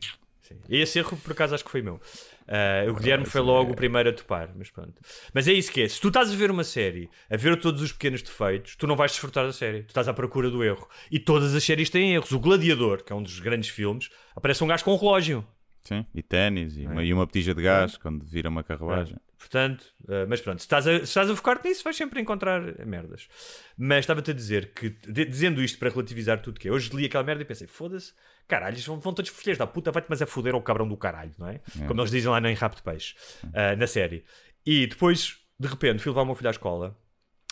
[0.53, 0.59] sim.
[0.69, 1.99] E esse erro, por acaso, acho que foi meu.
[2.47, 4.93] Ah, o Guilherme foi logo o primeiro a topar, mas pronto.
[5.33, 5.87] Mas é isso que é.
[5.87, 8.95] Se tu estás a ver uma série, a ver todos os pequenos defeitos, tu não
[8.95, 9.83] vais desfrutar da série.
[9.83, 10.87] Tu estás à procura do erro.
[11.09, 12.31] E todas as séries têm erros.
[12.31, 15.47] O Gladiador, que é um dos grandes filmes, aparece um gajo com um relógio.
[15.83, 16.81] Sim, e ténis, É.
[16.81, 19.17] e, uma, e uma petija de gás quando vira uma carruagem.
[19.39, 22.61] Portanto, ah, mas pronto, se estás, a, se estás a focar-te nisso, vais sempre encontrar
[22.85, 23.27] merdas.
[23.75, 27.05] Mas estava-te a dizer que, de- dizendo isto para relativizar tudo, que é, hoje li
[27.05, 28.13] aquela merda e pensei, foda-se,
[28.51, 30.97] caralho, eles vão, vão todos filhos da puta, vai-te mas a foder ao cabrão do
[30.97, 31.61] caralho, não é?
[31.87, 33.15] Como eles dizem lá Em Rabo de Peixe,
[33.53, 34.25] ah, na série.
[34.65, 36.97] E depois, de repente, fui levar o meu filho à escola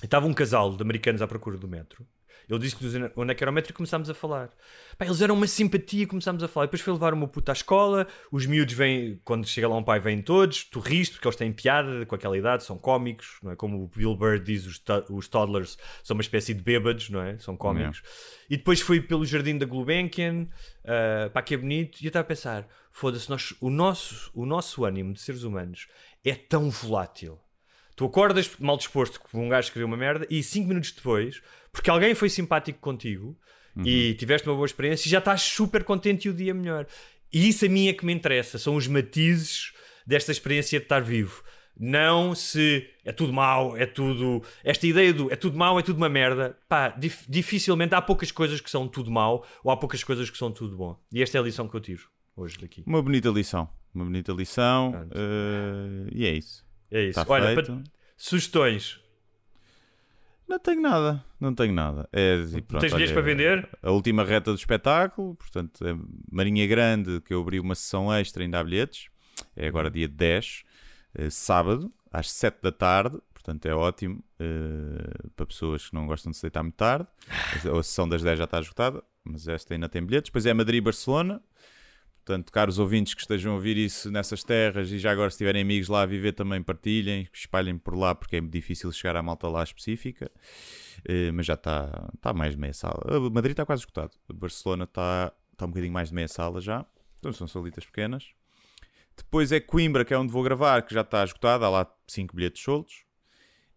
[0.02, 2.06] E estava um casal de americanos à procura do metro.
[2.50, 4.50] Ele disse-nos onde é que era o metro e começámos a falar.
[4.98, 6.66] Pá, eles eram uma simpatia, começámos a falar.
[6.66, 8.08] Depois foi levar o meu puto à escola.
[8.32, 11.52] Os miúdos vêm, quando chega lá um pai, vêm todos, tu riste, porque eles têm
[11.54, 13.56] piada com aquela idade, são cómicos, não é?
[13.56, 17.22] Como o Bill Bird diz, os, to- os toddlers são uma espécie de bêbados, não
[17.22, 17.38] é?
[17.38, 18.02] São cómicos.
[18.50, 20.48] E depois fui pelo jardim da Gulbenkian,
[20.84, 23.28] uh, pá, que é bonito, e eu estava a pensar: foda-se,
[23.62, 25.88] o, nosso, o nosso ânimo de seres humanos
[26.26, 27.40] é tão volátil.
[28.00, 31.90] Tu acordas mal disposto com um gajo escreveu uma merda e cinco minutos depois, porque
[31.90, 33.38] alguém foi simpático contigo
[33.86, 36.88] e tiveste uma boa experiência, já estás super contente e o dia melhor.
[37.32, 39.74] E isso a mim é que me interessa, são os matizes
[40.08, 41.44] desta experiência de estar vivo.
[41.78, 44.44] Não se é tudo mau, é tudo.
[44.64, 46.58] Esta ideia do é tudo mau, é tudo uma merda.
[46.70, 50.38] Pá, dif- dificilmente há poucas coisas que são tudo mau ou há poucas coisas que
[50.38, 50.98] são tudo bom.
[51.12, 52.82] E esta é a lição que eu tiro hoje daqui.
[52.88, 53.70] Uma bonita lição.
[53.94, 55.06] Uma bonita lição.
[55.12, 56.69] Eh, e é isso.
[56.92, 57.20] É isso.
[57.20, 57.72] Está Olha, feito.
[57.74, 57.84] pa-
[58.18, 59.00] sugestões.
[60.48, 61.24] Não tenho nada.
[61.40, 62.10] Não tenho nada.
[62.12, 62.38] É,
[62.68, 63.70] pronto, Tens bilhetes para vender?
[63.84, 65.36] A última reta do espetáculo.
[65.36, 65.96] Portanto, é
[66.32, 69.10] Marinha Grande, que eu abri uma sessão extra, ainda há bilhetes.
[69.56, 70.64] É agora dia 10,
[71.14, 73.20] eh, sábado, às 7 da tarde.
[73.32, 77.08] Portanto, é ótimo eh, para pessoas que não gostam de se deitar muito tarde.
[77.78, 80.30] A sessão das 10 já está esgotada, mas esta ainda tem bilhetes.
[80.30, 81.42] Depois é Madrid e Barcelona.
[82.26, 85.62] Portanto, caros ouvintes que estejam a ouvir isso nessas terras e já agora se tiverem
[85.62, 89.48] amigos lá a viver também partilhem, espalhem por lá porque é difícil chegar à malta
[89.48, 90.30] lá específica.
[91.06, 93.00] Eh, mas já está tá mais de meia sala.
[93.08, 94.12] A Madrid está quase esgotado.
[94.34, 96.86] Barcelona está tá um bocadinho mais de meia sala já.
[97.18, 98.28] Então são salitas pequenas.
[99.16, 101.66] Depois é Coimbra, que é onde vou gravar, que já está esgotado.
[101.66, 103.04] Há lá 5 bilhetes soltos.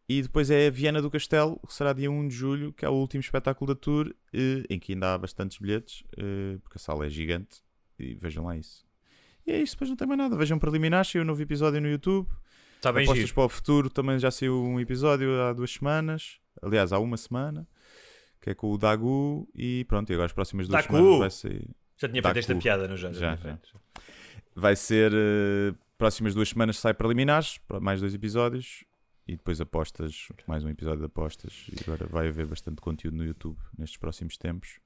[0.09, 2.93] E depois é Viana do Castelo, que será dia 1 de julho, que é o
[2.93, 7.07] último espetáculo da tour, eh, em que ainda há bastantes bilhetes, eh, porque a sala
[7.07, 7.63] é gigante.
[8.05, 8.85] E vejam lá isso.
[9.47, 10.37] E é isso, depois não tem mais nada.
[10.37, 12.29] Vejam preliminares, saiu um novo episódio no YouTube.
[12.77, 13.35] Está bem Apostas giro.
[13.35, 16.41] para o futuro também já saiu um episódio há duas semanas.
[16.61, 17.67] Aliás, há uma semana.
[18.41, 19.49] Que é com o Dagu.
[19.55, 21.69] E pronto, e agora as próximas duas semanas vai sair.
[21.97, 23.13] Já tinha feito esta piada, não já?
[23.13, 23.81] Já, tinha já.
[24.55, 25.13] Vai ser.
[25.15, 27.61] eh, próximas duas semanas sai preliminares.
[27.81, 28.85] Mais dois episódios.
[29.29, 30.27] E depois apostas.
[30.49, 31.67] Mais um episódio de apostas.
[31.71, 34.81] E agora vai haver bastante conteúdo no YouTube nestes próximos tempos.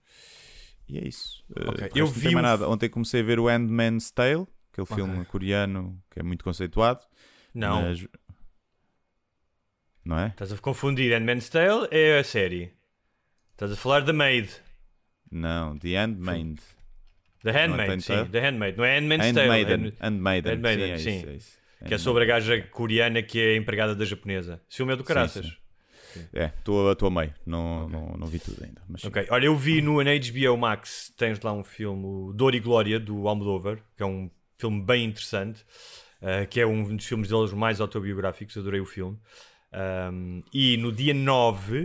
[0.89, 1.45] E é isso.
[1.57, 2.69] Eh, Ok, de eu não vi tem nada.
[2.69, 4.47] Ontem comecei a ver o Handman's Tale.
[4.73, 4.97] Aquele Ok.
[4.97, 7.01] filme coreano que é muito conceituado.
[7.55, 8.07] Não, mas-
[10.05, 10.29] Não é?
[10.29, 11.13] estás a confundir.
[11.13, 12.73] Handmaid's Tale é a série.
[13.53, 14.51] Estás a falar da Maid.
[15.31, 16.61] Não, The Handmaid.
[17.43, 18.13] The é Handmaid, sim.
[18.15, 18.29] Tale?
[18.29, 18.77] The Handmaid.
[18.79, 19.41] Não é Handmaid's Tale.
[19.49, 19.87] Handmaiden.
[19.87, 20.53] Hand- Handmaiden.
[20.53, 21.19] Handmaiden, sim, é sim.
[21.19, 21.59] isso, é isso.
[21.87, 24.61] Que é sobre a gaja coreana que é empregada da japonesa.
[24.69, 25.47] Esse filme é do caraças.
[25.47, 25.53] sim.
[26.33, 27.35] É, estou a meio.
[27.45, 28.81] Não, não, não vi tudo ainda.
[28.89, 29.05] Mas.
[29.05, 32.99] Ok, olha, eu vi no na HBO Max, tens lá um filme, Dor e Glória,
[32.99, 35.65] do Almodóvar, que é um filme bem interessante,
[36.23, 39.19] uh, que é um dos filmes deles mais autobiográficos, adorei o filme.
[40.13, 41.81] Um, e no dia 9,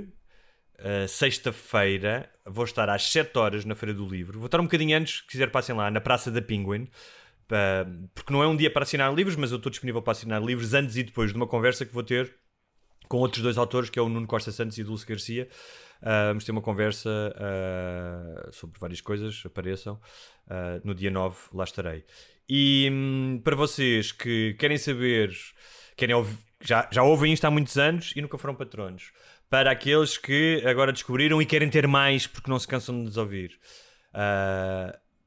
[0.80, 4.40] uh, sexta-feira, vou estar às 7 horas na Feira do Livro.
[4.40, 6.88] Vou estar um bocadinho antes, se quiser passem lá, na Praça da Penguin,
[8.16, 10.74] porque não é um dia para assinar livros, mas eu estou disponível para assinar livros
[10.74, 12.34] antes e depois de uma conversa que vou ter
[13.12, 15.49] com outros dois autores, que é o Nuno Costa Santos e Dulce Garcia.
[16.01, 19.99] Ah, vamos ter uma conversa ah, sobre várias coisas, apareçam.
[20.49, 22.05] Ah, no dia 9 lá estarei.
[22.47, 25.36] E hum, para vocês que querem saber,
[25.97, 29.12] querem ouvir, já, já ouvem isto há muitos anos e nunca foram patronos.
[29.49, 33.18] Para aqueles que agora descobriram e querem ter mais porque não se cansam de nos
[33.18, 33.59] ouvir.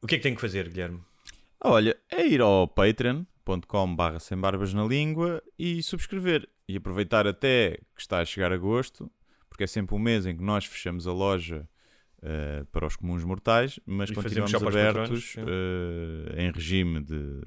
[0.01, 1.03] O que é que têm que fazer, Guilherme?
[1.62, 3.34] Olha, é ir ao patreon.com
[3.97, 6.49] barra sem barbas na língua e subscrever.
[6.69, 9.11] E aproveitar até que está a chegar agosto,
[9.49, 11.69] porque é sempre um mês em que nós fechamos a loja
[12.27, 17.43] eh, para os comuns mortais, mas E continuamos abertos eh, em regime de,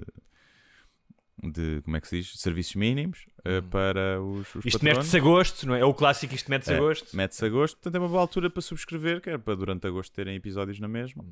[1.44, 4.66] de, como é que se diz, serviços mínimos eh, para os, os.
[4.66, 5.80] Isto mete-se a gosto, não é?
[5.80, 7.18] É o clássico, isto mete-se a É, gosto.
[7.18, 10.14] Mete-se a gosto, portanto é uma boa altura para subscrever, que é para durante agosto
[10.14, 11.26] terem episódios na mesma.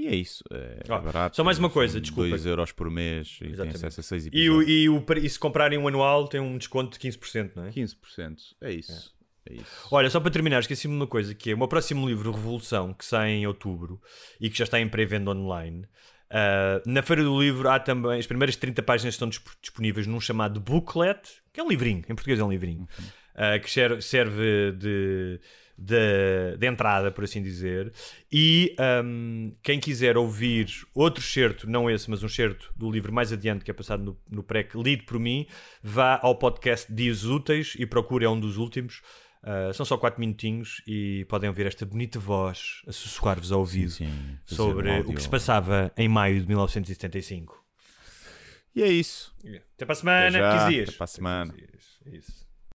[0.00, 0.42] E é isso.
[0.50, 1.36] É, Ó, barato.
[1.36, 2.30] só mais uma coisa, desculpa.
[2.30, 3.76] 2 euros por mês e tem Exatamente.
[3.76, 4.66] acesso a 6 E, episódios.
[4.66, 7.70] o, e, o, e se comprarem um anual tem um desconto de 15%, não é?
[7.70, 8.36] 15%.
[8.62, 9.14] É isso.
[9.46, 9.88] É, isso.
[9.90, 12.94] Olha, só para terminar, esqueci-me de uma coisa, que é o meu próximo livro, Revolução,
[12.94, 14.00] que sai em outubro
[14.40, 15.86] e que já está em pré-venda online.
[16.30, 20.20] ah, na Feira do Livro há também, as primeiras 30 páginas estão disp- disponíveis num
[20.20, 21.20] chamado booklet,
[21.52, 22.88] que é um livrinho, em português é um livrinho,
[23.34, 25.40] ah, que ser- serve de,
[25.80, 27.90] de, de entrada, por assim dizer.
[28.30, 33.32] E ahm, quem quiser ouvir outro certo, não esse, mas um certo do livro mais
[33.32, 35.46] adiante, que é passado no, no pré, lido por mim,
[35.82, 39.00] vá ao podcast Dias Úteis e procure, é um dos últimos.
[39.42, 43.90] Uh, são só 4 minutinhos e podem ouvir esta bonita voz a sussurrar-vos ao ouvido
[43.90, 47.58] sim, fazer sobre um o que se passava em maio de 1975.
[48.76, 49.34] E é isso.
[49.74, 50.88] Até para a semana, Até já, 15 dias.
[50.90, 51.52] até para a semana.
[51.52, 52.22] Até 15 dias.
[52.22, 52.49] Isso.